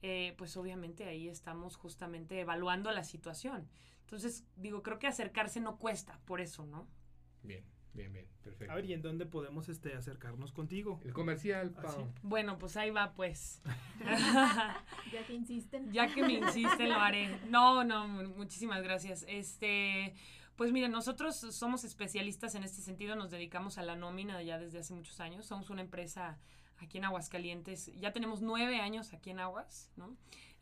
eh, 0.02 0.34
pues 0.38 0.58
obviamente 0.58 1.06
ahí 1.06 1.28
estamos 1.28 1.76
justamente 1.76 2.40
evaluando 2.40 2.92
la 2.92 3.04
situación. 3.04 3.68
Entonces, 4.02 4.46
digo, 4.56 4.84
creo 4.84 5.00
que 5.00 5.08
acercarse 5.08 5.60
no 5.62 5.78
cuesta, 5.78 6.20
por 6.26 6.42
eso, 6.42 6.66
¿no? 6.66 6.88
Bien, 7.44 7.64
bien, 7.94 8.12
bien, 8.12 8.28
perfecto. 8.44 8.72
A 8.72 8.76
ver, 8.76 8.86
¿y 8.86 8.94
en 8.94 9.02
dónde 9.02 9.26
podemos 9.26 9.70
este, 9.70 9.94
acercarnos 9.96 10.52
contigo? 10.52 11.00
El 11.06 11.14
comercial, 11.14 11.74
Ah, 11.78 11.82
Pau. 11.84 11.92
sí. 11.96 12.20
Bueno, 12.22 12.58
pues 12.58 12.76
ahí 12.78 12.90
va, 12.92 13.14
pues. 13.14 13.62
Ya 15.12 15.26
que 15.26 15.34
insisten. 15.34 15.92
ya 15.92 16.14
que 16.14 16.24
me 16.24 16.34
insisten, 16.34 16.90
lo 16.90 16.96
haré. 16.96 17.40
No, 17.50 17.84
no, 17.84 18.08
mu- 18.08 18.30
muchísimas 18.36 18.82
gracias. 18.84 19.26
Este, 19.28 20.14
pues 20.56 20.72
miren, 20.72 20.92
nosotros 20.92 21.36
somos 21.38 21.84
especialistas 21.84 22.56
en 22.56 22.64
este 22.64 22.82
sentido, 22.82 23.16
nos 23.16 23.32
dedicamos 23.32 23.78
a 23.78 23.84
la 23.84 23.96
nómina 23.96 24.42
ya 24.44 24.58
desde 24.60 24.80
hace 24.80 24.94
muchos 24.94 25.20
años. 25.20 25.46
Somos 25.46 25.70
una 25.70 25.82
empresa 25.82 26.38
aquí 26.82 26.98
en 26.98 27.06
Aguascalientes, 27.06 27.92
ya 28.00 28.12
tenemos 28.12 28.42
nueve 28.42 28.80
años 28.80 29.14
aquí 29.14 29.30
en 29.30 29.40
Aguas, 29.40 29.92
¿no? 29.96 30.16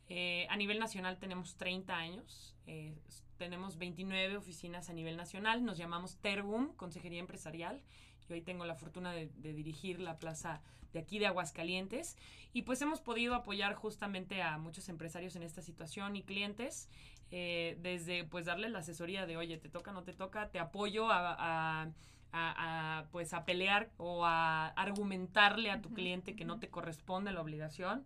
Eh, 0.07 0.47
a 0.49 0.57
nivel 0.57 0.79
nacional 0.79 1.19
tenemos 1.19 1.55
30 1.55 1.95
años, 1.95 2.55
eh, 2.65 2.97
tenemos 3.37 3.77
29 3.77 4.37
oficinas 4.37 4.89
a 4.89 4.93
nivel 4.93 5.15
nacional, 5.15 5.63
nos 5.63 5.77
llamamos 5.77 6.17
Tergum, 6.17 6.73
Consejería 6.75 7.19
Empresarial. 7.19 7.81
Yo 8.27 8.35
ahí 8.35 8.41
tengo 8.41 8.65
la 8.65 8.75
fortuna 8.75 9.11
de, 9.13 9.27
dirigir 9.53 9.99
la 9.99 10.19
plaza 10.19 10.61
de 10.93 10.99
aquí 10.99 11.19
de 11.19 11.27
Aguascalientes 11.27 12.17
y 12.53 12.63
pues 12.63 12.81
hemos 12.81 13.01
podido 13.01 13.35
apoyar 13.35 13.73
justamente 13.75 14.41
a 14.41 14.57
muchos 14.57 14.89
empresarios 14.89 15.35
en 15.35 15.43
esta 15.43 15.61
situación 15.61 16.15
y 16.15 16.23
clientes, 16.23 16.89
eh, 17.31 17.77
desde 17.81 18.23
pues 18.23 18.45
darles 18.45 18.71
la 18.71 18.79
asesoría 18.79 19.25
de, 19.27 19.37
oye, 19.37 19.57
te 19.57 19.69
toca, 19.69 19.91
no 19.91 20.03
te 20.03 20.13
toca, 20.13 20.49
te 20.49 20.59
apoyo 20.59 21.09
a- 21.11 21.91
a- 22.31 22.99
a, 22.99 23.09
pues 23.11 23.33
a 23.33 23.45
pelear 23.45 23.91
o 23.97 24.25
a 24.25 24.67
argumentarle 24.69 25.71
a 25.71 25.81
tu 25.81 25.89
cliente 25.93 26.35
que 26.35 26.45
no 26.45 26.59
te 26.59 26.69
corresponde 26.69 27.31
la 27.31 27.41
obligación 27.41 28.05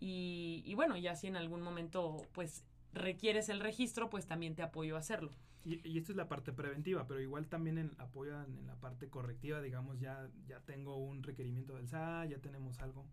y, 0.00 0.62
y 0.66 0.74
bueno, 0.74 0.96
ya 0.96 1.16
si 1.16 1.26
en 1.28 1.36
algún 1.36 1.62
momento 1.62 2.28
pues 2.32 2.64
requieres 2.92 3.48
el 3.48 3.60
registro, 3.60 4.10
pues 4.10 4.26
también 4.26 4.54
te 4.54 4.62
apoyo 4.62 4.96
a 4.96 5.00
hacerlo. 5.00 5.32
Y, 5.64 5.80
y 5.88 5.98
esto 5.98 6.12
es 6.12 6.16
la 6.16 6.28
parte 6.28 6.52
preventiva, 6.52 7.06
pero 7.06 7.20
igual 7.20 7.48
también 7.48 7.78
en, 7.78 7.92
apoyan 7.98 8.56
en 8.58 8.66
la 8.66 8.76
parte 8.76 9.08
correctiva, 9.08 9.62
digamos, 9.62 9.98
ya, 9.98 10.28
ya 10.46 10.60
tengo 10.60 10.96
un 10.96 11.22
requerimiento 11.22 11.74
del 11.76 11.84
SA, 11.84 12.26
ya 12.26 12.38
tenemos 12.38 12.80
algo. 12.80 13.06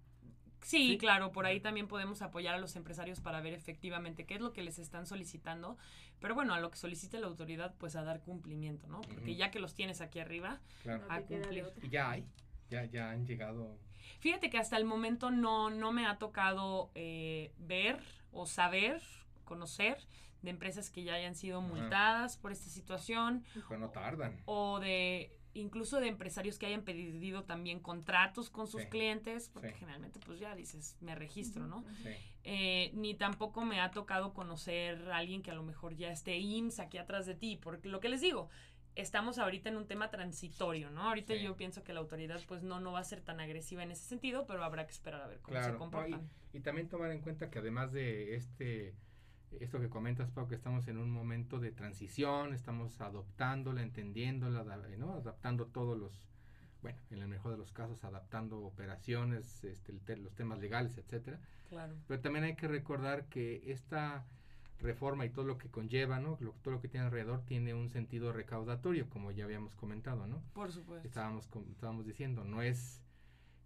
Sí, 0.62 0.90
Sí. 0.90 0.98
claro, 0.98 1.32
por 1.32 1.46
ahí 1.46 1.60
también 1.60 1.88
podemos 1.88 2.22
apoyar 2.22 2.54
a 2.56 2.58
los 2.60 2.76
empresarios 2.76 3.20
para 3.20 3.42
ver 3.42 3.54
efectivamente 3.54 4.26
qué 4.26 4.36
es 4.36 4.42
lo 4.42 4.54
que 4.54 4.62
les 4.64 4.78
están 4.80 5.06
solicitando, 5.08 5.78
pero 6.20 6.36
bueno, 6.36 6.54
a 6.54 6.60
lo 6.60 6.70
que 6.72 6.78
solicite 6.78 7.20
la 7.20 7.28
autoridad, 7.28 7.74
pues 7.78 7.96
a 7.96 8.04
dar 8.04 8.22
cumplimiento, 8.22 8.88
¿no? 8.88 9.02
Porque 9.02 9.36
ya 9.36 9.50
que 9.52 9.60
los 9.60 9.74
tienes 9.74 10.02
aquí 10.02 10.20
arriba, 10.20 10.60
Claro. 10.84 11.06
No 11.08 11.14
a 11.14 11.22
cumplir. 11.22 11.66
Y 11.82 11.90
ya 11.90 12.12
hay, 12.12 12.26
ya, 12.70 12.86
ya 12.86 13.10
han 13.12 13.26
llegado. 13.26 13.76
Fíjate 14.20 14.50
que 14.50 14.58
hasta 14.60 14.78
el 14.78 14.86
momento 14.86 15.32
no, 15.32 15.70
no 15.70 15.92
me 15.92 16.06
ha 16.06 16.18
tocado 16.18 16.92
eh, 16.96 17.52
ver 17.58 18.00
o 18.32 18.46
saber, 18.46 19.02
conocer 19.46 19.98
de 20.44 20.50
empresas 20.50 20.90
que 20.90 21.04
ya 21.04 21.14
hayan 21.16 21.36
sido 21.36 21.62
multadas 21.62 22.38
por 22.38 22.52
esta 22.52 22.70
situación 22.70 23.44
Pero 23.68 23.80
no 23.80 23.90
tardan. 23.90 24.42
o 24.46 24.80
de 24.80 25.36
incluso 25.54 26.00
de 26.00 26.08
empresarios 26.08 26.58
que 26.58 26.66
hayan 26.66 26.84
pedido 26.84 27.44
también 27.44 27.80
contratos 27.80 28.50
con 28.50 28.68
sus 28.68 28.84
Sí. 28.84 28.88
clientes, 28.90 29.50
porque 29.50 29.70
Sí. 29.70 29.76
generalmente 29.80 30.20
pues 30.26 30.40
ya 30.40 30.56
dices, 30.56 30.98
me 31.02 31.14
registro, 31.16 31.68
¿no? 31.68 31.84
Sí. 32.04 32.10
Eh, 32.44 32.92
ni 32.94 33.14
tampoco 33.16 33.66
me 33.66 33.80
ha 33.82 33.92
tocado 33.92 34.34
conocer 34.34 35.12
a 35.12 35.18
alguien 35.18 35.42
que 35.44 35.52
a 35.52 35.56
lo 35.56 35.64
mejor 35.64 35.96
ya 35.96 36.12
esté 36.12 36.38
IMSS 36.38 36.80
aquí 36.80 36.98
atrás 36.98 37.26
de 37.26 37.36
ti, 37.36 37.58
porque 37.62 37.90
lo 37.90 38.00
que 38.00 38.10
les 38.10 38.22
digo, 38.22 38.50
estamos 38.96 39.38
ahorita 39.38 39.70
en 39.70 39.78
un 39.78 39.88
tema 39.88 40.10
transitorio, 40.10 40.90
¿no? 40.92 41.04
Ahorita 41.04 41.34
Sí. 41.36 41.44
yo 41.44 41.56
pienso 41.56 41.84
que 41.84 41.94
la 41.94 42.00
autoridad 42.02 42.42
pues 42.48 42.62
no, 42.64 42.80
no 42.80 42.92
va 42.92 43.00
a 43.00 43.04
ser 43.04 43.22
tan 43.22 43.40
agresiva 43.40 43.84
en 43.84 43.92
ese 43.92 44.04
sentido, 44.04 44.46
pero 44.46 44.64
habrá 44.64 44.86
que 44.86 44.92
esperar 44.92 45.22
a 45.22 45.28
ver 45.28 45.40
cómo 45.42 45.56
se 45.58 45.62
Claro. 45.64 45.74
no, 45.74 45.76
y, 45.76 45.80
comportan. 45.80 46.30
y 46.54 46.60
también 46.60 46.90
tomar 46.90 47.12
en 47.12 47.22
cuenta 47.22 47.50
que 47.50 47.60
además 47.60 47.92
de 47.94 48.36
este 48.36 48.96
esto 49.60 49.80
que 49.80 49.90
comentas, 49.90 50.32
Pau, 50.32 50.48
que 50.48 50.56
estamos 50.56 50.88
en 50.88 50.98
un 50.98 51.12
momento 51.12 51.60
de 51.60 51.72
transición, 51.72 52.54
estamos 52.54 53.00
adoptándola, 53.02 53.82
entendiéndola, 53.82 54.62
adaptando 54.62 55.68
todos 55.68 55.98
los, 55.98 56.14
bueno, 56.82 57.00
en 57.12 57.22
el 57.22 57.28
mejor 57.28 57.52
de 57.52 57.58
los 57.58 57.72
casos, 57.72 58.04
adaptando 58.04 58.60
operaciones, 58.60 59.64
este, 59.64 59.94
los 60.18 60.34
temas 60.36 60.60
legales, 60.60 60.98
etcétera. 60.98 61.40
Claro. 61.70 61.96
Pero 62.08 62.20
también 62.22 62.46
hay 62.46 62.56
que 62.56 62.68
recordar 62.68 63.26
que 63.26 63.64
esta 63.72 64.26
reforma 64.82 65.26
y 65.26 65.30
todo 65.30 65.46
lo 65.46 65.58
que 65.58 65.70
conlleva, 65.70 66.20
¿no? 66.20 66.38
todo 66.62 66.74
lo 66.74 66.82
que 66.82 66.88
tiene 66.88 67.06
alrededor 67.06 67.44
tiene 67.46 67.74
un 67.74 67.90
sentido 67.90 68.34
recaudatorio, 68.34 69.10
como 69.10 69.32
ya 69.32 69.46
habíamos 69.46 69.76
comentado, 69.76 70.28
¿no? 70.28 70.42
Por 70.54 70.72
supuesto. 70.72 71.08
Estábamos, 71.08 71.48
estábamos 71.72 72.06
diciendo, 72.06 72.44
no 72.44 72.62
es, 72.62 73.02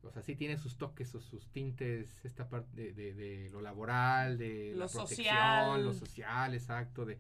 o 0.06 0.12
sea, 0.12 0.22
sí 0.22 0.36
tiene 0.36 0.58
sus 0.58 0.78
toques 0.78 1.14
o 1.16 1.22
sus 1.22 1.48
tintes, 1.50 2.24
esta 2.24 2.48
parte 2.48 2.94
de, 2.94 3.14
de, 3.14 3.50
lo 3.50 3.62
laboral, 3.62 4.38
de 4.38 4.72
lo 4.74 4.86
la 4.86 4.88
protección, 4.88 5.28
social. 5.28 5.84
lo 5.84 5.94
social, 5.94 6.54
exacto, 6.54 7.06
de, 7.06 7.20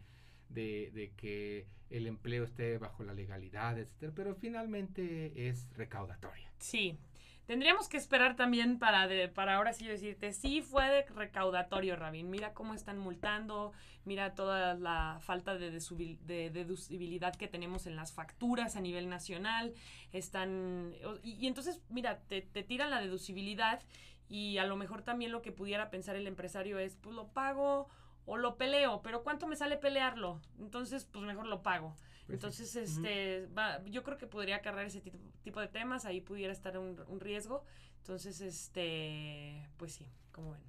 de, 0.49 0.91
de 0.93 1.11
que 1.15 1.67
el 1.89 2.07
empleo 2.07 2.43
esté 2.43 2.77
bajo 2.77 3.03
la 3.03 3.13
legalidad, 3.13 3.77
etcétera, 3.77 4.11
pero 4.15 4.35
finalmente 4.35 5.49
es 5.49 5.69
recaudatoria. 5.75 6.51
Sí, 6.59 6.97
Tendríamos 7.45 7.87
que 7.87 7.97
esperar 7.97 8.35
también 8.35 8.79
para, 8.79 9.07
de, 9.07 9.27
para 9.27 9.55
ahora 9.55 9.71
sí 9.71 9.85
decirte, 9.85 10.33
sí 10.33 10.61
fue 10.61 10.89
de 10.89 11.03
recaudatorio, 11.03 11.95
Rabin. 11.95 12.29
Mira 12.29 12.53
cómo 12.53 12.73
están 12.73 12.97
multando, 12.97 13.71
mira 14.03 14.33
toda 14.33 14.73
la 14.73 15.19
falta 15.21 15.55
de, 15.55 15.69
de 15.69 16.49
deducibilidad 16.49 17.35
que 17.35 17.47
tenemos 17.47 17.85
en 17.85 17.95
las 17.95 18.13
facturas 18.13 18.75
a 18.75 18.81
nivel 18.81 19.09
nacional. 19.09 19.73
Están, 20.11 20.95
y, 21.21 21.45
entonces, 21.45 21.81
mira, 21.89 22.19
te, 22.27 22.41
te 22.41 22.63
tiran 22.63 22.89
la 22.89 22.99
deducibilidad 22.99 23.83
y 24.27 24.57
a 24.57 24.65
lo 24.65 24.75
mejor 24.75 25.03
también 25.03 25.31
lo 25.31 25.43
que 25.43 25.51
pudiera 25.51 25.91
pensar 25.91 26.15
el 26.15 26.25
empresario 26.25 26.79
es, 26.79 26.95
pues 26.95 27.15
lo 27.15 27.27
pago 27.27 27.89
o 28.25 28.37
lo 28.37 28.57
peleo, 28.57 29.03
pero 29.03 29.23
¿cuánto 29.23 29.45
me 29.45 29.55
sale 29.55 29.77
pelearlo? 29.77 30.41
Entonces, 30.57 31.05
pues 31.05 31.23
mejor 31.23 31.45
lo 31.45 31.61
pago. 31.61 31.95
Pues 32.25 32.37
Entonces, 32.37 32.75
este, 32.75 33.45
va, 33.47 33.83
yo 33.85 34.03
creo 34.03 34.17
que 34.17 34.25
podría 34.25 34.61
cargar 34.61 34.85
ese 34.85 34.99
tipo, 34.99 35.17
tipo 35.43 35.59
de 35.59 35.67
temas, 35.67 36.05
ahí 36.05 36.21
pudiera 36.21 36.51
estar 36.51 36.75
un, 36.77 36.99
un, 37.07 37.19
riesgo. 37.19 37.63
Entonces, 37.97 38.41
este, 38.41 39.69
pues 39.77 39.93
sí, 39.93 40.07
como 40.31 40.53
ven. 40.53 40.63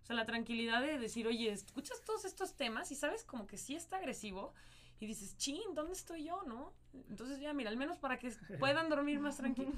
O 0.00 0.06
sea, 0.06 0.14
la 0.14 0.24
tranquilidad 0.24 0.80
de 0.82 1.00
decir, 1.00 1.26
oye, 1.26 1.50
escuchas 1.50 2.00
todos 2.04 2.24
estos 2.24 2.54
temas 2.54 2.92
y 2.92 2.94
sabes 2.94 3.24
como 3.24 3.48
que 3.48 3.58
sí 3.58 3.74
está 3.74 3.96
agresivo, 3.96 4.54
y 5.00 5.06
dices, 5.06 5.36
chin, 5.36 5.60
¿dónde 5.74 5.92
estoy 5.92 6.24
yo, 6.24 6.42
no? 6.42 6.72
Entonces 7.08 7.40
ya, 7.40 7.52
mira, 7.52 7.70
al 7.70 7.76
menos 7.76 7.98
para 7.98 8.18
que 8.18 8.30
puedan 8.58 8.88
dormir 8.88 9.20
más 9.20 9.36
tranquilos. 9.36 9.74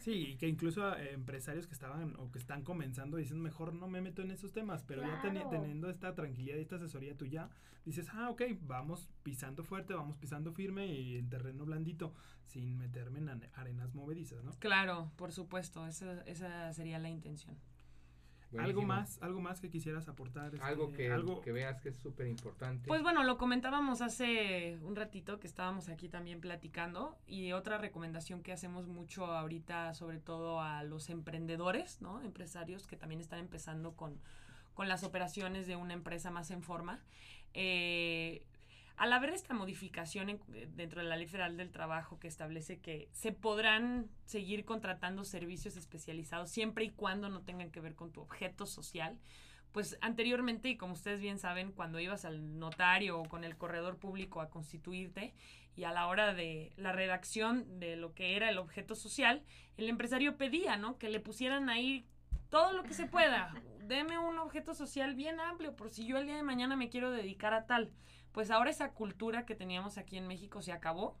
Sí, 0.00 0.30
y 0.30 0.36
que 0.36 0.46
incluso 0.46 0.94
eh, 0.96 1.12
empresarios 1.12 1.66
que 1.66 1.72
estaban 1.72 2.16
o 2.16 2.30
que 2.30 2.38
están 2.38 2.62
comenzando 2.62 3.16
dicen, 3.16 3.40
mejor 3.40 3.72
no 3.72 3.88
me 3.88 4.00
meto 4.00 4.22
en 4.22 4.30
esos 4.30 4.52
temas, 4.52 4.82
pero 4.82 5.02
ya 5.02 5.20
teniendo 5.20 5.88
esta 5.88 6.14
tranquilidad 6.14 6.58
y 6.58 6.60
esta 6.60 6.76
asesoría 6.76 7.16
tuya, 7.16 7.48
dices, 7.84 8.08
ah, 8.12 8.28
ok, 8.30 8.42
vamos 8.60 9.08
pisando 9.22 9.64
fuerte, 9.64 9.94
vamos 9.94 10.16
pisando 10.16 10.52
firme 10.52 10.86
y 10.86 11.16
en 11.16 11.28
terreno 11.28 11.64
blandito, 11.64 12.12
sin 12.44 12.76
meterme 12.76 13.20
en 13.20 13.48
arenas 13.54 13.94
movedizas, 13.94 14.44
¿no? 14.44 14.52
Claro, 14.58 15.10
por 15.16 15.32
supuesto, 15.32 15.86
esa, 15.86 16.20
esa 16.22 16.72
sería 16.74 16.98
la 16.98 17.08
intención. 17.08 17.56
¿Algo 18.56 18.82
más, 18.82 19.18
algo 19.22 19.40
más 19.40 19.60
que 19.60 19.68
quisieras 19.68 20.08
aportar? 20.08 20.54
Este, 20.54 20.64
algo, 20.64 20.92
que, 20.92 21.10
algo 21.10 21.40
que 21.40 21.52
veas 21.52 21.80
que 21.80 21.90
es 21.90 21.96
súper 21.96 22.26
importante. 22.26 22.88
Pues 22.88 23.02
bueno, 23.02 23.22
lo 23.24 23.36
comentábamos 23.36 24.00
hace 24.00 24.78
un 24.82 24.96
ratito 24.96 25.38
que 25.38 25.46
estábamos 25.46 25.88
aquí 25.88 26.08
también 26.08 26.40
platicando 26.40 27.18
y 27.26 27.52
otra 27.52 27.76
recomendación 27.78 28.42
que 28.42 28.52
hacemos 28.52 28.86
mucho 28.86 29.26
ahorita, 29.26 29.92
sobre 29.94 30.18
todo 30.18 30.62
a 30.62 30.82
los 30.82 31.10
emprendedores, 31.10 32.00
¿no? 32.00 32.22
Empresarios 32.22 32.86
que 32.86 32.96
también 32.96 33.20
están 33.20 33.38
empezando 33.38 33.92
con, 33.92 34.18
con 34.72 34.88
las 34.88 35.04
operaciones 35.04 35.66
de 35.66 35.76
una 35.76 35.92
empresa 35.92 36.30
más 36.30 36.50
en 36.50 36.62
forma. 36.62 37.02
Eh, 37.52 38.44
al 38.98 39.12
haber 39.12 39.30
esta 39.30 39.54
modificación 39.54 40.28
eh, 40.28 40.68
dentro 40.74 41.00
de 41.00 41.08
la 41.08 41.16
Ley 41.16 41.26
Federal 41.26 41.56
del 41.56 41.70
Trabajo 41.70 42.18
que 42.18 42.26
establece 42.26 42.80
que 42.80 43.08
se 43.12 43.32
podrán 43.32 44.10
seguir 44.24 44.64
contratando 44.64 45.24
servicios 45.24 45.76
especializados 45.76 46.50
siempre 46.50 46.84
y 46.84 46.90
cuando 46.90 47.28
no 47.28 47.42
tengan 47.42 47.70
que 47.70 47.80
ver 47.80 47.94
con 47.94 48.12
tu 48.12 48.20
objeto 48.20 48.66
social, 48.66 49.16
pues 49.72 49.96
anteriormente, 50.00 50.68
y 50.68 50.76
como 50.76 50.94
ustedes 50.94 51.20
bien 51.20 51.38
saben, 51.38 51.72
cuando 51.72 52.00
ibas 52.00 52.24
al 52.24 52.58
notario 52.58 53.20
o 53.20 53.28
con 53.28 53.44
el 53.44 53.56
corredor 53.56 53.98
público 53.98 54.40
a 54.40 54.50
constituirte 54.50 55.32
y 55.76 55.84
a 55.84 55.92
la 55.92 56.08
hora 56.08 56.34
de 56.34 56.72
la 56.76 56.92
redacción 56.92 57.78
de 57.78 57.96
lo 57.96 58.14
que 58.14 58.34
era 58.34 58.50
el 58.50 58.58
objeto 58.58 58.96
social, 58.96 59.44
el 59.76 59.88
empresario 59.88 60.36
pedía, 60.36 60.76
¿no? 60.76 60.98
Que 60.98 61.08
le 61.08 61.20
pusieran 61.20 61.68
ahí 61.68 62.04
todo 62.48 62.72
lo 62.72 62.82
que 62.82 62.94
se 62.94 63.06
pueda. 63.06 63.54
Deme 63.86 64.18
un 64.18 64.38
objeto 64.38 64.74
social 64.74 65.14
bien 65.14 65.38
amplio 65.38 65.76
por 65.76 65.90
si 65.90 66.04
yo 66.04 66.18
el 66.18 66.26
día 66.26 66.36
de 66.36 66.42
mañana 66.42 66.74
me 66.74 66.88
quiero 66.88 67.12
dedicar 67.12 67.54
a 67.54 67.66
tal 67.66 67.92
pues 68.32 68.50
ahora 68.50 68.70
esa 68.70 68.92
cultura 68.92 69.46
que 69.46 69.54
teníamos 69.54 69.98
aquí 69.98 70.16
en 70.16 70.26
México 70.26 70.62
se 70.62 70.72
acabó, 70.72 71.18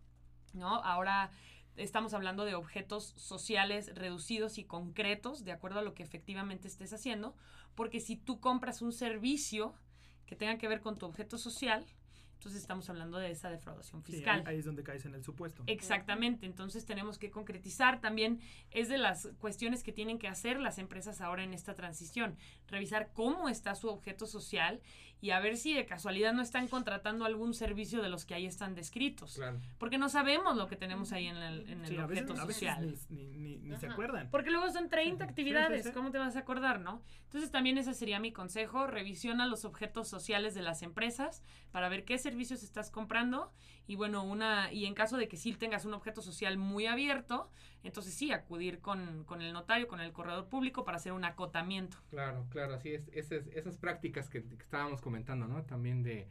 ¿no? 0.52 0.82
Ahora 0.84 1.30
estamos 1.76 2.14
hablando 2.14 2.44
de 2.44 2.54
objetos 2.54 3.14
sociales 3.16 3.94
reducidos 3.94 4.58
y 4.58 4.64
concretos, 4.64 5.44
de 5.44 5.52
acuerdo 5.52 5.78
a 5.78 5.82
lo 5.82 5.94
que 5.94 6.02
efectivamente 6.02 6.68
estés 6.68 6.92
haciendo, 6.92 7.34
porque 7.74 8.00
si 8.00 8.16
tú 8.16 8.40
compras 8.40 8.82
un 8.82 8.92
servicio 8.92 9.74
que 10.26 10.36
tenga 10.36 10.58
que 10.58 10.68
ver 10.68 10.80
con 10.80 10.98
tu 10.98 11.06
objeto 11.06 11.38
social, 11.38 11.86
entonces 12.34 12.60
estamos 12.60 12.88
hablando 12.88 13.18
de 13.18 13.32
esa 13.32 13.50
defraudación 13.50 14.04
fiscal. 14.04 14.44
ahí, 14.46 14.58
es 14.58 14.64
donde 14.64 14.84
caes 14.84 15.04
en 15.04 15.14
el 15.14 15.24
supuesto. 15.24 15.64
Exactamente, 15.66 16.46
entonces 16.46 16.86
tenemos 16.86 17.18
que 17.18 17.30
concretizar 17.32 18.00
también, 18.00 18.40
es 18.70 18.88
de 18.88 18.96
las 18.96 19.28
cuestiones 19.38 19.82
que 19.82 19.92
tienen 19.92 20.20
que 20.20 20.28
hacer 20.28 20.60
las 20.60 20.78
empresas 20.78 21.20
ahora 21.20 21.42
en 21.42 21.52
esta 21.52 21.74
transición, 21.74 22.36
revisar 22.68 23.10
cómo 23.12 23.48
está 23.48 23.74
su 23.74 23.88
objeto 23.88 24.26
social 24.26 24.80
y 25.20 25.30
a 25.30 25.40
ver 25.40 25.56
si 25.56 25.74
de 25.74 25.86
casualidad 25.86 26.32
no 26.32 26.42
están 26.42 26.68
contratando 26.68 27.24
algún 27.24 27.54
servicio 27.54 28.02
de 28.02 28.08
los 28.08 28.24
que 28.24 28.34
ahí 28.34 28.46
están 28.46 28.74
descritos. 28.74 29.34
Claro. 29.34 29.60
Porque 29.78 29.98
no 29.98 30.08
sabemos 30.08 30.56
lo 30.56 30.68
que 30.68 30.76
tenemos 30.76 31.12
ahí 31.12 31.26
en 31.26 31.36
el, 31.36 31.68
en 31.68 31.84
el 31.84 31.98
objeto 32.00 32.36
social. 32.36 32.96
ni, 33.08 33.58
ni, 33.58 33.76
se 33.76 33.86
acuerdan. 33.86 34.28
Porque 34.30 34.50
luego 34.50 34.70
son 34.70 34.88
30 34.88 35.24
actividades, 35.24 35.90
¿cómo 35.90 36.10
te 36.10 36.18
vas 36.18 36.36
a 36.36 36.40
acordar, 36.40 36.80
no? 36.80 37.02
Entonces 37.24 37.50
también 37.50 37.78
ese 37.78 37.94
sería 37.94 38.20
mi 38.20 38.32
consejo, 38.32 38.86
revisiona 38.86 39.46
los 39.46 39.64
objetos 39.64 40.08
sociales 40.08 40.54
de 40.54 40.62
las 40.62 40.82
empresas 40.82 41.42
para 41.72 41.88
ver 41.88 42.04
qué 42.04 42.18
servicios 42.18 42.62
estás 42.62 42.90
comprando 42.90 43.52
y 43.88 43.96
bueno, 43.96 44.22
una 44.22 44.70
y 44.70 44.84
en 44.84 44.94
caso 44.94 45.16
de 45.16 45.28
que 45.28 45.38
sí 45.38 45.54
tengas 45.54 45.86
un 45.86 45.94
objeto 45.94 46.20
social 46.20 46.58
muy 46.58 46.86
abierto, 46.86 47.50
entonces 47.82 48.12
sí, 48.12 48.32
acudir 48.32 48.80
con, 48.80 49.24
con 49.24 49.40
el 49.40 49.54
notario, 49.54 49.88
con 49.88 50.00
el 50.00 50.12
corredor 50.12 50.46
público 50.46 50.84
para 50.84 50.98
hacer 50.98 51.12
un 51.12 51.24
acotamiento. 51.24 51.96
Claro, 52.10 52.46
claro, 52.50 52.74
así 52.74 52.92
es. 52.92 53.08
Esas, 53.12 53.46
esas 53.46 53.78
prácticas 53.78 54.28
que, 54.28 54.44
estábamos 54.60 55.00
comentando, 55.00 55.48
¿no? 55.48 55.62
También 55.62 56.02
de 56.02 56.28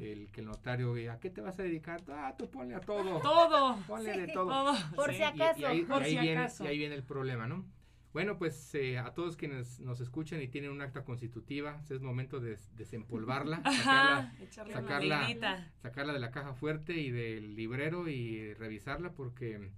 el 0.00 0.30
que 0.30 0.40
el 0.40 0.46
notario, 0.46 0.94
¿a 1.10 1.18
qué 1.18 1.30
te 1.30 1.40
vas 1.40 1.58
a 1.58 1.64
dedicar? 1.64 2.00
Ah, 2.08 2.36
tú 2.38 2.48
ponle 2.48 2.76
a 2.76 2.80
todo. 2.80 3.18
Todo. 3.20 3.76
Ponle 3.88 4.16
de 4.16 4.28
todo. 4.28 4.72
Por 4.94 5.12
si 5.12 5.24
acaso. 5.24 5.66
ahí, 5.66 5.82
Por 5.82 6.04
si 6.04 6.16
viene, 6.16 6.38
acaso. 6.38 6.62
y 6.62 6.68
ahí 6.68 6.78
viene 6.78 6.94
el 6.94 7.02
problema, 7.02 7.48
¿no? 7.48 7.64
Bueno, 8.12 8.38
pues 8.38 8.74
eh, 8.74 8.98
a 8.98 9.14
todos 9.14 9.36
quienes 9.36 9.78
nos 9.78 10.00
escuchan 10.00 10.42
y 10.42 10.48
tienen 10.48 10.72
un 10.72 10.82
acta 10.82 11.04
constitutiva, 11.04 11.80
es 11.88 12.00
momento 12.00 12.40
de 12.40 12.58
desempolvarla, 12.74 13.62
sacarla, 13.64 14.32
sacarla, 14.72 15.72
sacarla 15.80 16.12
de 16.12 16.18
la 16.18 16.32
caja 16.32 16.54
fuerte 16.54 16.94
y 16.94 17.10
del 17.10 17.54
librero 17.54 18.08
y 18.08 18.52
revisarla 18.54 19.12
porque 19.12 19.70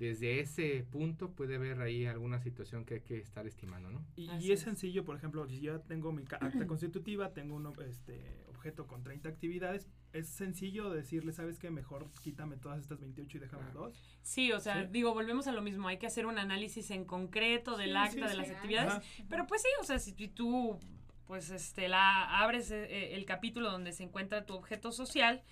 desde 0.00 0.40
ese 0.40 0.86
punto 0.90 1.32
puede 1.32 1.56
haber 1.56 1.82
ahí 1.82 2.06
alguna 2.06 2.40
situación 2.40 2.86
que 2.86 2.94
hay 2.94 3.00
que 3.02 3.18
estar 3.18 3.46
estimando, 3.46 3.90
¿no? 3.90 4.02
Y, 4.16 4.50
es, 4.50 4.60
sencillo, 4.60 5.04
por 5.04 5.14
ejemplo, 5.14 5.46
si 5.46 5.60
yo 5.60 5.82
tengo 5.82 6.10
mi 6.10 6.22
acta 6.22 6.40
constitutiva, 6.66 7.34
tengo 7.34 7.54
un 7.54 7.70
este, 7.86 8.42
objeto 8.48 8.86
con 8.86 9.02
30 9.02 9.28
actividades, 9.28 9.90
es 10.14 10.26
sencillo 10.30 10.88
decirle, 10.88 11.32
¿sabes 11.32 11.58
qué? 11.58 11.70
Mejor 11.70 12.10
quítame 12.22 12.56
todas 12.56 12.80
estas 12.80 12.98
28 12.98 13.36
y 13.36 13.40
déjame 13.40 13.70
dos. 13.72 13.94
Sí, 14.22 14.52
o 14.52 14.58
sea, 14.58 14.86
digo, 14.86 15.12
volvemos 15.12 15.46
a 15.48 15.52
lo 15.52 15.60
mismo, 15.60 15.86
hay 15.86 15.98
que 15.98 16.06
hacer 16.06 16.24
un 16.24 16.38
análisis 16.38 16.90
en 16.90 17.04
concreto 17.04 17.76
del 17.76 17.94
acta, 17.94 18.26
de 18.26 18.36
las 18.36 18.48
actividades, 18.48 19.04
pero 19.28 19.46
pues 19.46 19.60
sí, 19.60 19.68
o 19.82 19.84
sea, 19.84 19.98
si 19.98 20.14
tú 20.28 20.80
pues 21.26 21.50
este 21.50 21.88
la 21.88 22.40
abres 22.40 22.72
eh, 22.72 22.86
eh, 22.90 23.14
el 23.14 23.24
capítulo 23.24 23.70
donde 23.70 23.92
se 23.92 24.02
encuentra 24.02 24.46
tu 24.46 24.54
objeto 24.54 24.90
social 24.90 25.44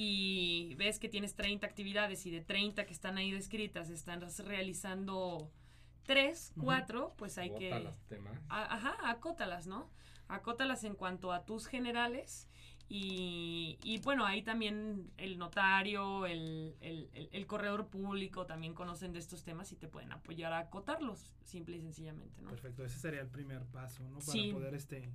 y 0.00 0.76
ves 0.76 1.00
que 1.00 1.08
tienes 1.08 1.34
30 1.34 1.66
actividades 1.66 2.24
y 2.24 2.30
de 2.30 2.40
30 2.40 2.86
que 2.86 2.92
están 2.92 3.18
ahí 3.18 3.32
descritas 3.32 3.90
están 3.90 4.20
realizando 4.46 5.50
3, 6.04 6.52
4, 6.56 7.14
pues 7.18 7.36
hay 7.36 7.52
que... 7.56 7.72
ajá, 8.48 8.96
acótalas, 9.10 9.66
¿no? 9.66 9.90
Acótalas 10.28 10.84
en 10.84 10.94
cuanto 10.94 11.32
a 11.32 11.44
tus 11.44 11.66
generales 11.66 12.48
y, 12.88 13.80
y 13.82 13.98
bueno, 14.02 14.24
ahí 14.24 14.42
también 14.42 15.10
el 15.16 15.36
notario, 15.36 16.26
el, 16.26 16.76
el, 16.80 17.10
el, 17.32 17.46
corredor 17.48 17.88
público 17.88 18.46
también 18.46 18.74
conocen 18.74 19.12
de 19.12 19.18
estos 19.18 19.42
temas 19.42 19.72
y 19.72 19.76
te 19.76 19.88
pueden 19.88 20.12
apoyar 20.12 20.52
a 20.52 20.60
acotarlos, 20.60 21.34
simple 21.42 21.76
y 21.76 21.80
sencillamente, 21.80 22.40
¿no? 22.40 22.50
Perfecto, 22.50 22.84
ese 22.84 23.00
sería 23.00 23.20
el 23.20 23.30
primer 23.30 23.66
paso, 23.66 24.08
¿no? 24.08 24.20
Para 24.20 24.52
poder 24.52 24.74
este 24.76 25.10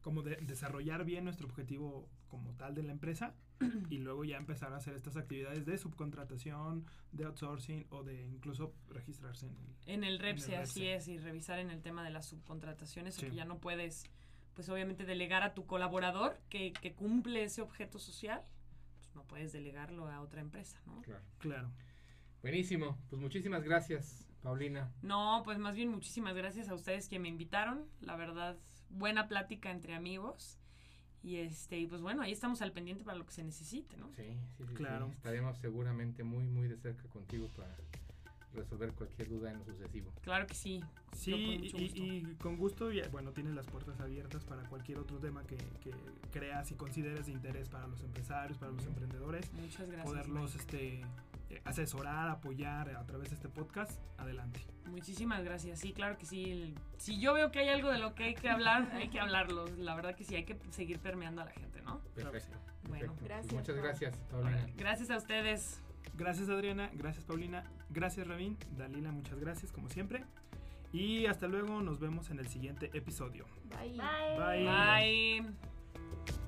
como 0.00 0.22
de 0.22 0.36
desarrollar 0.36 1.04
bien 1.04 1.24
nuestro 1.24 1.46
objetivo 1.46 2.08
como 2.28 2.54
tal 2.54 2.74
de 2.74 2.82
la 2.82 2.92
empresa 2.92 3.34
y 3.90 3.98
luego 3.98 4.24
ya 4.24 4.36
empezar 4.36 4.72
a 4.72 4.76
hacer 4.76 4.94
estas 4.94 5.16
actividades 5.16 5.64
de 5.66 5.76
subcontratación, 5.78 6.86
de 7.12 7.24
outsourcing 7.24 7.86
o 7.90 8.02
de 8.02 8.26
incluso 8.26 8.72
registrarse 8.90 9.46
en 9.46 9.56
el, 9.56 9.76
En 9.86 10.04
el 10.04 10.18
REPSE, 10.18 10.48
En 10.52 10.58
el 10.58 10.62
así 10.62 10.80
REPSE. 10.80 10.94
es, 10.94 11.08
y 11.08 11.18
revisar 11.18 11.58
en 11.58 11.70
el 11.70 11.82
tema 11.82 12.04
de 12.04 12.10
las 12.10 12.26
subcontrataciones, 12.26 13.16
o 13.18 13.20
Sí. 13.20 13.26
que 13.30 13.34
ya 13.36 13.44
no 13.44 13.58
puedes, 13.58 14.04
pues 14.54 14.68
obviamente 14.68 15.04
delegar 15.04 15.42
a 15.42 15.54
tu 15.54 15.66
colaborador 15.66 16.38
que, 16.48 16.72
que 16.72 16.92
cumple 16.94 17.44
ese 17.44 17.62
objeto 17.62 17.98
social, 17.98 18.42
pues 18.98 19.14
no 19.14 19.24
puedes 19.24 19.52
delegarlo 19.52 20.08
a 20.08 20.20
otra 20.20 20.40
empresa, 20.40 20.80
¿no? 20.86 21.00
Claro. 21.02 21.22
Claro. 21.38 21.70
Buenísimo. 22.42 22.98
Pues 23.08 23.20
muchísimas 23.22 23.62
gracias, 23.62 24.26
Paulina. 24.42 24.90
No, 25.02 25.42
pues 25.44 25.58
más 25.58 25.76
bien 25.76 25.88
muchísimas 25.90 26.34
gracias 26.34 26.68
a 26.68 26.74
ustedes 26.74 27.08
que 27.08 27.18
me 27.18 27.28
invitaron, 27.28 27.86
la 28.00 28.16
verdad, 28.16 28.56
buena 28.90 29.28
plática 29.28 29.70
entre 29.70 29.94
amigos. 29.94 30.58
Y 31.22 31.36
este, 31.36 31.78
y 31.78 31.86
pues 31.86 32.00
bueno, 32.00 32.22
ahí 32.22 32.32
estamos 32.32 32.62
al 32.62 32.72
pendiente 32.72 33.04
para 33.04 33.16
lo 33.16 33.24
que 33.24 33.32
se 33.32 33.44
necesite, 33.44 33.96
¿no? 33.96 34.08
Sí, 34.16 34.24
sí, 34.58 34.64
sí. 34.66 34.74
Claro. 34.74 35.06
sí. 35.06 35.12
Estaremos 35.16 35.56
seguramente 35.58 36.24
muy, 36.24 36.44
muy 36.44 36.66
de 36.68 36.76
cerca 36.76 37.04
contigo 37.10 37.48
para 37.56 37.76
resolver 38.54 38.92
cualquier 38.92 39.28
duda 39.28 39.50
en 39.50 39.58
lo 39.58 39.64
sucesivo. 39.64 40.12
Claro 40.22 40.46
que 40.46 40.54
sí. 40.54 40.82
Sí, 41.16 41.70
con 41.70 41.80
y, 41.80 41.84
y 41.84 42.36
con 42.40 42.56
gusto, 42.56 42.90
y, 42.92 43.02
bueno, 43.10 43.32
tienes 43.32 43.54
las 43.54 43.66
puertas 43.66 43.98
abiertas 44.00 44.44
para 44.44 44.62
cualquier 44.68 44.98
otro 44.98 45.18
tema 45.18 45.42
que, 45.44 45.56
que 45.56 45.92
creas 46.32 46.70
y 46.70 46.74
consideres 46.74 47.26
de 47.26 47.32
interés 47.32 47.68
para 47.68 47.86
los 47.86 48.02
empresarios, 48.02 48.58
para 48.58 48.72
los 48.72 48.84
emprendedores, 48.84 49.52
Muchas 49.52 49.86
gracias. 49.86 50.04
poderlos 50.04 50.54
Mike. 50.54 50.58
este, 50.58 51.00
asesorar, 51.64 52.28
apoyar 52.30 52.90
a 52.96 53.04
través 53.04 53.28
de 53.30 53.34
este 53.36 53.48
podcast. 53.48 54.00
Adelante. 54.18 54.60
Muchísimas 54.86 55.42
gracias. 55.44 55.80
Sí, 55.80 55.92
claro 55.92 56.16
que 56.16 56.26
sí. 56.26 56.50
El- 56.50 56.74
si 56.96 57.18
yo 57.20 57.34
veo 57.34 57.50
que 57.50 57.58
hay 57.58 57.68
algo 57.68 57.90
de 57.90 57.98
lo 57.98 58.14
que 58.14 58.24
hay 58.24 58.34
que 58.34 58.48
hablar, 58.48 58.90
hay 58.94 59.08
que 59.08 59.20
hablarlo. 59.20 59.66
La 59.78 59.94
verdad 59.94 60.14
que 60.14 60.24
sí, 60.24 60.34
hay 60.34 60.44
que 60.44 60.56
seguir 60.70 60.98
permeando 60.98 61.42
a 61.42 61.46
la 61.46 61.50
gente, 61.50 61.82
¿no? 61.82 62.00
Perfecto. 62.14 62.56
Bueno. 62.88 63.12
perfecto. 63.14 63.14
Pues 63.18 63.28
Gracias, 63.28 63.52
muchas 63.52 63.76
gracias, 63.76 64.16
Paulina. 64.30 64.66
Gracias 64.76 65.10
a 65.10 65.16
ustedes. 65.16 65.82
Gracias 66.14 66.48
Adriana, 66.50 66.90
gracias 66.92 67.24
Paulina, 67.24 67.64
gracias 67.88 68.26
Rabín, 68.26 68.58
Dalila, 68.76 69.12
muchas 69.12 69.38
gracias 69.38 69.72
como 69.72 69.88
siempre. 69.88 70.24
Y 70.92 71.24
hasta 71.24 71.48
luego, 71.48 71.80
nos 71.80 72.00
vemos 72.00 72.28
en 72.30 72.38
el 72.38 72.48
siguiente 72.48 72.90
episodio. 72.92 73.46
Bye. 73.70 73.96
Bye. 73.96 75.42
Bye. 75.46 76.41